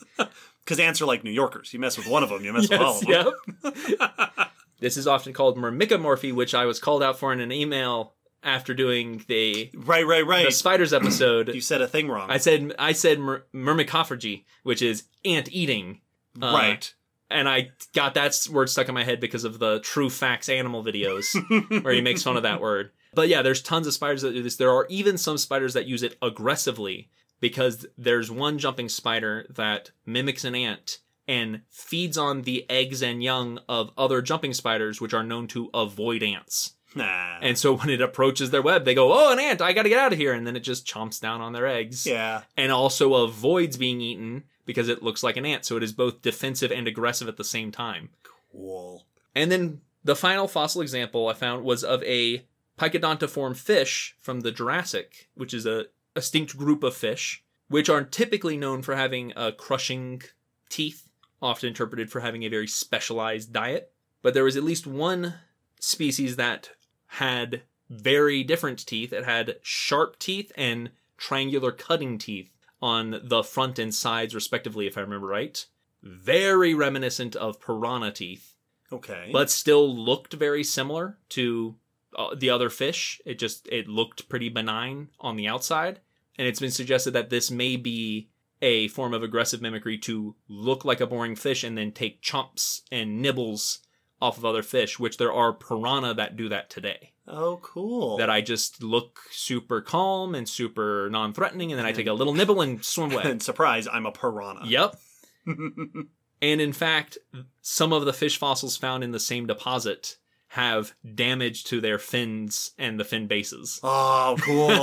[0.72, 1.74] Because ants are like New Yorkers.
[1.74, 3.34] You mess with one of them, you mess with all of them.
[3.64, 4.50] yep.
[4.80, 8.74] this is often called myrmecomorphy, which I was called out for in an email after
[8.74, 10.46] doing the Right, right, right.
[10.46, 11.54] the spiders episode.
[11.54, 12.30] you said a thing wrong.
[12.32, 16.02] I said I said myr- myrmecophagy, which is ant eating.
[16.42, 16.94] uh, right.
[17.30, 20.84] And I got that word stuck in my head because of the True Facts animal
[20.84, 21.34] videos
[21.84, 22.92] where he makes fun of that word.
[23.14, 24.56] But yeah, there's tons of spiders that do this.
[24.58, 27.10] There are even some spiders that use it aggressively
[27.42, 33.22] because there's one jumping spider that mimics an ant and feeds on the eggs and
[33.22, 36.76] young of other jumping spiders, which are known to avoid ants.
[36.96, 37.40] Nah.
[37.42, 39.62] And so when it approaches their web, they go, "Oh, an ant!
[39.62, 41.68] I got to get out of here!" And then it just chomps down on their
[41.68, 42.44] eggs yeah.
[42.58, 45.66] and also avoids being eaten because it looks like an ant.
[45.66, 48.10] So it is both defensive and aggressive at the same time.
[48.52, 49.06] Cool.
[49.34, 52.46] And then the final fossil example I found was of a
[52.78, 55.86] pycnodontiform fish from the Jurassic, which is a
[56.16, 60.22] extinct group of fish, which are typically known for having uh, crushing
[60.70, 61.08] teeth,
[61.42, 63.92] often interpreted for having a very specialized diet.
[64.22, 65.36] But there was at least one
[65.80, 66.72] species that
[67.08, 69.12] had very different teeth.
[69.12, 74.98] It had sharp teeth and triangular cutting teeth on the front and sides, respectively, if
[74.98, 75.66] I remember right.
[76.04, 78.56] Very reminiscent of piranha teeth
[78.92, 79.30] Okay.
[79.32, 81.76] but still looked very similar to
[82.16, 83.22] Uh, the other fish.
[83.26, 86.00] It just it looked pretty benign on the outside,
[86.38, 88.30] and it's been suggested that this may be
[88.62, 92.82] a form of aggressive mimicry to look like a boring fish and then take chomps
[92.92, 93.80] and nibbles
[94.22, 97.12] off of other fish, which there are piranha that do that today.
[97.28, 98.18] Oh, cool.
[98.18, 102.34] that I just look super calm and super non-threatening, and then I take a little
[102.34, 103.24] nibble and swim away.
[103.26, 104.66] and surprise, I'm a piranha.
[104.66, 104.96] Yep.
[105.48, 107.18] and in fact,
[107.62, 110.18] some of the fish fossils found in the same deposit
[110.52, 113.80] have damage to their fins and the fin bases.
[113.84, 114.76] Oh, cool.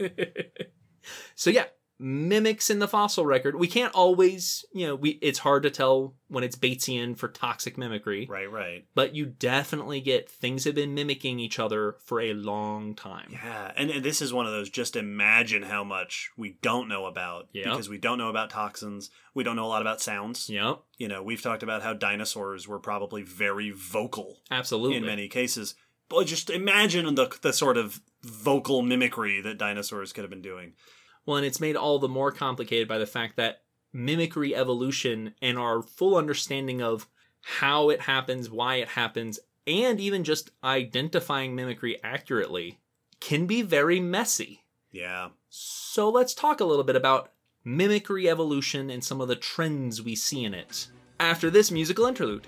[1.34, 1.64] so yeah,
[2.02, 3.54] mimics in the fossil record.
[3.56, 7.78] We can't always, you know, we it's hard to tell when it's Batesian for toxic
[7.78, 8.84] mimicry, right, right.
[8.94, 13.28] but you definitely get things have been mimicking each other for a long time.
[13.30, 14.68] Yeah, and, and this is one of those.
[14.68, 17.70] Just imagine how much we don't know about Yeah.
[17.70, 19.10] because we don't know about toxins.
[19.34, 20.50] We don't know a lot about sounds.
[20.50, 24.96] Yep, You know, we've talked about how dinosaurs were probably very vocal absolutely.
[24.96, 25.74] in many cases.
[26.08, 30.74] But just imagine the the sort of vocal mimicry that dinosaurs could have been doing.
[31.26, 33.62] Well, and it's made all the more complicated by the fact that
[33.92, 37.06] mimicry evolution and our full understanding of
[37.42, 42.80] how it happens, why it happens, and even just identifying mimicry accurately
[43.20, 44.64] can be very messy.
[44.90, 45.28] Yeah.
[45.48, 47.32] So let's talk a little bit about
[47.64, 50.88] mimicry evolution and some of the trends we see in it
[51.20, 52.46] after this musical interlude.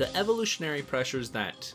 [0.00, 1.74] The evolutionary pressures that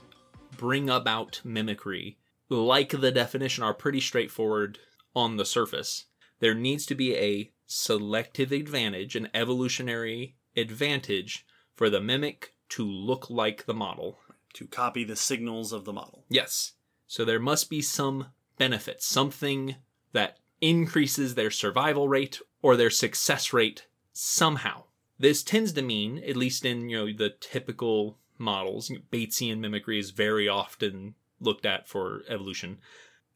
[0.57, 2.17] bring about mimicry,
[2.49, 4.79] like the definition, are pretty straightforward
[5.15, 6.05] on the surface.
[6.39, 11.45] There needs to be a selective advantage, an evolutionary advantage
[11.75, 14.17] for the mimic to look like the model.
[14.55, 16.25] To copy the signals of the model.
[16.27, 16.71] Yes.
[17.05, 19.75] So there must be some benefit, something
[20.13, 24.84] that increases their survival rate or their success rate somehow.
[25.17, 30.11] This tends to mean, at least in you know the typical models, Batesian mimicry is
[30.11, 32.79] very often looked at for evolution,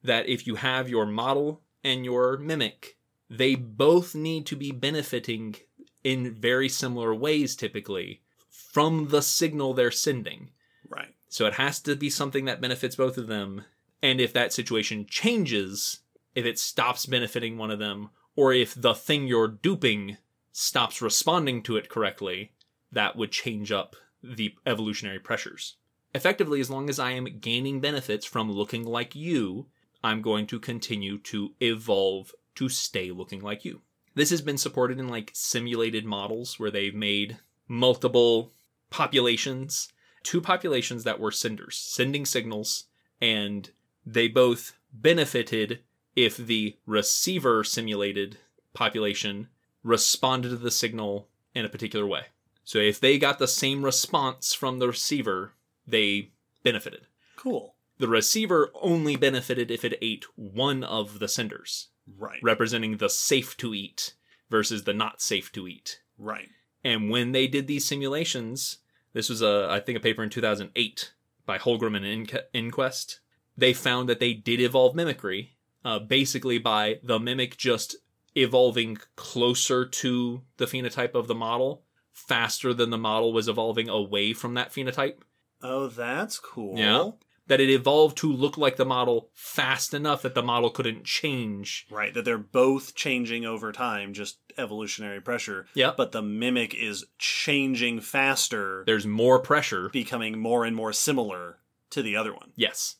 [0.03, 2.97] that if you have your model and your mimic,
[3.29, 5.55] they both need to be benefiting
[6.03, 10.49] in very similar ways typically from the signal they're sending.
[10.87, 11.13] Right.
[11.27, 13.65] So it has to be something that benefits both of them.
[14.01, 15.99] And if that situation changes,
[16.35, 20.17] if it stops benefiting one of them, or if the thing you're duping
[20.51, 22.53] stops responding to it correctly,
[22.91, 25.75] that would change up the evolutionary pressures.
[26.13, 29.67] Effectively, as long as I am gaining benefits from looking like you,
[30.03, 33.81] I'm going to continue to evolve to stay looking like you.
[34.15, 38.53] This has been supported in like simulated models where they've made multiple
[38.89, 39.89] populations,
[40.23, 42.85] two populations that were senders, sending signals,
[43.21, 43.69] and
[44.05, 45.79] they both benefited
[46.15, 48.37] if the receiver simulated
[48.73, 49.47] population
[49.83, 52.25] responded to the signal in a particular way.
[52.63, 55.53] So if they got the same response from the receiver,
[55.87, 56.31] they
[56.63, 57.07] benefited.
[57.35, 57.75] Cool.
[57.97, 61.87] The receiver only benefited if it ate one of the senders,
[62.17, 62.39] Right.
[62.43, 64.13] representing the safe to eat
[64.49, 66.01] versus the not safe to eat.
[66.17, 66.49] Right.
[66.83, 68.77] And when they did these simulations,
[69.13, 71.13] this was a I think a paper in 2008
[71.45, 73.19] by Holmgren and Inque- Enquist.
[73.57, 77.97] They found that they did evolve mimicry, uh, basically by the mimic just
[78.41, 81.83] evolving closer to the phenotype of the model
[82.13, 85.17] faster than the model was evolving away from that phenotype.
[85.61, 86.77] Oh, that's cool.
[86.77, 87.11] Yeah.
[87.47, 91.87] That it evolved to look like the model fast enough that the model couldn't change.
[91.89, 92.13] Right.
[92.13, 95.65] That they're both changing over time, just evolutionary pressure.
[95.73, 95.91] Yeah.
[95.97, 99.89] But the mimic is changing faster, There's more pressure.
[99.89, 101.57] becoming more and more similar
[101.89, 102.51] to the other one.
[102.55, 102.97] Yes.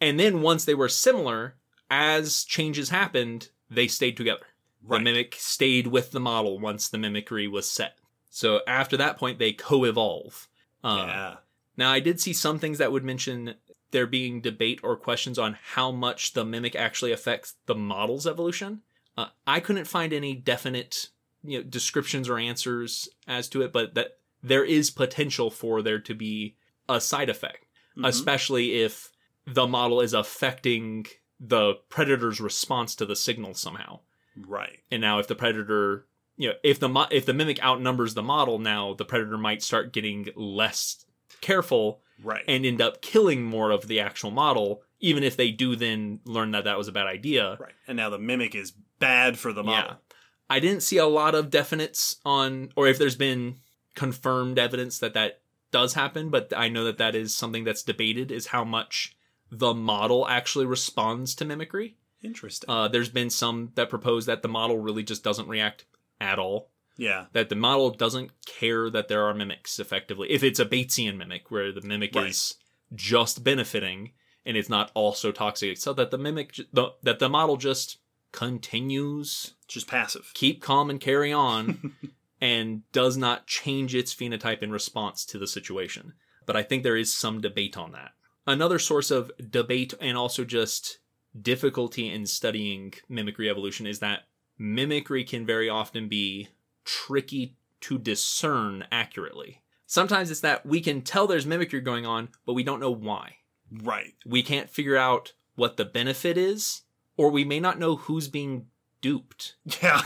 [0.00, 1.54] And then once they were similar,
[1.88, 4.44] as changes happened, they stayed together.
[4.88, 7.98] The mimic stayed with the model once the mimicry was set.
[8.30, 10.48] So after that point, they co-evolve.
[10.84, 11.36] Uh, yeah.
[11.76, 13.54] Now, I did see some things that would mention
[13.90, 18.82] there being debate or questions on how much the mimic actually affects the model's evolution.
[19.16, 21.08] Uh, I couldn't find any definite
[21.42, 26.00] you know, descriptions or answers as to it, but that there is potential for there
[26.00, 26.56] to be
[26.88, 27.64] a side effect,
[27.96, 28.06] Mhm.
[28.08, 29.10] especially if
[29.46, 31.06] the model is affecting
[31.40, 34.00] the predator's response to the signal somehow.
[34.36, 34.78] Right.
[34.90, 36.06] And now, if the predator,
[36.36, 39.62] you know, if the mo- if the mimic outnumbers the model, now the predator might
[39.62, 41.04] start getting less
[41.40, 42.44] careful Right.
[42.48, 46.50] and end up killing more of the actual model, even if they do then learn
[46.52, 47.56] that that was a bad idea.
[47.60, 47.74] right.
[47.86, 49.90] And now the mimic is bad for the model.
[49.90, 50.16] Yeah.
[50.48, 53.56] I didn't see a lot of definites on, or if there's been
[53.94, 55.40] confirmed evidence that that
[55.72, 59.16] does happen, but I know that that is something that's debated is how much
[59.50, 61.96] the model actually responds to mimicry.
[62.22, 62.68] Interesting.
[62.68, 65.84] Uh, there's been some that propose that the model really just doesn't react
[66.20, 66.70] at all.
[66.96, 67.26] yeah.
[67.32, 70.30] That the model doesn't care that there are mimics effectively.
[70.30, 72.28] If it's a Batesian mimic, where the mimic Right.
[72.30, 72.54] is
[72.94, 74.12] just benefiting,
[74.46, 77.98] and it's not also toxic, so that the mimic the, that the model just
[78.32, 80.30] continues Just passive.
[80.34, 81.92] keep calm and carry on
[82.40, 86.14] and does not change its phenotype in response to the situation.
[86.46, 88.12] But I think there is some debate on that.
[88.46, 90.98] Another source of debate and also just
[91.42, 94.24] difficulty in studying mimicry evolution is that
[94.58, 96.48] mimicry can very often be
[96.84, 99.62] tricky to discern accurately.
[99.86, 103.36] Sometimes it's that we can tell there's mimicry going on, but we don't know why.
[103.70, 104.14] Right.
[104.24, 106.82] We can't figure out what the benefit is,
[107.16, 108.66] or we may not know who's being
[109.00, 109.56] duped.
[109.82, 110.00] Yeah.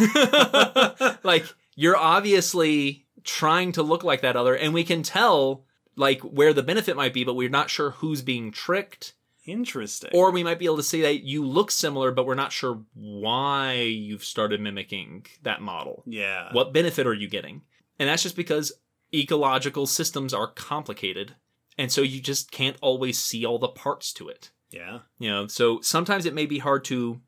[1.22, 5.64] like you're obviously trying to look like that other and we can tell
[5.96, 9.14] like where the benefit might be but we're not sure who's being tricked
[9.50, 10.10] Interesting.
[10.14, 12.82] or we might be able to say that you look similar but we're not sure
[12.94, 16.48] why you've started mimicking that model yeah.
[16.52, 17.62] what benefit are you getting
[17.98, 18.72] and that's just because
[19.14, 21.34] ecological systems are complicated
[21.76, 25.00] and so you just can't always see all the parts to it Yeah.
[25.18, 27.20] you know, so sometimes it may be hard to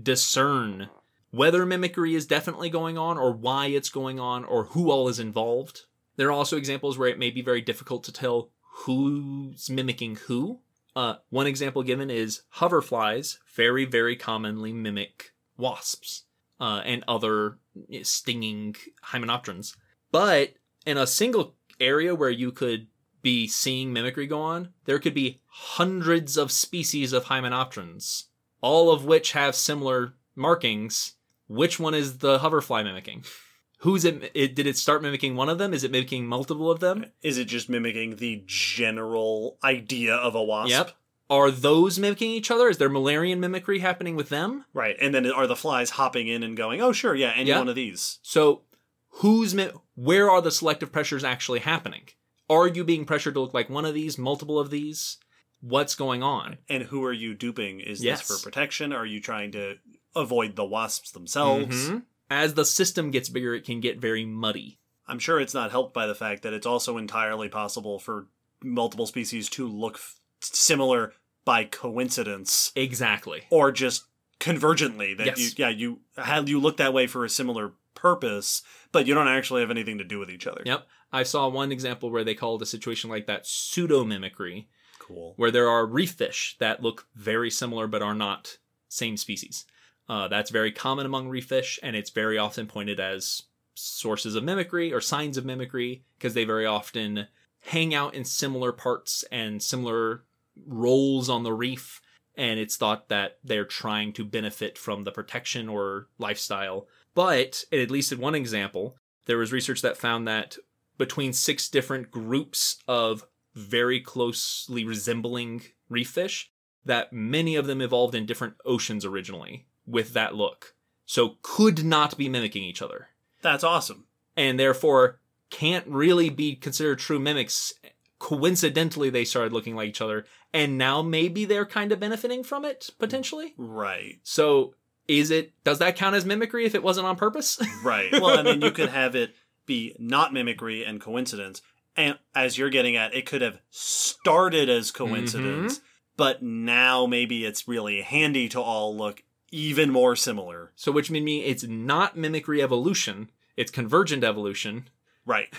[0.00, 0.88] discern
[1.30, 5.18] whether mimicry is definitely going on or why it's going on or who all is
[5.18, 5.82] involved.
[6.16, 8.50] There are also examples where it may be very difficult to tell
[8.84, 10.60] who's mimicking who.
[10.96, 16.24] Uh, one example given is hoverflies very, very commonly mimic wasps
[16.60, 17.58] uh, and other
[18.02, 18.74] stinging
[19.06, 19.76] hymenopterans.
[20.10, 20.54] But
[20.84, 22.88] in a single area where you could
[23.22, 28.24] be seeing mimicry go on, there could be hundreds of species of hymenopterans,
[28.60, 31.14] all of which have similar markings.
[31.48, 33.24] Which one is the hoverfly mimicking?
[33.82, 34.54] Who's it, it?
[34.54, 35.72] Did it start mimicking one of them?
[35.72, 37.06] Is it mimicking multiple of them?
[37.22, 40.70] Is it just mimicking the general idea of a wasp?
[40.70, 40.92] Yep.
[41.30, 42.68] Are those mimicking each other?
[42.68, 44.64] Is there Müllerian mimicry happening with them?
[44.74, 44.96] Right.
[45.00, 47.58] And then are the flies hopping in and going, oh, sure, yeah, any Yeah.
[47.58, 48.18] one of these?
[48.22, 48.62] So,
[49.08, 49.56] who's
[49.94, 52.02] where are the selective pressures actually happening?
[52.50, 55.18] Are you being pressured to look like one of these, multiple of these?
[55.60, 56.58] What's going on?
[56.68, 57.80] And who are you duping?
[57.80, 58.26] Is Yes.
[58.26, 58.92] this for protection?
[58.92, 59.76] Are you trying to
[60.16, 61.88] avoid the wasps themselves?
[61.90, 62.02] Mhm.
[62.30, 64.78] As the system gets bigger, it can get very muddy.
[65.08, 68.28] I'm sure it's not helped by the fact that it's also entirely possible for
[68.62, 71.12] multiple species to look f- similar
[71.44, 73.42] by coincidence Exactly.
[73.50, 74.04] or just
[74.38, 75.38] convergently that Yes.
[75.38, 79.28] you yeah you had you look that way for a similar purpose but you don't
[79.28, 80.86] actually have anything to do with each other Yep.
[81.12, 85.50] I saw one example where they called a situation like that pseudo mimicry, cool where
[85.50, 88.58] there are reef fish that look very similar but are not
[88.88, 89.64] same species.
[90.10, 94.42] Uh, that's very common among reef fish, and it's very often pointed as sources of
[94.42, 97.28] mimicry or signs of mimicry because they very often
[97.60, 100.24] hang out in similar parts and similar
[100.66, 102.00] roles on the reef.
[102.34, 106.88] And it's thought that they're trying to benefit from the protection or lifestyle.
[107.14, 108.96] But, at least in one example,
[109.26, 110.56] there was research that found that
[110.98, 116.50] between six different groups of very closely resembling reef fish,
[116.84, 120.74] that many of them evolved in different oceans originally with that look.
[121.06, 123.08] So could not be mimicking each other.
[123.42, 124.04] that's awesome
[124.36, 125.18] And therefore
[125.50, 127.72] can't really be considered true mimics.
[128.20, 130.24] Coincidentally, they started looking like each other.
[130.52, 133.54] And now maybe they're kind of benefiting from it, potentially.
[133.56, 134.74] right So
[135.08, 137.58] is it, does that count as mimicry if it wasn't on purpose?
[137.84, 139.34] right well i mean you could have it
[139.66, 141.62] be not mimicry and coincidence
[141.96, 145.84] and as you're getting at it could have started as coincidence Mm-hmm.
[146.16, 151.22] but now maybe it's really handy to all look even more similar so which would
[151.22, 154.88] mean it's not mimicry evolution, it's convergent evolution.
[155.26, 155.52] right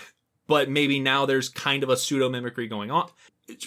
[0.46, 3.08] but maybe now there's kind of a pseudo mimicry going on.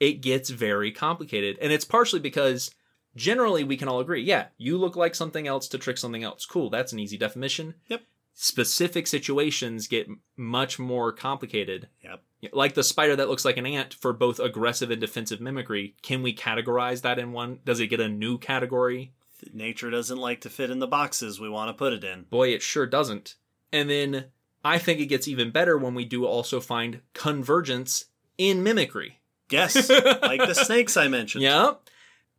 [0.00, 1.58] It gets very complicated.
[1.60, 2.70] And it's partially because
[3.14, 6.46] generally we can all agree, yeah, you look like something else to trick something else.
[6.46, 7.74] Cool, that's an easy definition.
[7.88, 8.04] Yep.
[8.32, 10.08] Specific situations get
[10.38, 11.88] much more complicated.
[12.02, 12.22] Yep.
[12.54, 15.94] Like the spider that looks like an ant for both aggressive and defensive mimicry.
[16.00, 17.58] Can we categorize that in one?
[17.66, 19.12] Does it get a new category?
[19.52, 22.48] Nature doesn't like to fit in the boxes we want to put it in Boy,
[22.48, 23.34] it sure doesn't.
[23.72, 24.26] And then
[24.64, 28.06] I think it gets even better when we do also find convergence
[28.38, 29.18] in mimicry.
[29.50, 29.88] yes
[30.22, 31.72] like the snakes i mentioned Yeah.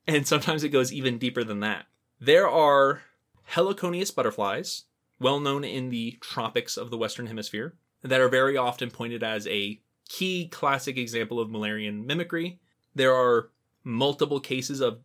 [0.08, 1.86] And sometimes it goes even deeper than that.
[2.20, 3.04] There are
[3.52, 4.86] heliconius butterflies,
[5.20, 9.46] well known in the tropics of the Western Hemisphere, that are very often pointed as
[9.48, 9.80] a
[10.10, 12.60] key classic example of Müllerian mimicry.
[12.96, 13.50] There are
[13.84, 15.00] multiple cases of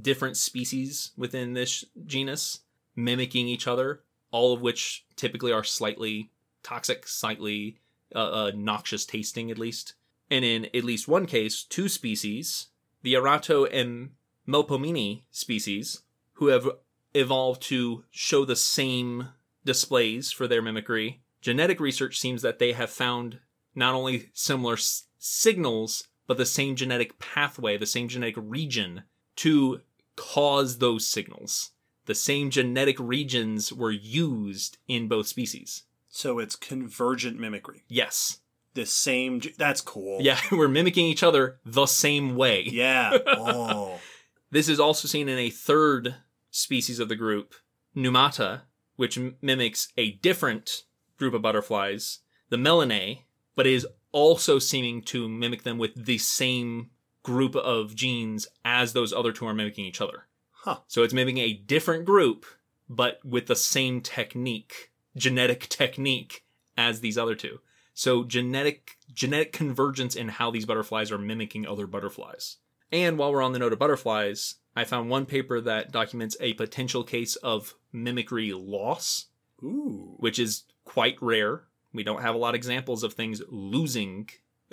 [0.00, 2.60] different species within this genus
[2.96, 6.30] mimicking each other, all of which typically are slightly
[6.62, 7.78] toxic, slightly
[8.14, 9.94] uh, uh, noxious tasting, at least.
[10.30, 12.68] And in at least one case, two species,
[13.02, 14.10] the Erato and
[14.46, 16.02] Melpomene species,
[16.34, 16.68] who have
[17.14, 19.28] evolved to show the same
[19.64, 23.40] displays for their mimicry, genetic research seems that they have found
[23.74, 29.02] not only similar s- signals, but the same genetic pathway, the same genetic region
[29.40, 29.80] to
[30.16, 31.70] cause those signals.
[32.06, 35.84] The same genetic regions were used in both species.
[36.08, 37.84] So it's convergent mimicry.
[37.88, 38.38] Yes.
[38.74, 39.40] The same.
[39.40, 40.18] ge- That's cool.
[40.20, 42.64] Yeah, we're mimicking each other the same way.
[42.70, 43.16] Yeah.
[43.26, 43.98] Oh.
[44.50, 46.16] This is also seen in a third
[46.50, 47.54] species of the group,
[47.96, 48.62] Numata,
[48.96, 50.82] which mimics a different
[51.18, 52.18] group of butterflies,
[52.48, 53.20] the Melinaea,
[53.54, 56.90] but is also seeming to mimic them with the same
[57.22, 60.26] group of genes as those other two are mimicking each other.
[60.50, 60.78] Huh.
[60.86, 62.44] So it's mimicking a different group,
[62.88, 66.44] but with the same technique, genetic technique
[66.76, 67.60] as these other two.
[67.94, 72.58] So genetic genetic convergence in how these butterflies are mimicking other butterflies.
[72.92, 76.54] And while we're on the note of butterflies, I found one paper that documents a
[76.54, 79.26] potential case of mimicry loss,
[79.62, 80.14] Ooh.
[80.18, 81.64] which is quite rare.
[81.92, 84.28] We don't have a lot of examples of things losing,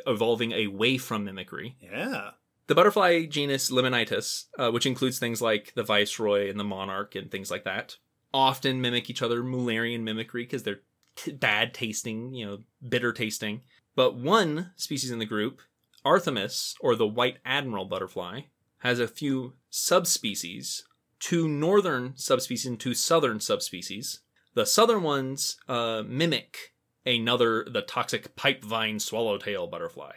[0.06, 1.78] evolving away from mimicry.
[1.80, 2.32] Yeah.
[2.68, 7.32] The butterfly genus Limenitis, uh, which includes things like the viceroy and the monarch and
[7.32, 7.96] things like that,
[8.34, 10.82] often mimic each other Müllerian mimicry because they're
[11.16, 12.58] t- bad tasting, you know,
[12.88, 13.62] bitter tasting.
[13.96, 15.62] But one species in the group,
[16.06, 18.42] arthemis, or the white admiral butterfly,
[18.80, 20.84] has a few subspecies,
[21.20, 24.20] two northern subspecies and two southern subspecies.
[24.54, 26.74] The southern ones uh, mimic
[27.08, 30.14] another, the toxic pipevine swallowtail butterfly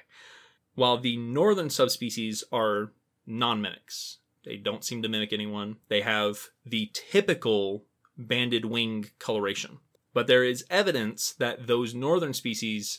[0.75, 2.93] while the northern subspecies are
[3.27, 4.19] non mimics.
[4.45, 5.77] They don't seem to mimic anyone.
[5.89, 7.85] They have the typical
[8.17, 9.79] banded wing coloration.
[10.13, 12.99] But there is evidence that those northern species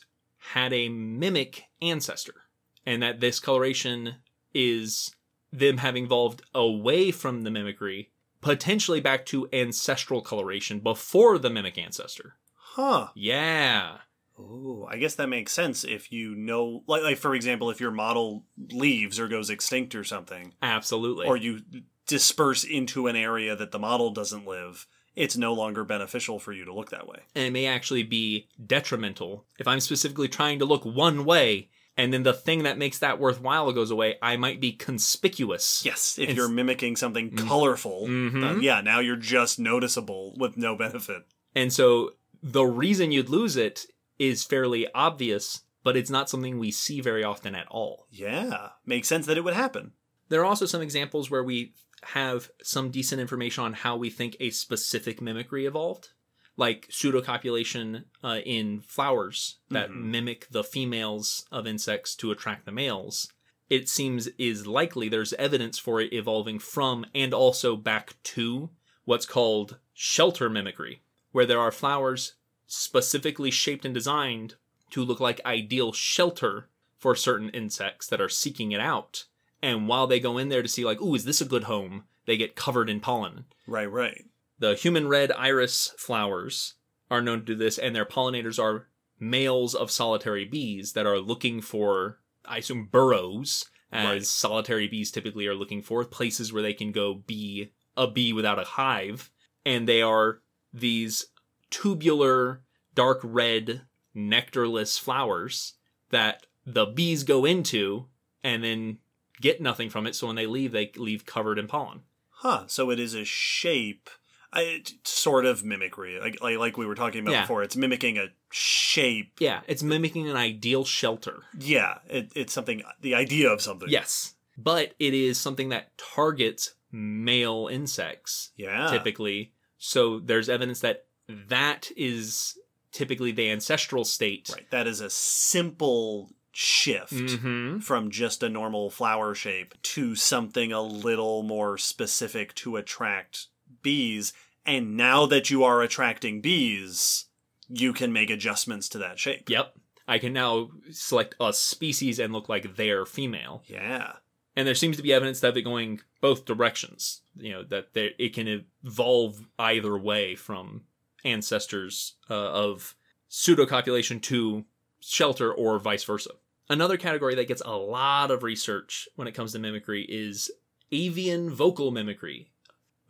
[0.54, 2.44] had a mimic ancestor,
[2.86, 4.16] and that this coloration
[4.54, 5.16] is
[5.52, 11.78] them having evolved away from the mimicry, potentially back to ancestral coloration before the mimic
[11.78, 12.36] ancestor.
[12.76, 13.10] Huh.
[13.16, 13.98] Yeah.
[14.40, 17.92] Oh, I guess that makes sense if you know, like, like for example, if your
[17.92, 21.28] model leaves or goes extinct or something, Absolutely.
[21.28, 21.60] or you
[22.08, 26.66] disperse into an area that the model doesn't live, it's no longer beneficial for you
[26.66, 27.20] to look that way.
[27.36, 29.46] and it may actually be detrimental.
[29.60, 33.20] If I'm specifically trying to look one way, and then the thing that makes that
[33.20, 35.84] worthwhile goes away, I might be conspicuous.
[35.86, 38.42] Yes, if It's- you're mimicking something colorful, Mhm.
[38.42, 41.24] then yeah, now you're just noticeable with no benefit.
[41.54, 43.86] And so the reason you'd lose it
[44.20, 48.08] is fairly obvious, but it's not something we see very often at all.
[48.12, 49.94] Yeah, makes sense that it would happen.
[50.30, 51.74] There are also some examples where we
[52.04, 56.10] have some decent information on how we think a specific mimicry evolved,
[56.58, 60.04] like pseudocopulation uh, in flowers that Mhm.
[60.06, 63.32] mimic the females of insects to attract the males.
[63.70, 68.70] It seems is likely there's evidence for it evolving from and also back to
[69.06, 71.02] what's called shelter mimicry,
[71.32, 72.34] where there are flowers
[72.68, 74.56] specifically shaped and designed
[74.92, 79.26] to look like ideal shelter for certain insects that are seeking it out.
[79.62, 82.06] And while they go in there to see, like, ooh, is this a good home?
[82.26, 83.46] They get covered in pollen.
[83.68, 84.26] Right, right.
[84.60, 86.76] The human red iris flowers
[87.10, 88.88] are known to do this, and their pollinators are
[89.20, 94.26] males of solitary bees that are looking for, I assume, burrows, as Right.
[94.26, 98.60] solitary bees typically are looking for, places where they can go be a bee without
[98.60, 99.30] a hive.
[99.66, 100.42] And they are
[100.74, 101.28] these
[101.70, 102.62] tubular,
[102.96, 103.82] dark red,
[104.16, 105.74] nectarless flowers
[106.10, 108.08] that the bees go into
[108.44, 108.98] and then
[109.40, 110.16] get nothing from it.
[110.16, 112.02] So when they leave, they leave covered in pollen.
[112.30, 112.64] Huh.
[112.68, 114.10] So it is a shape,
[114.52, 117.42] I, sort of mimicry, like, like like we were talking about Yeah.
[117.42, 117.64] before.
[117.64, 119.34] It's mimicking a shape.
[119.40, 121.44] Yeah, it's mimicking an ideal shelter.
[121.58, 122.82] Yeah, it, it's something.
[123.02, 123.90] The idea of something.
[123.90, 124.34] Yes.
[124.58, 128.90] But it is something that targets male insects Yeah.
[128.92, 129.54] typically.
[129.84, 132.56] So there's evidence that that is
[132.92, 134.50] typically the ancestral state.
[134.54, 134.70] Right.
[134.70, 137.12] That is a simple shift.
[137.14, 143.48] hmm From just a normal flower shape to something a little more specific to attract
[143.82, 144.34] bees.
[144.68, 147.26] And now that you are attracting bees,
[147.68, 149.50] you can make adjustments to that shape.
[149.50, 149.74] Yep.
[150.08, 153.64] I can now select a species and look like they're female.
[153.66, 154.14] Yeah.
[154.62, 157.22] And there seems to be evidence of it going both directions.
[157.36, 160.84] You know, that there, it can evolve either way from
[161.26, 162.94] ancestors uh, of
[163.28, 164.66] pseudocopulation to
[165.00, 166.34] shelter or vice versa.
[166.70, 170.52] Another category that gets a lot of research when it comes to mimicry is
[170.92, 172.51] avian vocal mimicry.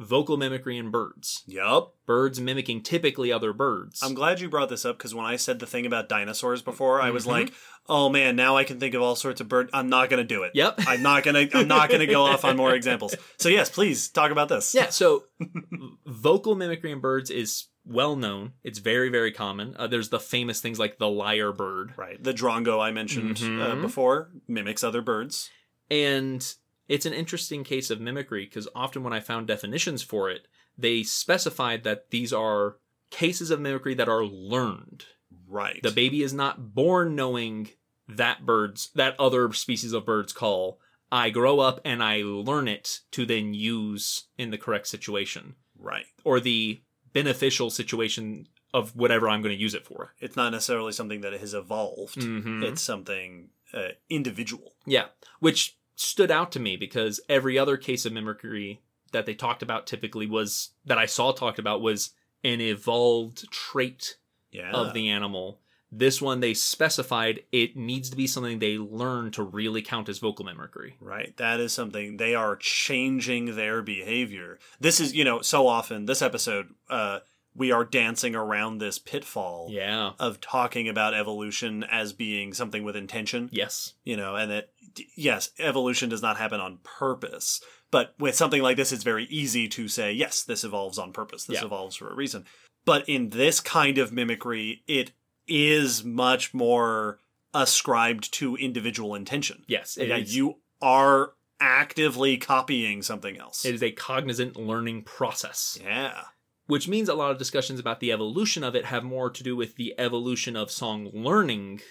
[0.01, 1.43] Vocal mimicry in birds.
[1.45, 1.93] Yup.
[2.07, 4.01] Birds mimicking typically other birds.
[4.01, 6.99] I'm glad you brought this up because when I said the thing about dinosaurs before,
[7.01, 7.29] I was Mhm.
[7.29, 7.53] like,
[7.87, 10.43] "Oh man, now I can think of all sorts of bird." I'm not gonna do
[10.43, 10.53] it.
[10.55, 10.79] Yep.
[10.87, 11.47] I'm not gonna.
[11.53, 13.15] I'm not gonna go off on more examples.
[13.37, 14.73] So yes, please talk about this.
[14.73, 15.25] Yeah, so
[16.05, 18.53] vocal mimicry in birds is well known.
[18.63, 19.75] It's very, very common.
[19.77, 21.93] Uh, there's the famous things like the lyre bird.
[21.97, 22.21] Right.
[22.23, 23.81] The drongo I mentioned uh, Mhm.
[23.81, 25.49] before mimics other birds.
[25.89, 26.53] And
[26.91, 31.03] it's an interesting case of mimicry because often when I found definitions for it, they
[31.03, 32.75] specified that these are
[33.09, 35.05] cases of mimicry that are learned.
[35.47, 35.81] Right.
[35.81, 37.69] The baby is not born knowing
[38.09, 40.81] that birds, that other species of birds call.
[41.09, 46.05] I grow up and I learn it to then use in the correct situation right.
[46.25, 46.81] or the
[47.13, 50.13] beneficial situation of whatever I'm going to use it for.
[50.19, 52.17] It's not necessarily something that has evolved.
[52.19, 52.63] Mhm.
[52.63, 54.73] It's something uh, individual.
[54.85, 55.05] Yeah,
[55.39, 59.85] which stood out to me because every other case of mimicry that they talked about
[59.87, 62.11] typically was that I saw talked about was
[62.43, 64.17] an evolved trait
[64.51, 64.71] Yeah.
[64.71, 65.59] of the animal.
[65.91, 70.19] This one they specified it needs to be something they learn to really count as
[70.19, 70.95] vocal mimicry.
[71.01, 71.35] Right.
[71.37, 74.57] That is something they are changing their behavior.
[74.79, 77.19] This is, you know, so often this episode, uh,
[77.53, 80.11] we are dancing around this pitfall Yeah.
[80.17, 83.93] of talking about evolution as being something with intention, Yes.
[84.05, 84.69] you know, and that,
[85.15, 87.61] yes, evolution does not happen on purpose.
[87.91, 91.45] But with something like this, it's very easy to say, yes, this evolves on purpose.
[91.45, 91.65] This Yeah.
[91.65, 92.45] evolves for a reason.
[92.85, 95.11] But in this kind of mimicry, it
[95.47, 97.19] is much more
[97.53, 99.63] ascribed to individual intention.
[99.67, 99.97] Yes.
[99.97, 103.65] It you are actively copying something else.
[103.65, 105.77] it is a cognizant learning process.
[105.83, 106.23] yeah.
[106.67, 109.55] which means a lot of discussions about the evolution of it have more to do
[109.57, 111.81] with the evolution of song learning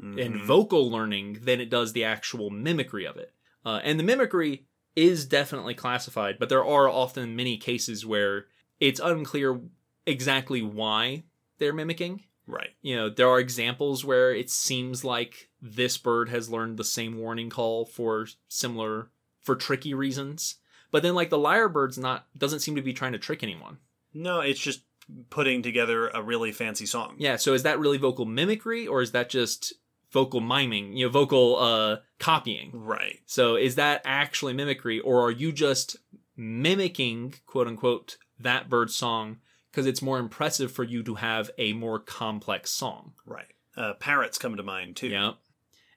[0.00, 0.44] and Mhm.
[0.46, 3.32] vocal learning than it does the actual mimicry of it.
[3.64, 4.66] Uh, and the mimicry
[4.96, 8.46] is definitely classified, but there are often many cases where
[8.80, 9.60] it's unclear
[10.06, 11.24] exactly why
[11.58, 12.24] they're mimicking.
[12.46, 12.70] Right.
[12.82, 17.18] You know, there are examples where it seems like this bird has learned the same
[17.18, 19.10] warning call for similar
[19.40, 20.56] for tricky reasons.
[20.90, 23.78] But then like the lyrebird's not doesn't seem to be trying to trick anyone.
[24.12, 24.82] No, it's just
[25.28, 27.14] putting together a really fancy song.
[27.18, 29.74] Yeah, so is that really vocal mimicry or is that just
[30.12, 32.70] vocal miming, you know, vocal uh copying?
[32.74, 33.20] Right.
[33.26, 35.96] So is that actually mimicry or are you just
[36.36, 39.38] mimicking, quote unquote, that bird's song
[39.70, 43.12] because it's more impressive for you to have a more complex song?
[43.24, 43.52] Right.
[43.76, 45.08] Uh, parrots come to mind too.
[45.08, 45.32] Yeah.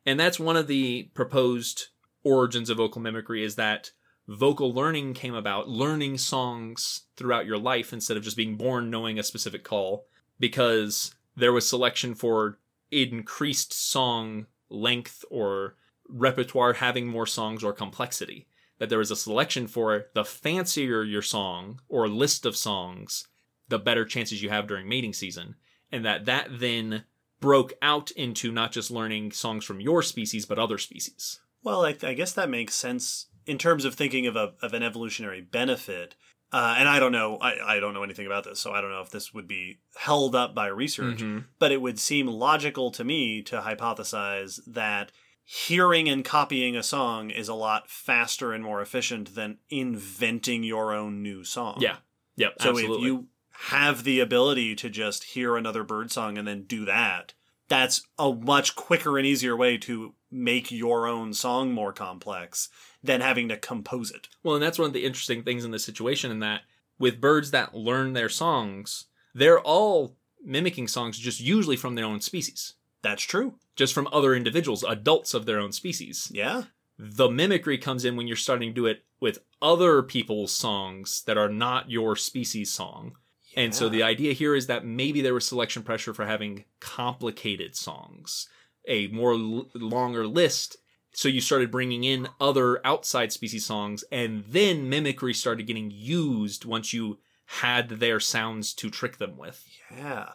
[0.05, 1.87] And that's one of the proposed
[2.23, 3.91] origins of vocal mimicry is that
[4.27, 9.19] vocal learning came about, learning songs throughout your life instead of just being born knowing
[9.19, 10.05] a specific call,
[10.39, 12.59] because there was selection for
[13.01, 15.75] increased song length or
[16.07, 18.47] repertoire having more songs or complexity.
[18.79, 23.27] That there is a selection for the fancier your song or list of songs,
[23.69, 25.55] the better chances you have during mating season.
[25.91, 27.05] And that that then
[27.39, 31.39] broke out into not just learning songs from your species, but other species.
[31.61, 34.83] Well, I, I guess that makes sense in terms of thinking of a of an
[34.83, 36.15] evolutionary benefit.
[36.53, 38.91] Uh, and I don't know, I, I don't know anything about this, so I don't
[38.91, 41.17] know if this would be held up by research.
[41.17, 41.45] Mhm.
[41.57, 45.11] But it would seem logical to me to hypothesize that
[45.43, 50.93] hearing and copying a song is a lot faster and more efficient than inventing your
[50.93, 51.77] own new song.
[51.79, 51.97] Yeah.
[52.35, 52.53] Yep.
[52.61, 52.97] So absolutely.
[52.97, 53.27] if you
[53.69, 57.33] have the ability to just hear another bird song and then do that,
[57.67, 62.69] that's a much quicker and easier way to make your own song more complex
[63.03, 64.29] than having to compose it.
[64.43, 66.61] Well, and that's one of the interesting things in this situation in that
[66.97, 72.21] with birds that learn their songs, they're all mimicking songs just usually from their own
[72.21, 73.55] species, That's true.
[73.75, 76.29] just from other individuals, adults of their own species.
[76.33, 76.63] Yeah.
[76.99, 81.37] The mimicry comes in when you're starting to do it with other people's songs that
[81.37, 83.17] are not your species song.
[83.55, 87.75] And so the idea here is that maybe there was selection pressure for having complicated
[87.75, 88.47] songs,
[88.87, 90.77] a more l- longer list.
[91.13, 96.65] So you started bringing in other outside species songs, and then mimicry started getting used
[96.65, 99.65] once you had their sounds to trick them with.
[99.95, 100.29] Yeah.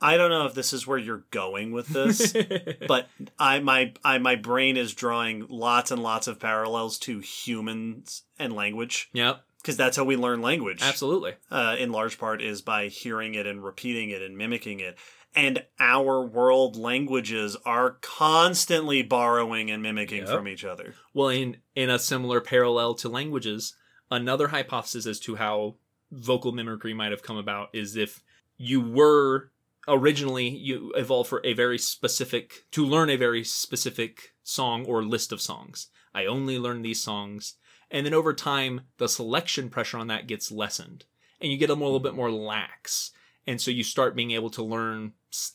[0.00, 2.32] I don't know if this is where you're going with this,
[2.88, 8.22] but I my I my brain is drawing lots and lots of parallels to humans
[8.38, 10.82] and language yep, because that's how we learn language.
[10.82, 11.34] absolutely.
[11.50, 14.98] uh, in large part is by hearing it and repeating it and mimicking it.
[15.34, 20.28] And our world languages are constantly borrowing and mimicking Yep.
[20.28, 20.94] from each other.
[21.14, 23.74] Well, in in a similar parallel to languages,
[24.10, 25.76] another hypothesis as to how
[26.10, 28.22] vocal mimicry might have come about is if
[28.56, 29.52] you were
[29.86, 35.30] originally you evolved for a very specific to learn a very specific song or list
[35.32, 35.88] of songs.
[36.14, 37.54] I only learn these songs,
[37.90, 41.04] and then over time the selection pressure on that gets lessened,
[41.40, 43.12] and you get a little bit more lax,
[43.46, 45.12] and so you start being able to learn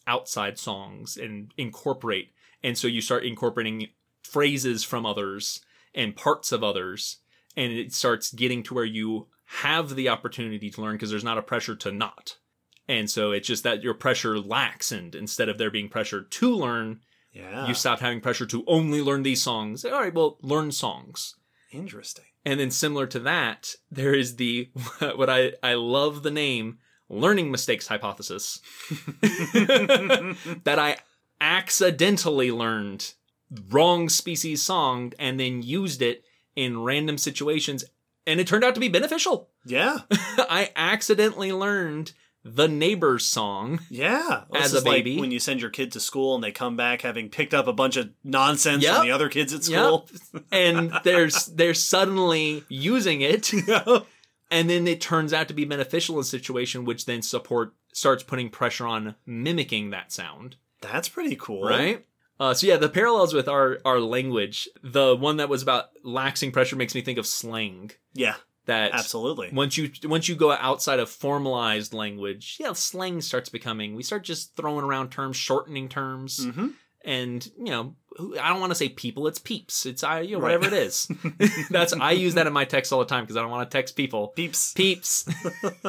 [0.07, 2.31] outside songs and incorporate,
[2.63, 3.87] and so you start incorporating
[4.23, 5.61] phrases from others
[5.93, 7.17] and parts of others
[7.55, 11.37] and it starts getting to where you have the opportunity to learn because there's not
[11.37, 12.37] a pressure to not
[12.87, 16.51] And so it's just that your pressure lacks, and instead of there being pressure to
[16.55, 17.01] learn,
[17.31, 17.67] Yeah.
[17.67, 19.85] you stop having pressure to only learn these songs.
[19.85, 21.35] All right, well, learn songs.
[21.71, 22.25] Interesting.
[22.45, 24.69] And then similar to that, there is the
[24.99, 26.79] what I I love the name
[27.19, 28.60] learning mistakes hypothesis
[30.64, 30.98] that I
[31.41, 33.14] accidentally learned
[33.69, 36.23] wrong species song and then used it
[36.56, 37.84] in random situations
[38.26, 39.49] and it turned out to be beneficial.
[39.65, 39.99] Yeah.
[40.11, 42.14] I accidentally learned
[42.45, 43.80] the neighbor's song.
[43.90, 44.44] Yeah.
[44.49, 45.19] Well, As a is like baby.
[45.19, 47.73] when you send your kid to school and they come back having picked up a
[47.73, 48.95] bunch of nonsense Yep.
[48.95, 50.10] from the other kids at school.
[50.52, 53.52] And there's they're suddenly using it
[54.52, 58.24] and then it turns out to be beneficial in a situation which then support starts
[58.24, 60.56] putting pressure on mimicking that sound.
[60.82, 61.64] That's pretty cool.
[61.64, 62.06] right?
[62.40, 66.52] Uh, so yeah, the parallels with our our language, the one that was about laxing
[66.52, 67.91] pressure makes me think of slang.
[68.14, 68.36] Yeah.
[68.65, 69.49] That Absolutely.
[69.52, 73.94] once you once you go outside of formalized language, yeah, slang starts becoming.
[73.94, 76.70] We start just throwing around terms, shortening terms, hmm
[77.06, 77.95] and you know,
[78.40, 79.27] I don't want to say people.
[79.27, 79.85] It's peeps.
[79.85, 80.60] It's I, you know, Right.
[80.60, 81.07] whatever it is.
[81.69, 83.76] That's I use that in my text all the time because I don't want to
[83.77, 84.73] text people Peeps.
[84.73, 85.26] peeps.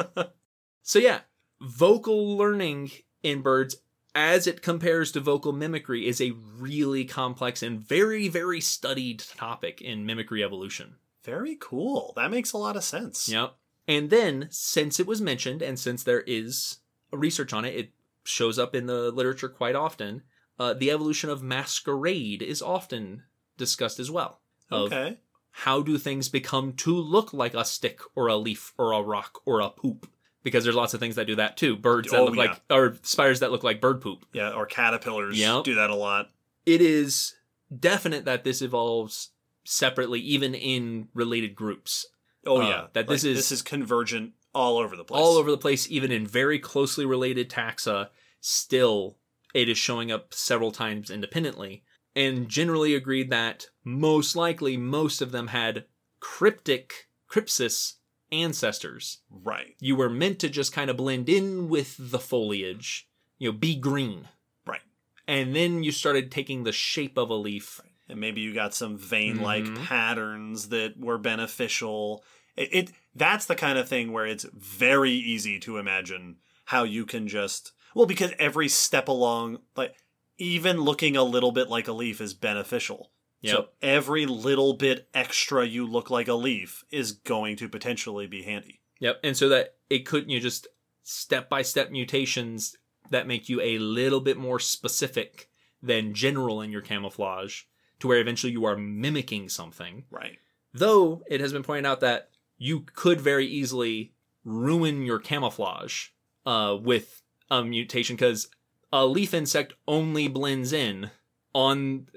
[0.81, 1.19] so yeah,
[1.61, 2.91] vocal learning
[3.23, 3.77] in birds
[4.13, 9.81] as it compares to vocal mimicry is a really complex and very very studied topic
[9.81, 10.95] in mimicry evolution.
[11.23, 12.13] Very cool.
[12.15, 13.27] That makes a lot of sense.
[13.29, 13.55] Yep.
[13.87, 16.77] And then since it was mentioned and since there is
[17.11, 17.89] research on it, it
[18.23, 20.23] shows up in the literature quite often.
[20.57, 23.23] Uh, the evolution of masquerade is often
[23.57, 24.39] discussed as well.
[24.71, 25.17] Okay.
[25.59, 29.39] how do things become to look like a stick or a leaf or a rock
[29.45, 30.09] or a poop?
[30.43, 31.77] Because there's lots of things that do that too.
[31.77, 32.41] Birds that Oh, look yeah.
[32.43, 34.25] like, or spiders that look like bird poop.
[34.33, 34.51] Yeah.
[34.51, 35.63] Or caterpillars Yep.
[35.63, 36.29] do that a lot.
[36.65, 37.35] It is
[37.79, 39.29] definite that this evolves
[39.63, 42.05] separately, even in related groups.
[42.45, 42.87] Oh Uh, yeah.
[42.93, 45.19] that this Like, is- this is convergent all over the place.
[45.21, 48.09] All over the place, even in very closely related taxa,
[48.41, 49.17] still
[49.55, 51.83] it is showing up several times independently.
[52.15, 55.85] And generally agreed that most likely most of them had
[56.19, 57.93] cryptic, crypsis
[58.31, 59.19] ancestors.
[59.29, 59.75] Right.
[59.79, 63.07] you were meant to just kind of blend in with the foliage,
[63.37, 64.27] you know, be green.
[64.65, 64.81] Right.
[65.27, 67.79] And then you started taking the shape of a leaf.
[68.07, 69.83] and maybe you got some vein-like Mhm.
[69.85, 72.23] patterns that were beneficial.
[72.55, 77.05] It, it that's the kind of thing where it's very easy to imagine how you
[77.07, 79.95] can just well because every step along like
[80.37, 83.11] even looking a little bit like a leaf is beneficial.
[83.43, 83.73] So Yep.
[83.81, 88.81] every little bit extra you look like a leaf is going to potentially be handy.
[88.99, 89.19] Yep.
[89.23, 90.67] And so that it couldn't you just
[91.03, 92.75] step by step mutations
[93.11, 95.49] that make you a little bit more specific
[95.81, 97.63] than general in your camouflage
[97.99, 100.05] to where eventually you are mimicking something.
[100.09, 100.39] Right.
[100.73, 104.13] Though it has been pointed out that you could very easily
[104.43, 106.07] ruin your camouflage
[106.45, 108.47] uh, with a mutation because
[108.91, 111.11] a leaf insect only blends in
[111.53, 112.07] on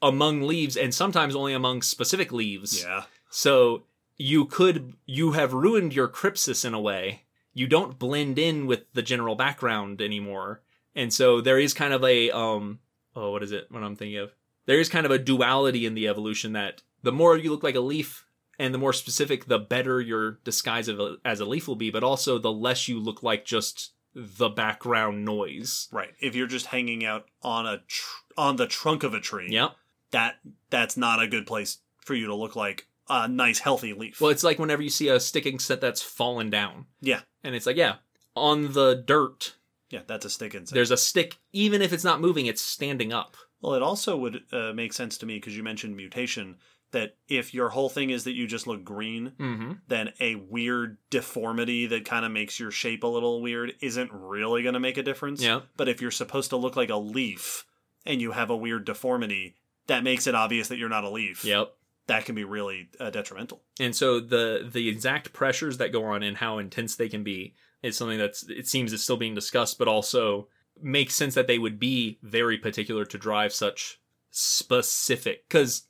[0.00, 2.82] among leaves and sometimes only among specific leaves.
[2.82, 3.04] Yeah.
[3.30, 3.84] So
[4.16, 7.24] you could you have ruined your crypsis in a way.
[7.54, 10.62] You don't blend in with the general background anymore.
[10.94, 12.80] And so there is kind of a um
[13.14, 14.34] oh what is it what I'm thinking of?
[14.66, 17.74] There is kind of a duality in the evolution that the more you look like
[17.74, 18.26] a leaf
[18.58, 22.04] and the more specific the better your disguise of as a leaf will be, but
[22.04, 25.88] also the less you look like just the background noise.
[25.92, 26.10] Right.
[26.20, 29.72] If you're just hanging out on a tr- on the trunk of a tree, Yep.
[30.10, 30.36] that
[30.70, 34.20] that's not a good place for you to look like a nice healthy leaf.
[34.20, 36.86] Well, it's like whenever you see a stick insect that's fallen down.
[37.00, 37.20] yeah.
[37.44, 37.96] And it's like, yeah,
[38.36, 39.56] on the dirt
[39.90, 40.74] Yeah, that's a stick insect.
[40.74, 44.42] there's a stick even if it's not moving it's standing up Well, it also would
[44.52, 46.56] uh, make sense to me because you mentioned mutation.
[46.92, 49.72] That if your whole thing is that you just look green, mm-hmm.
[49.88, 54.62] then a weird deformity that kind of makes your shape a little weird isn't really
[54.62, 55.42] going to make a difference.
[55.42, 57.64] yeah But if you're supposed to look like a leaf
[58.04, 59.56] and you have a weird deformity,
[59.86, 61.44] that makes it obvious that you're not a leaf.
[61.44, 61.72] yep
[62.08, 63.62] That can be really uh, detrimental.
[63.80, 67.54] and so the the exact pressures that go on and how intense they can be
[67.82, 70.48] is something that's it seems is still being discussed but also
[70.82, 73.98] makes sense that they would be very particular to drive such
[74.30, 75.84] specific because.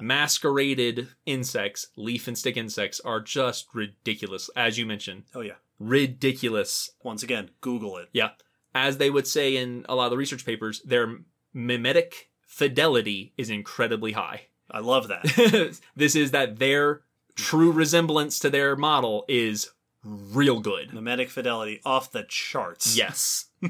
[0.00, 5.54] Masqueraded insects leaf and stick insects are just ridiculous as you mentioned Oh, yeah.
[5.78, 8.08] ridiculous Once again, Google it.
[8.12, 8.30] Yeah.
[8.74, 11.18] As they would say in a lot of the research papers, their
[11.52, 14.42] mimetic fidelity is incredibly high.
[14.70, 15.78] I love that.
[15.96, 17.02] this is that their
[17.34, 19.70] true resemblance to their model is
[20.04, 20.92] real good.
[20.92, 22.96] Mimetic fidelity off the charts.
[22.96, 23.46] Yes.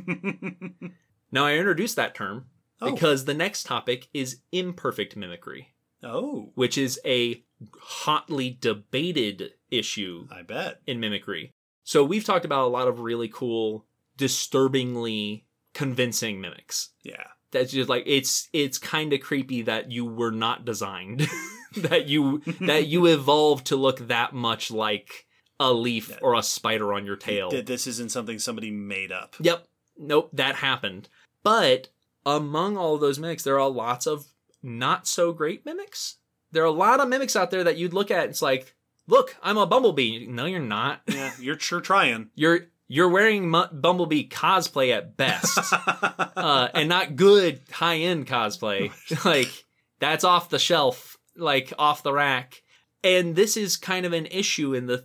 [1.30, 2.47] Now, I introduced that term
[2.80, 2.93] Oh.
[2.93, 7.43] because the next topic is imperfect mimicry, oh, which is a
[7.81, 10.81] hotly debated issue I bet.
[10.87, 11.53] in mimicry.
[11.85, 16.91] So we've talked about a lot of really cool disturbingly convincing mimics.
[17.03, 17.25] Yeah.
[17.51, 21.27] That's just like it's it's kind of creepy that you were not designed
[21.77, 25.27] that you that you evolved to look that much like
[25.59, 27.51] a leaf or a spider on your tail.
[27.51, 29.35] That this isn't something somebody made up.
[29.41, 29.66] Yep.
[29.97, 31.09] Nope, that happened.
[31.43, 31.89] But
[32.27, 34.27] among all those mimics, there are lots of
[34.62, 36.16] not so great mimics.
[36.52, 38.28] There are a lot of mimics out there that you'd look at.
[38.28, 38.74] It's like,
[39.06, 40.26] look, I'm a bumblebee.
[40.26, 41.02] No, you're not.
[41.09, 42.30] Yeah, you're sure trying.
[42.35, 45.59] You're you're wearing bumblebee cosplay at best,
[46.36, 48.90] uh, and not good high end cosplay.
[49.24, 49.64] like
[49.98, 52.62] that's off the shelf, like off the rack.
[53.05, 55.05] And this is kind of an issue in the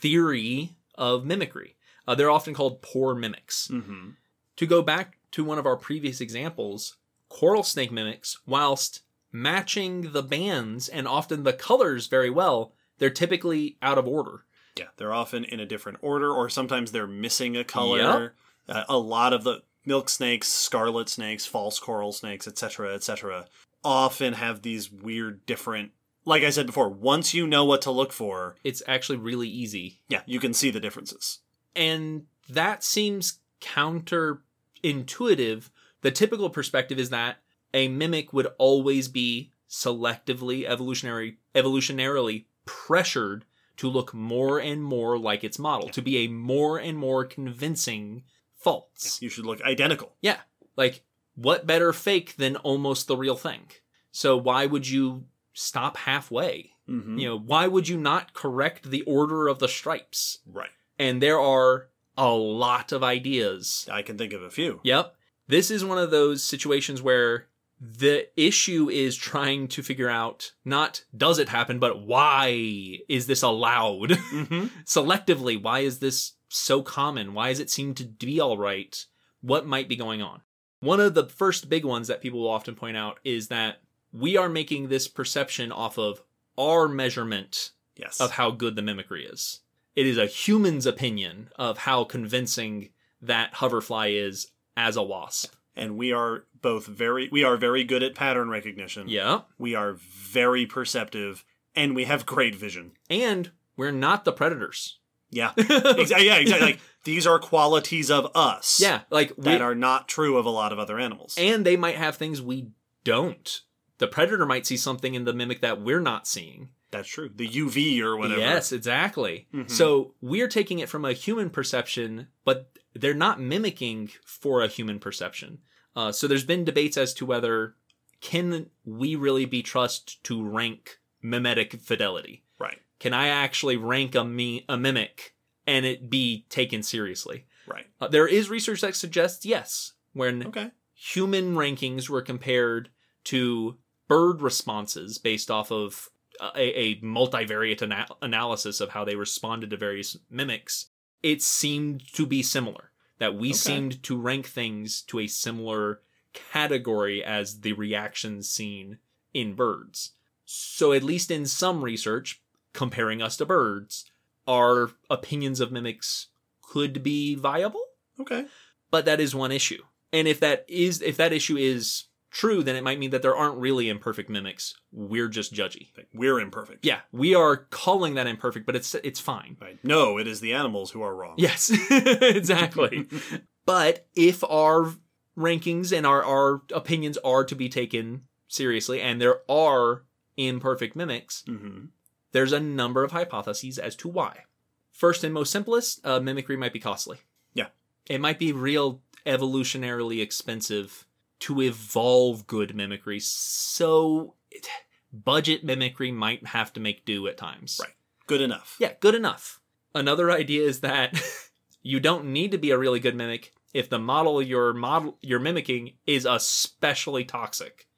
[0.00, 1.76] theory of mimicry.
[2.06, 3.68] Uh, they're often called poor mimics.
[3.68, 4.10] hmm
[4.56, 6.96] To go back to one of our previous examples,
[7.32, 9.02] coral snake mimics, whilst
[9.32, 14.44] matching the bands and often the colors very well, they're typically out of order.
[14.76, 18.34] Yeah, they're often in a different order, or sometimes they're missing a color.
[18.68, 23.46] Uh, a lot of the milk snakes, scarlet snakes, false coral snakes, etc., etc.,
[23.84, 25.92] often have these weird, different.
[26.24, 30.00] Like I said before, once you know what to look for, It's actually really easy.
[30.08, 31.40] yeah, you can see the differences.
[31.74, 35.70] And that seems counterintuitive.
[36.02, 37.38] The typical perspective is that
[37.74, 43.44] a mimic would always be selectively evolutionary evolutionarily pressured
[43.78, 48.22] to look more and more like its model, to be a more and more convincing
[48.54, 49.20] false.
[49.22, 50.14] You should look identical.
[50.20, 50.38] Yeah.
[50.76, 51.02] Like,
[51.34, 53.70] what better fake than almost the real thing?
[54.10, 55.24] So why would you
[55.54, 56.72] stop halfway?
[56.88, 57.18] Mm-hmm.
[57.18, 60.38] You know, why would you not correct the order of the stripes?
[60.46, 60.70] Right.
[60.98, 63.88] And there are a lot of ideas.
[63.90, 64.80] I can think of a few.
[64.82, 65.16] Yep.
[65.52, 67.48] This is one of those situations where
[67.78, 73.42] the issue is trying to figure out not does it happen, but why is this
[73.42, 74.10] allowed?
[74.32, 74.66] Mm-hmm.
[74.86, 77.34] Selectively, why is this so common?
[77.34, 79.04] Why does it seem to be all right?
[79.42, 80.40] What might be going on?
[80.80, 84.38] One of the first big ones that people will often point out is that we
[84.38, 86.22] are making this perception off of
[86.56, 88.22] our measurement Yes.
[88.22, 89.60] of how good the mimicry is.
[89.94, 92.88] It is a human's opinion of how convincing
[93.20, 95.54] that hoverfly is as a wasp.
[95.74, 99.08] and we are both very we are very good at pattern recognition.
[99.08, 99.40] Yeah.
[99.58, 101.44] We are very perceptive
[101.74, 102.92] and we have great vision.
[103.08, 104.98] And we're not the predators.
[105.30, 105.52] Yeah.
[105.56, 106.26] exactly.
[106.26, 106.66] Yeah, exactly.
[106.72, 108.78] Like these are qualities of us.
[108.80, 111.34] Yeah, like we, That are not true of a lot of other animals.
[111.38, 112.68] and they might have things we
[113.04, 113.60] don't.
[113.98, 116.68] The predator might see something in the mimic that we're not seeing.
[116.92, 117.30] That's true.
[117.34, 118.40] The UV or whatever.
[118.40, 119.48] Yes, exactly.
[119.52, 119.68] Mhm.
[119.68, 125.00] So we're taking it from a human perception, but they're not mimicking for a human
[125.00, 125.58] perception.
[125.96, 127.74] Uh, so there's been debates as to whether
[128.20, 132.44] can we really be trusted to rank mimetic fidelity?
[132.58, 132.78] Right.
[133.00, 135.34] Can I actually rank a me a mimic
[135.66, 137.46] and it be taken seriously?
[137.66, 137.86] Right.
[138.00, 140.70] Uh, there is research that suggests yes, when Okay.
[140.94, 142.90] human rankings were compared
[143.24, 143.78] to
[144.08, 146.10] bird responses based off of
[146.56, 150.86] a, a multivariate ana- analysis of how they responded to various mimics,
[151.22, 152.90] it seemed to be similar.
[153.18, 153.56] That we Okay.
[153.58, 156.00] seemed to rank things to a similar
[156.32, 158.98] category as the reactions seen
[159.32, 160.12] in birds.
[160.44, 162.40] So, at least in some research,
[162.72, 164.10] comparing us to birds,
[164.48, 166.28] our opinions of mimics
[166.62, 167.84] could be viable
[168.18, 168.46] Okay.
[168.90, 169.82] but that is one issue.
[170.12, 173.36] And if that is if that issue is true, then it might mean that there
[173.36, 174.74] aren't really imperfect mimics.
[174.90, 175.88] We're just judgy.
[176.12, 176.84] We're imperfect.
[176.84, 179.56] Yeah, we are calling that imperfect, but it's it's fine.
[179.60, 179.78] Right.
[179.84, 181.34] No, it is the animals who are wrong.
[181.36, 183.06] Yes, exactly.
[183.66, 184.92] but if our
[185.38, 190.04] rankings and our our opinions are to be taken seriously, and there are
[190.36, 191.86] imperfect mimics, hmm
[192.32, 194.44] there's a number of hypotheses as to why.
[194.90, 197.18] First and most simplest, uh, mimicry might be costly.
[197.52, 197.66] Yeah.
[198.08, 201.06] It might be real evolutionarily expensive
[201.42, 204.68] to evolve good mimicry, so it,
[205.12, 207.80] budget mimicry might have to make do at times.
[207.80, 207.94] Right.
[208.26, 208.76] Good enough.
[208.78, 209.60] Yeah, good enough.
[209.94, 211.20] Another idea is that
[211.82, 215.40] you don't need to be a really good mimic if the model you're model you're
[215.40, 217.88] mimicking is especially toxic.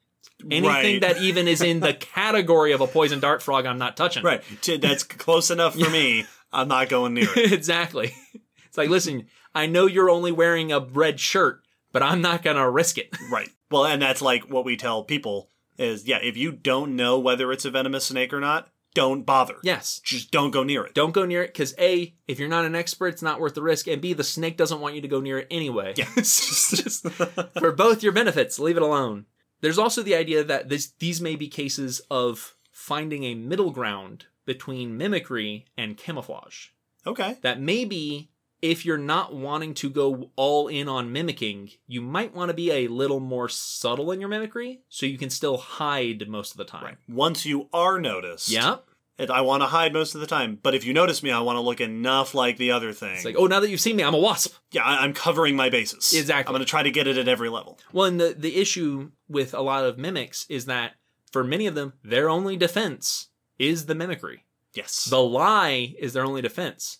[0.51, 1.01] Anything right.
[1.01, 4.23] that even is in the category of a poison dart frog, I'm not touching.
[4.23, 4.43] Right.
[4.81, 6.25] That's close enough for me.
[6.51, 7.53] I'm not going near it.
[7.53, 8.13] exactly.
[8.65, 11.64] It's like, listen, I know you're only wearing a red shirt,
[11.95, 13.15] but I'm not gonna risk it.
[13.31, 13.47] Right.
[13.71, 17.53] Well, and that's like what we tell people is yeah, if you don't know whether
[17.53, 19.55] it's a venomous snake or not, don't bother.
[19.63, 20.01] yes.
[20.03, 20.93] Just don't go near it.
[20.93, 23.61] Don't go near it because A, if you're not an expert, it's not worth the
[23.61, 25.93] risk, and B, the snake doesn't want you to go near it anyway.
[25.95, 26.09] Yeah.
[26.15, 27.07] Just
[27.57, 29.25] for both your benefits, leave it alone.
[29.61, 34.25] There's also the idea that this these may be cases of finding a middle ground
[34.45, 36.67] between mimicry and camouflage.
[37.07, 37.37] Okay.
[37.41, 38.31] That maybe
[38.71, 42.71] if you're not wanting to go all in on mimicking, you might want to be
[42.71, 46.65] a little more subtle in your mimicry so you can still hide most of the
[46.65, 46.83] time.
[46.83, 46.97] Right.
[47.07, 48.77] Once you are noticed, Yeah.
[49.29, 50.59] I want to hide most of the time.
[50.61, 53.15] But if you notice me, I want to look enough like the other thing.
[53.15, 54.53] It's like, oh, now that you've seen me, I'm a wasp.
[54.71, 56.13] yeah, I- I'm covering my bases.
[56.13, 56.49] Exactly.
[56.49, 57.79] I'm going to try to get it at every level.
[57.93, 60.93] Well, and the, the issue with a lot of mimics is that
[61.31, 64.43] for many of them, their only defense is the mimicry.
[64.73, 65.05] Yes.
[65.05, 66.97] The lie is their only defense.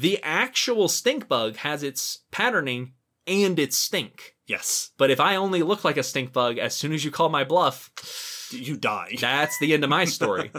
[0.00, 2.92] The actual stink bug has its patterning
[3.26, 4.34] and its stink.
[4.46, 4.90] yes.
[4.98, 7.44] But if I only look like a stink bug as soon as you call my
[7.44, 7.90] bluff,
[8.52, 9.16] You die.
[9.20, 10.50] that's the end of my story.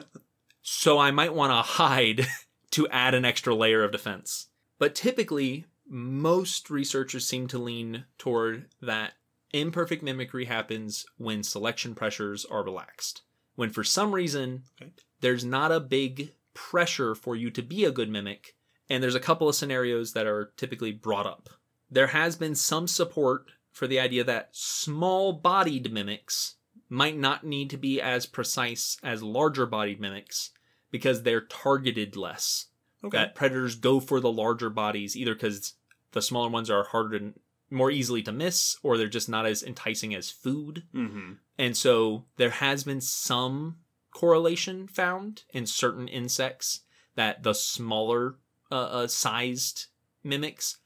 [0.62, 2.28] so I might want to hide
[2.72, 4.48] to add an extra layer of defense.
[4.80, 9.14] But typically, most researchers seem to lean toward that
[9.54, 13.22] imperfect mimicry happens when selection pressures are relaxed.
[13.56, 14.92] When for some reason Okay.
[15.22, 18.56] there's not a big pressure for you to be a good mimic,
[18.90, 21.50] and there's a couple of scenarios that are typically brought up.
[21.90, 26.56] There has been some support for the idea that small bodied mimics
[26.90, 30.52] might not need to be as precise as larger bodied mimics
[30.92, 32.68] because they're targeted less.
[33.04, 33.18] okay.
[33.18, 35.74] That predators go for the larger bodies either because
[36.14, 37.34] the smaller ones are harder to
[37.70, 40.84] more easily to miss or they're just not as enticing as food.
[40.94, 41.34] mm-hmm.
[41.58, 43.78] And so there has been some
[44.12, 46.82] correlation found in certain insects
[47.16, 48.36] that the smaller
[48.72, 49.88] uh, uh, sized
[50.24, 50.78] mimics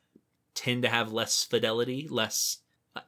[0.54, 2.58] tend to have less fidelity, less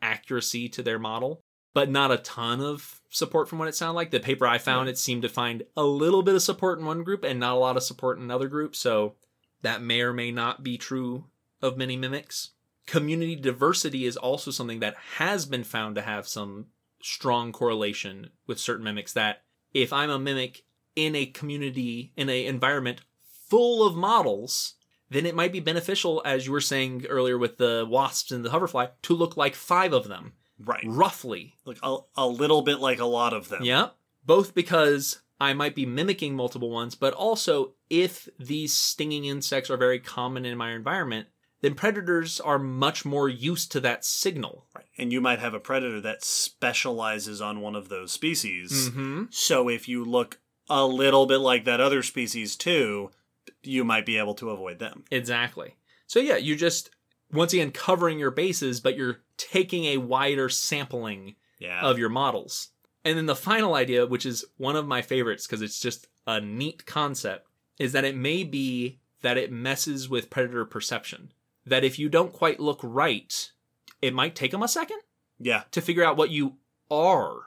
[0.02, 1.42] accuracy to their model,
[1.74, 4.12] but not a ton of support from what it sounded like.
[4.12, 7.04] The paper I found, it seemed to find a little bit of support in one
[7.04, 8.76] group and not a lot of support in another group.
[8.76, 9.16] So
[9.62, 11.26] that may or may not be true
[11.62, 12.52] of many mimics.
[12.86, 16.68] Community diversity is also something that has been found to have some
[17.02, 19.44] strong correlation with certain mimics that
[19.74, 20.64] if I'm a mimic
[20.96, 23.02] in a community in a environment
[23.54, 24.74] full of models,
[25.10, 28.50] then it might be beneficial, as you were saying earlier with the wasps and the
[28.50, 30.84] hoverfly, to look like five of them, Right.
[30.88, 31.54] roughly.
[31.66, 33.64] Like a, a little bit like a lot of them.
[33.64, 33.90] Yeah.
[34.26, 39.78] Both because I might be mimicking multiple ones, but also if these stinging insects are
[39.78, 41.28] very common in my environment,
[41.62, 44.66] then predators are much more used to that signal.
[44.76, 44.86] Right.
[44.98, 48.90] And you might have a predator that specializes on one of those species.
[48.90, 49.26] Mm-hmm.
[49.30, 50.40] So if you look
[50.70, 53.12] a little bit like that other species too,
[53.64, 55.04] you might be able to avoid them.
[55.12, 55.76] Exactly.
[56.08, 56.90] So yeah, you just
[57.32, 61.82] once again covering your bases, but you're taking a wider sampling Yeah.
[61.82, 62.70] of your models.
[63.06, 66.40] And then the final idea, which is one of my favorites because it's just a
[66.40, 67.48] neat concept,
[67.80, 71.34] is that it may be that it messes with predator perception.
[71.66, 73.52] That if you don't quite look right,
[74.02, 75.00] it might take them a second
[75.40, 75.64] yeah.
[75.72, 76.58] to figure out what you
[76.94, 77.42] are.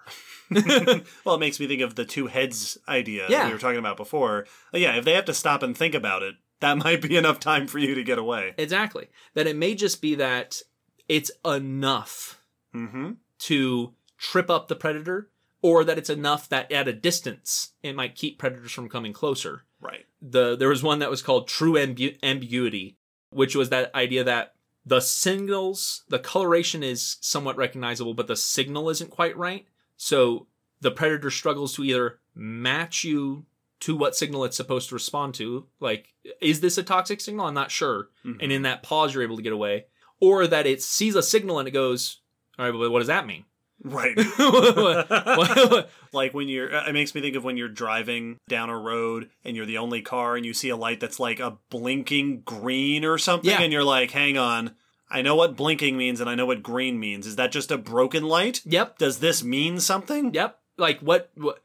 [1.25, 3.47] well, it makes me think of the two heads idea that Yeah.
[3.47, 4.47] we were talking about before.
[4.73, 7.67] Yeah, if they have to stop and think about it, that might be enough time
[7.67, 8.55] for you to get away.
[8.57, 9.09] exactly.
[9.35, 10.61] That it may just be that
[11.09, 12.41] it's enough
[12.75, 13.13] Mm-hmm.
[13.39, 15.31] to trip up the predator,
[15.63, 19.63] or that it's enough that at a distance it might keep predators from coming closer.
[19.81, 20.05] Right.
[20.21, 22.99] The there was one that was called true ambu- ambiguity,
[23.31, 24.56] which was that idea that
[24.87, 29.67] the signals, the coloration is somewhat recognizable, but the signal isn't quite right.
[29.97, 30.47] So
[30.81, 33.47] the predator struggles to either match you
[33.81, 37.47] to what signal it's supposed to respond to, like is this a toxic signal?
[37.47, 38.11] I'm not sure.
[38.25, 38.39] Mhm.
[38.41, 39.87] And in that pause, you're able to get away,
[40.21, 42.21] or that it sees a signal and it goes,
[42.59, 43.45] all right, but what does that mean?
[43.85, 44.17] Right.
[46.13, 49.55] Like when you're it makes me think of when you're driving down a road and
[49.55, 53.19] you're the only car and you see a light that's like a blinking green or
[53.19, 53.61] something Yeah.
[53.61, 54.75] and you're like hang on
[55.11, 57.77] i know what blinking means and i know what green means is that just a
[57.77, 60.59] broken light yep, does this mean something yep.
[60.79, 61.31] Like what?
[61.37, 61.59] What?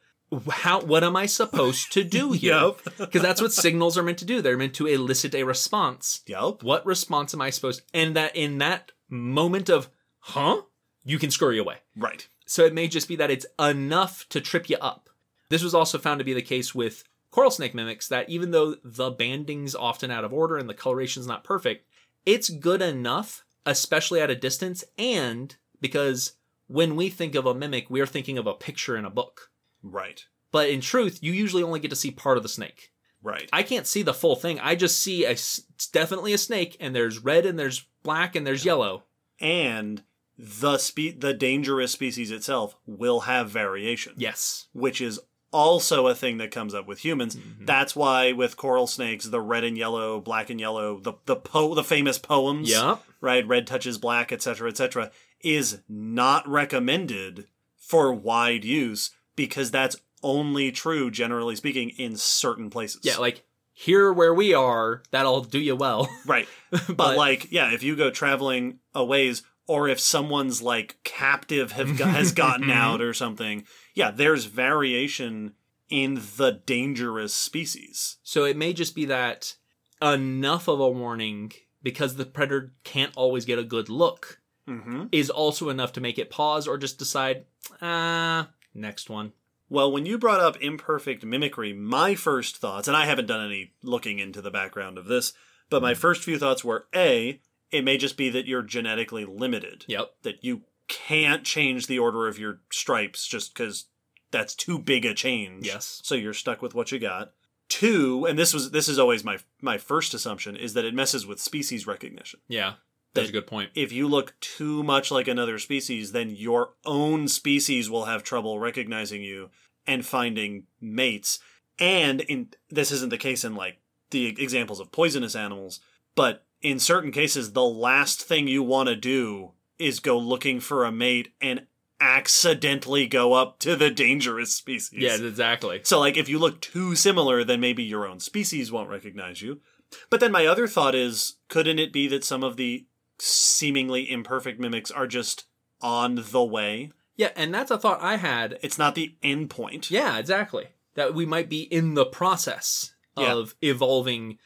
[0.50, 0.80] How?
[0.82, 2.56] What am I supposed to do here?
[2.56, 4.42] yep Because that's what signals are meant to do.
[4.42, 6.22] They're meant to elicit a response.
[6.28, 7.82] yep What response am I supposed?
[7.94, 9.90] And that in that moment of,
[10.20, 10.62] huh?
[11.04, 11.78] You can scurry away.
[11.96, 15.10] right So it may just be that it's enough to trip you up.
[15.50, 18.76] This was also found to be the case with coral snake mimics that even though
[18.84, 21.86] the banding's often out of order and the coloration's not perfect,
[22.26, 26.34] it's good enough, especially at a distance, and because
[26.68, 29.50] when we think of a mimic, we're thinking of a picture in a book.
[29.82, 32.92] right But in truth, you usually only get to see part of the snake.
[33.24, 34.60] right I can't see the full thing.
[34.60, 38.46] I just see a, it's definitely a snake, and there's red, and there's black, and
[38.46, 39.04] there's yellow.
[39.40, 40.04] and
[40.44, 44.68] the spe- the dangerous species itself will have variation Yes.
[44.74, 45.20] which is
[45.54, 47.36] also a thing that comes up with humans.
[47.36, 47.66] Mm-hmm.
[47.66, 51.76] That's why with coral snakes, the red and yellow, black and yellow, the the po-
[51.76, 53.04] the famous poems, Yep.
[53.20, 55.12] right, red touches black, etc., etc.,
[55.42, 57.48] is not recommended
[57.78, 63.02] for wide use because that's only true, generally speaking, in certain places.
[63.04, 63.44] Yeah, like
[63.74, 66.08] here where we are, that'll do you well.
[66.26, 66.48] Right.
[66.72, 71.72] But, But- like, yeah, if you go traveling a ways, or if someone's like captive
[71.72, 73.64] have got, has gotten out or something,
[73.96, 75.54] yeah, there's variation
[75.90, 78.18] in the dangerous species.
[78.22, 79.56] So it may just be that
[80.02, 85.06] enough of a warning because the predator can't always get a good look Mm-hmm.
[85.12, 87.46] is also enough to make it pause or just decide,
[87.82, 89.32] ah, next one.
[89.70, 93.74] Well, when you brought up imperfect mimicry, my first thoughts, and I haven't done any
[93.82, 95.34] looking into the background of this,
[95.70, 97.42] but my first few thoughts were A,
[97.72, 99.86] it may just be that you're genetically limited.
[99.88, 100.12] Yep.
[100.24, 103.86] That you can't change the order of your stripes just because
[104.32, 105.66] that's too big a change.
[105.68, 106.02] Yes.
[106.04, 107.32] So you're stuck with what you got.
[107.70, 111.26] Two, and this was this is always my my first assumption, is that it messes
[111.26, 112.42] with species recognition.
[112.50, 112.74] Yeah.
[113.14, 113.72] That's That- a good point.
[113.76, 118.60] If you look too much like another species, then your own species will have trouble
[118.60, 119.50] recognizing you
[119.88, 121.40] and finding mates.
[121.80, 123.80] And in this isn't the case in like
[124.12, 125.80] the examples of poisonous animals,
[126.16, 130.86] but in certain cases, the last thing you want to do is go looking for
[130.86, 131.66] a mate and
[132.00, 135.00] accidentally go up to the dangerous species.
[135.02, 135.82] Yeah, exactly.
[135.84, 139.62] So, like, if you look too similar, then maybe your own species won't recognize you.
[140.10, 142.86] But then my other thought is couldn't it be that some of the
[143.20, 145.46] seemingly imperfect mimics are just
[145.82, 146.92] on the way?
[147.16, 148.58] Yeah, and that's a thought I had.
[148.64, 149.92] It's not the end point.
[149.92, 150.68] Yeah, exactly.
[150.96, 153.34] That we might be in the process Yeah.
[153.34, 154.38] of evolving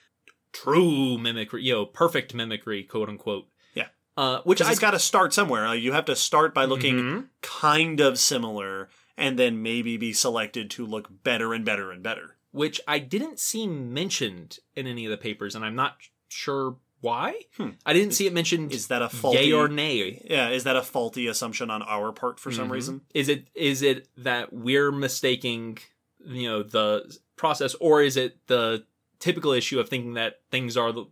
[0.64, 3.48] true mimicry, you know, perfect mimicry, quote unquote.
[3.74, 3.88] Yeah.
[4.18, 5.68] Uh, which I it's got to start somewhere.
[5.68, 7.28] Like, you have to start by looking Mhm.
[7.42, 12.32] kind of similar and then maybe be selected to look better and better and better.
[12.52, 15.98] which I didn't see mentioned in any of the papers, and I'm not
[16.30, 17.42] sure why.
[17.58, 17.72] Hmm.
[17.86, 18.72] I didn't see it mentioned.
[18.72, 20.26] Is that a faulty yay or nay?
[20.30, 22.72] Yeah, is that a faulty assumption on our part for some Mhm.
[22.72, 23.02] reason?
[23.14, 25.80] Is it is it that we're mistaking,
[26.26, 28.86] you know, the process, or is it the
[29.20, 31.06] typical issue of thinking that things are the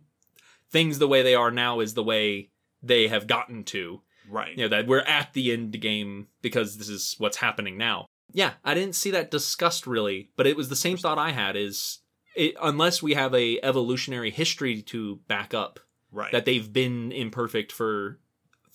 [0.70, 2.50] things the way they are now is the way
[2.82, 4.02] they have gotten to?
[4.28, 4.56] Right.
[4.56, 8.06] You know, that we're at the end game because this is what's happening now.
[8.32, 11.56] Yeah, I didn't see that discussed really, but it was the same thought I had
[11.56, 12.00] is
[12.34, 15.78] it, unless we have a evolutionary history to back up
[16.10, 16.32] Right.
[16.32, 18.20] that they've been imperfect for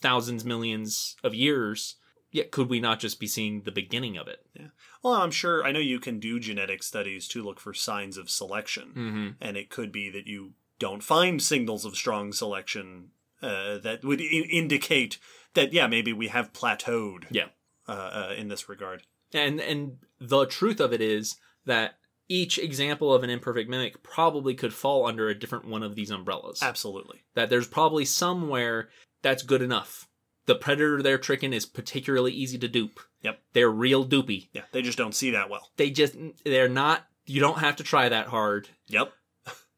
[0.02, 1.96] thousands, millions of years,
[2.32, 4.46] yet could we not just be seeing the beginning of it?
[4.54, 4.68] Yeah.
[5.04, 8.30] Well, I'm sure, I know you can do genetic studies to look for signs of
[8.30, 8.90] selection.
[8.96, 9.28] Mm-hmm.
[9.42, 13.10] And it could be that you don't find signals of strong selection
[13.42, 15.18] uh, that would I- indicate
[15.54, 17.48] that, yeah, maybe we have plateaued Yeah.
[17.88, 19.04] uh, uh, in this regard.
[19.34, 21.36] And and the truth of it is
[21.66, 21.96] that
[22.28, 26.12] each example of an imperfect mimic probably could fall under a different one of these
[26.12, 26.60] umbrellas.
[26.62, 27.24] Absolutely.
[27.36, 28.90] That there's probably somewhere
[29.22, 30.08] that's good enough.
[30.50, 33.00] The predator they're tricking is particularly easy to dupe.
[33.22, 33.40] Yep.
[33.54, 34.50] They're real dupey.
[34.52, 35.70] Yeah, they just don't see that well.
[35.78, 38.68] They just they're not you don't have to try that hard.
[38.88, 39.14] Yep.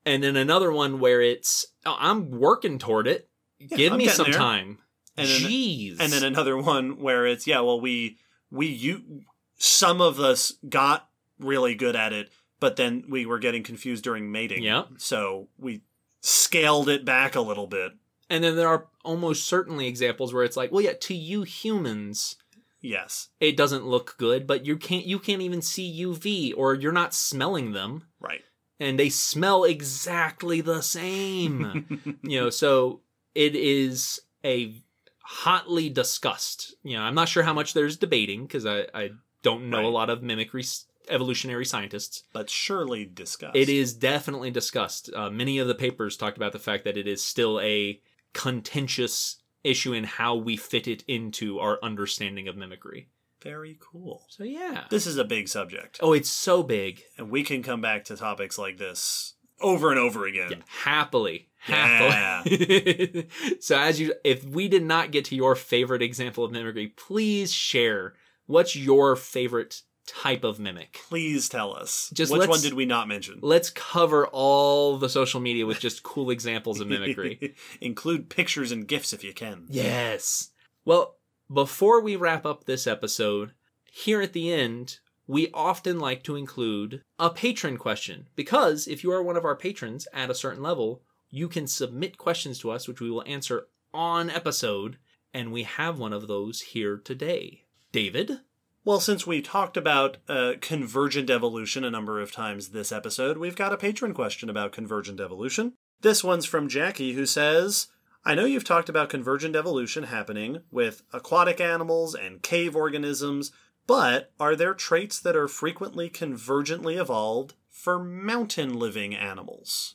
[0.05, 3.29] And then another one where it's oh, I'm working toward it.
[3.67, 4.39] Give I'm me some there.
[4.39, 4.77] time.
[5.17, 5.97] And then- Jeez.
[5.99, 8.17] And then another one where it's, yeah, well, we,
[8.49, 9.23] we, you,
[9.57, 12.29] some of us got really good at it,
[12.59, 14.63] but then we were getting confused during mating.
[14.63, 14.83] Yeah.
[14.97, 15.81] So we
[16.21, 17.91] scaled it back a little bit.
[18.31, 22.37] And then there are almost certainly examples where it's like, well, yeah, to you humans,
[22.79, 23.29] Yes.
[23.39, 27.13] it doesn't look good, but you can't you can't even see UV or you're not
[27.13, 28.41] smelling them, Right.
[28.79, 32.17] and they smell exactly the same.
[32.23, 33.01] you know, so
[33.35, 34.73] it is a
[35.19, 36.73] hotly discussed.
[36.83, 39.11] You know, I'm not sure how much there's debating because I I
[39.43, 40.63] don't know a lot of mimicry
[41.09, 42.23] evolutionary scientists.
[42.31, 43.55] but surely discussed.
[43.55, 45.09] It is definitely discussed.
[45.13, 47.99] Uh, many of the papers talked about the fact that it is still a
[48.33, 53.07] contentious issue in how we fit it into our understanding of mimicry.
[53.41, 54.25] very cool.
[54.29, 54.85] So yeah.
[54.89, 57.01] This is a big subject, Oh, it's so big.
[57.17, 60.51] and we can come back to topics like this over and over again.
[60.51, 61.49] Yeah, happily.
[61.67, 62.43] Yeah.
[62.43, 63.27] Happily.
[63.59, 67.51] so as you if we did not get to your favorite example of mimicry, please
[67.53, 68.13] share
[68.47, 70.99] what's your favorite type of mimic.
[71.07, 72.11] Please tell us.
[72.13, 73.39] Just which one did we not mention?
[73.41, 77.55] Let's cover all the social media with just cool examples of mimicry.
[77.81, 79.65] Include pictures and gifs if you can.
[79.69, 80.49] Yes.
[80.85, 81.17] Well,
[81.51, 83.53] before we wrap up this episode,
[83.91, 89.11] here at the end, we often like to include a patron question because if you
[89.11, 92.87] are one of our patrons at a certain level, you can submit questions to us,
[92.87, 94.97] which we will answer on episode,
[95.33, 97.63] and we have one of those here today.
[97.91, 98.39] David?
[98.83, 103.55] Well, since we've talked about uh, convergent evolution a number of times this episode, we've
[103.55, 105.73] got a patron question about convergent evolution.
[106.01, 107.87] This one's from Jackie, who says,
[108.25, 113.51] I know you've talked about convergent evolution happening with aquatic animals and cave organisms,
[113.85, 119.93] but are there traits that are frequently convergently evolved for mountain living animals?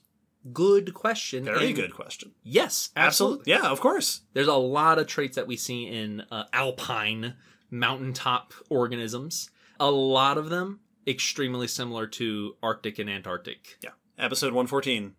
[0.52, 1.44] Good question.
[1.44, 2.32] Very and good question.
[2.44, 3.52] Yes, absolutely.
[3.52, 4.20] Yeah, of course.
[4.32, 7.34] There's a lot of traits that we see in uh, alpine
[7.70, 9.50] mountaintop organisms.
[9.78, 13.78] A lot of them extremely similar to Arctic and Antarctic.
[13.82, 13.90] Yeah.
[14.18, 15.14] Episode 114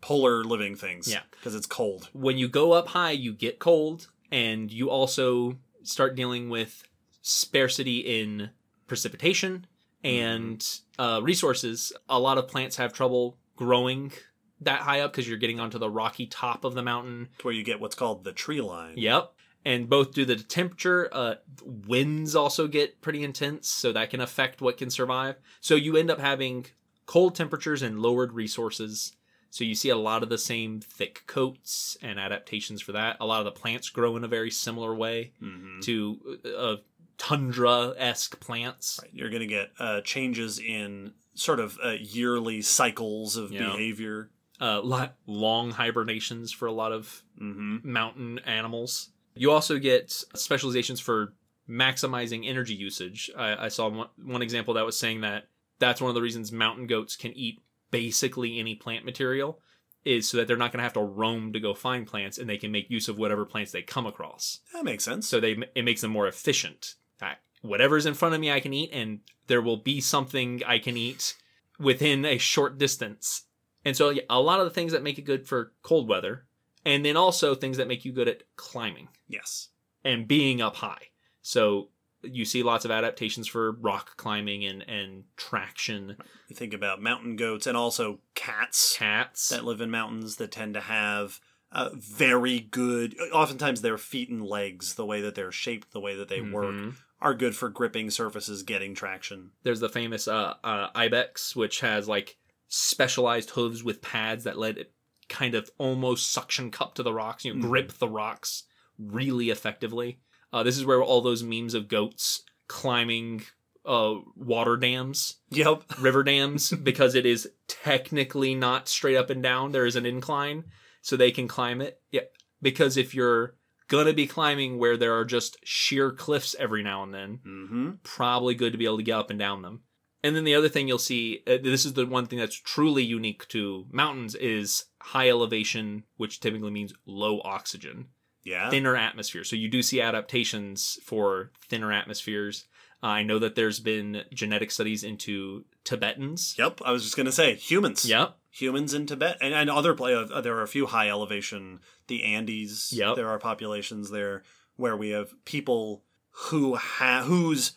[0.00, 1.10] polar living things.
[1.10, 1.20] Yeah.
[1.30, 2.08] Because it's cold.
[2.12, 6.82] When you go up high, you get cold, and you also start dealing with
[7.22, 8.50] sparsity in
[8.86, 9.66] precipitation
[10.02, 10.64] and
[10.98, 11.92] uh, resources.
[12.08, 14.12] A lot of plants have trouble growing
[14.60, 17.28] that high up because you're getting onto the rocky top of the mountain.
[17.34, 18.94] It's where you get what's called the tree line.
[18.96, 19.32] Yep.
[19.64, 24.20] And both due to the temperature, uh, winds also get pretty intense, so that can
[24.20, 25.36] affect what can survive.
[25.60, 26.66] So you end up having
[27.06, 29.12] cold temperatures and lowered resources.
[29.50, 33.16] So you see a lot of the same thick coats and adaptations for that.
[33.20, 36.76] A lot of the plants grow in a very similar way hmm to uh,
[37.16, 39.00] tundra esque plants.
[39.02, 39.10] Right.
[39.14, 43.72] You're going to get uh, changes in sort of uh, yearly cycles of Yeah.
[43.72, 44.30] behavior.
[44.60, 49.08] Uh, long hibernations for a lot of hmm mountain animals.
[49.40, 51.32] You also get specializations for
[51.66, 53.30] maximizing energy usage.
[53.34, 55.44] I, I saw one, one example that was saying that
[55.78, 57.58] that's one of the reasons mountain goats can eat
[57.90, 59.58] basically any plant material
[60.04, 62.50] is so that they're not going to have to roam to go find plants and
[62.50, 64.58] they can make use of whatever plants they come across.
[64.74, 65.26] That makes sense.
[65.26, 66.96] So they it makes them more efficient.
[67.22, 70.78] I, whatever's in front of me I can eat and there will be something I
[70.78, 71.34] can eat
[71.78, 73.44] within a short distance.
[73.86, 76.44] And so a lot of the things that make it good for cold weather
[76.84, 79.68] and then also things that make you good at climbing yes.
[80.04, 81.08] and being up high.
[81.42, 81.88] So
[82.22, 86.16] you see lots of adaptations for rock climbing and and traction.
[86.48, 89.48] You think about mountain goats and also cats Cats.
[89.48, 91.40] that live in mountains that tend to have
[91.72, 93.14] uh, very good.
[93.32, 96.74] Oftentimes, their feet and legs, the way that they're shaped, the way that they work,
[96.74, 96.96] Mhm.
[97.20, 99.52] are good for gripping surfaces, getting traction.
[99.62, 102.36] There's the famous uh, uh, ibex, which has like
[102.66, 104.92] specialized hooves with pads that let it
[105.30, 107.44] kind of almost suction cup to the rocks.
[107.46, 107.68] You know, Mhm.
[107.70, 108.64] grip the rocks
[108.98, 110.20] really effectively.
[110.52, 113.44] Uh, this is where all those memes of goats climbing
[113.86, 115.84] uh, water dams, Yep.
[116.00, 119.72] river dams, because it is technically not straight up and down.
[119.72, 120.64] There is an incline,
[121.00, 121.98] so they can climb it.
[122.10, 122.20] Yeah,
[122.60, 123.56] because if you're
[123.88, 128.54] gonna be climbing where there are just sheer cliffs every now and then, hmm probably
[128.54, 129.80] good to be able to get up and down them.
[130.22, 133.02] And then the other thing you'll see, uh, this is the one thing that's truly
[133.02, 138.08] unique to mountains, is high elevation, which typically means low oxygen,
[138.44, 138.70] Yeah.
[138.70, 139.44] thinner atmosphere.
[139.44, 142.66] So you do see adaptations for thinner atmospheres.
[143.02, 146.54] Uh, I know that there's been genetic studies into Tibetans.
[146.58, 146.80] Yep.
[146.84, 148.04] I was just gonna say humans.
[148.04, 148.36] Yep.
[148.52, 152.92] Humans in Tibet and, and other uh, there are a few high elevation, the Andes.
[152.92, 153.16] Yep.
[153.16, 154.42] There are populations there
[154.76, 156.04] where we have people
[156.48, 157.72] who ha- whose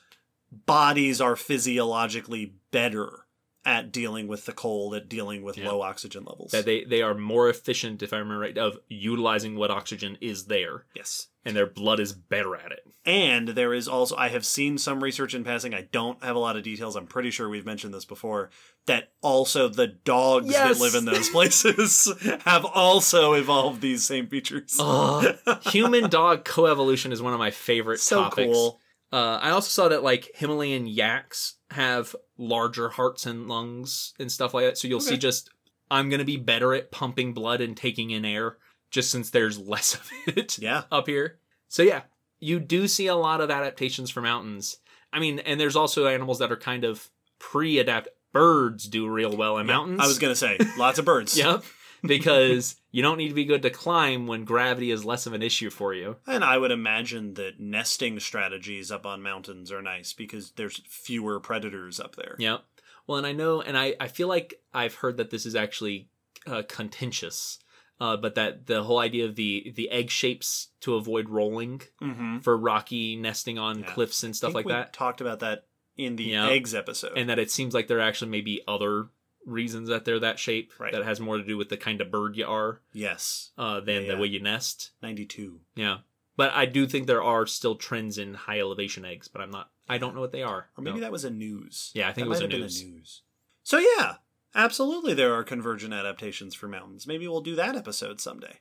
[0.51, 3.22] bodies are physiologically better
[3.65, 5.69] at dealing with the cold, at dealing with Yeah.
[5.69, 6.51] low oxygen levels.
[6.51, 10.45] That they, they are more efficient, if I remember right, of utilizing what oxygen is
[10.47, 11.27] there, yes.
[11.45, 12.85] and their blood is better at it.
[13.05, 15.73] And there is also, I have seen some research in passing.
[15.73, 16.95] I don't have a lot of details.
[16.97, 18.49] I'm pretty sure we've mentioned this before.
[18.85, 20.77] That also the dogs Yes!
[20.77, 22.11] that live in those places
[22.45, 24.75] have also evolved these same features.
[24.79, 25.37] Ugh.
[25.67, 28.53] Human dog coevolution is one of my favorite so topics.
[28.53, 28.79] cool.
[29.13, 34.53] Uh, I also saw that like Himalayan yaks have larger hearts and lungs and stuff
[34.55, 34.77] like that.
[34.77, 35.49] So you'll see just
[35.91, 38.57] I'm gonna be better at pumping blood and taking in air
[38.89, 40.83] just since there's less of it Yeah.
[40.91, 41.37] up here.
[41.67, 42.01] So yeah,
[42.39, 44.77] you do see a lot of adaptations for mountains.
[45.13, 47.09] I mean, and there's also animals that are kind of
[47.39, 48.07] pre-adapt.
[48.31, 49.99] Birds do real well in mountains.
[50.01, 51.37] I was gonna say lots of birds.
[51.37, 51.63] Yep.
[52.03, 55.41] Because you don't need to be good to climb when gravity is less of an
[55.41, 56.15] issue for you.
[56.25, 61.39] And I would imagine that nesting strategies up on mountains are nice because there's fewer
[61.41, 62.35] predators up there.
[62.39, 62.63] Yep.
[63.07, 66.07] Well, and I know, and I, I feel like I've heard that this is actually
[66.47, 67.59] uh, contentious,
[67.99, 72.39] uh, but that the whole idea of the the egg shapes to avoid rolling Mm-hmm.
[72.39, 73.85] for rocky nesting on Yeah.
[73.87, 75.65] cliffs and stuff like that, Talked about that
[75.97, 76.47] in the Yeah.
[76.49, 77.13] eggs episode.
[77.17, 79.07] and that it seems like there actually may be other
[79.45, 80.91] reasons that they're that shape Right.
[80.93, 84.03] that has more to do with the kind of bird you are yes, uh, than
[84.03, 84.15] Yeah.
[84.15, 84.91] the way you nest.
[85.01, 85.59] ninety-two.
[85.75, 85.99] Yeah.
[86.35, 89.69] But I do think there are still trends in high elevation eggs, but I'm not.
[89.87, 90.69] I don't know what they are.
[90.77, 91.01] Or maybe No.
[91.01, 91.91] that was a news.
[91.93, 92.83] Yeah, I think That it was might a have been news.
[92.83, 93.21] news.
[93.63, 94.15] So yeah,
[94.55, 97.05] absolutely, there are convergent adaptations for mountains.
[97.05, 98.59] Maybe we'll do that episode someday.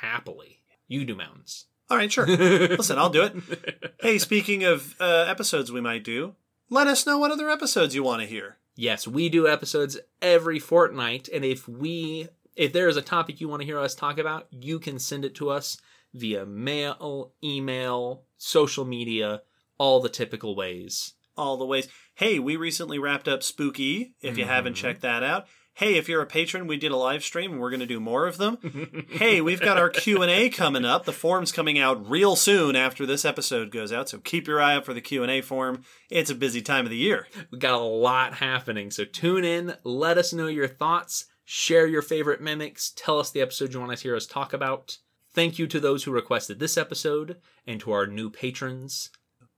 [0.00, 0.60] happily.
[0.88, 1.66] You do mountains.
[1.88, 2.26] All right, sure.
[2.26, 3.94] Listen, I'll do it.
[4.00, 6.34] Hey, speaking of uh, episodes we might do,
[6.70, 8.58] let us know what other episodes you want to hear.
[8.74, 13.48] Yes, we do episodes every fortnight, and if we if there is a topic you
[13.48, 15.78] want to hear us talk about, you can send it to us
[16.14, 19.42] via mail, email, social media,
[19.78, 21.14] all the typical ways.
[21.36, 21.88] all the ways.
[22.14, 24.14] Hey, we recently wrapped up Spooky.
[24.20, 24.82] If you haven't mm-hmm.
[24.82, 25.46] checked that out.
[25.74, 27.98] Hey, if you're a patron, we did a live stream and we're going to do
[27.98, 29.06] more of them.
[29.10, 31.06] hey, we've got our Q&A coming up.
[31.06, 34.74] The form's coming out real soon after this episode goes out, so keep your eye
[34.74, 35.82] out for the Q&A form.
[36.10, 37.26] It's a busy time of the year.
[37.50, 39.74] We got a lot happening, so tune in.
[39.82, 41.24] Let us know your thoughts.
[41.44, 42.92] Share your favorite mimics.
[42.94, 44.98] Tell us the episode you want to hear us talk about.
[45.32, 49.10] Thank you to those who requested this episode and to our new patrons.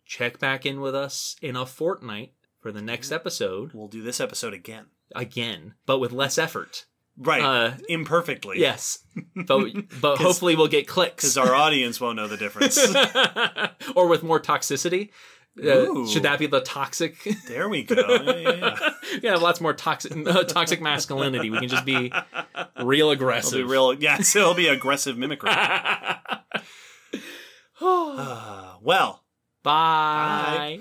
[0.06, 4.20] Check back in with us in a fortnight for the next episode We'll do this
[4.20, 4.86] episode again.
[5.14, 6.86] Again, but with less effort.
[7.16, 7.42] Right.
[7.42, 8.58] Uh, imperfectly.
[8.58, 8.98] Yes,
[9.34, 9.68] but
[10.00, 12.76] but hopefully we'll get clicks Because our audience won't know the difference.
[13.94, 15.10] or with more toxicity.
[15.56, 17.16] Uh, should that be the toxic?
[17.46, 17.94] there we go.
[17.94, 18.90] Yeah, yeah, yeah.
[19.22, 20.12] yeah, lots more toxic
[20.48, 21.50] toxic masculinity.
[21.50, 22.12] We can just be
[22.82, 23.60] real aggressive.
[23.60, 23.94] It'll be real.
[23.94, 25.50] Yes, it'll be aggressive mimicry.
[25.50, 26.16] Uh,
[28.82, 29.24] well,
[29.64, 30.80] Bye.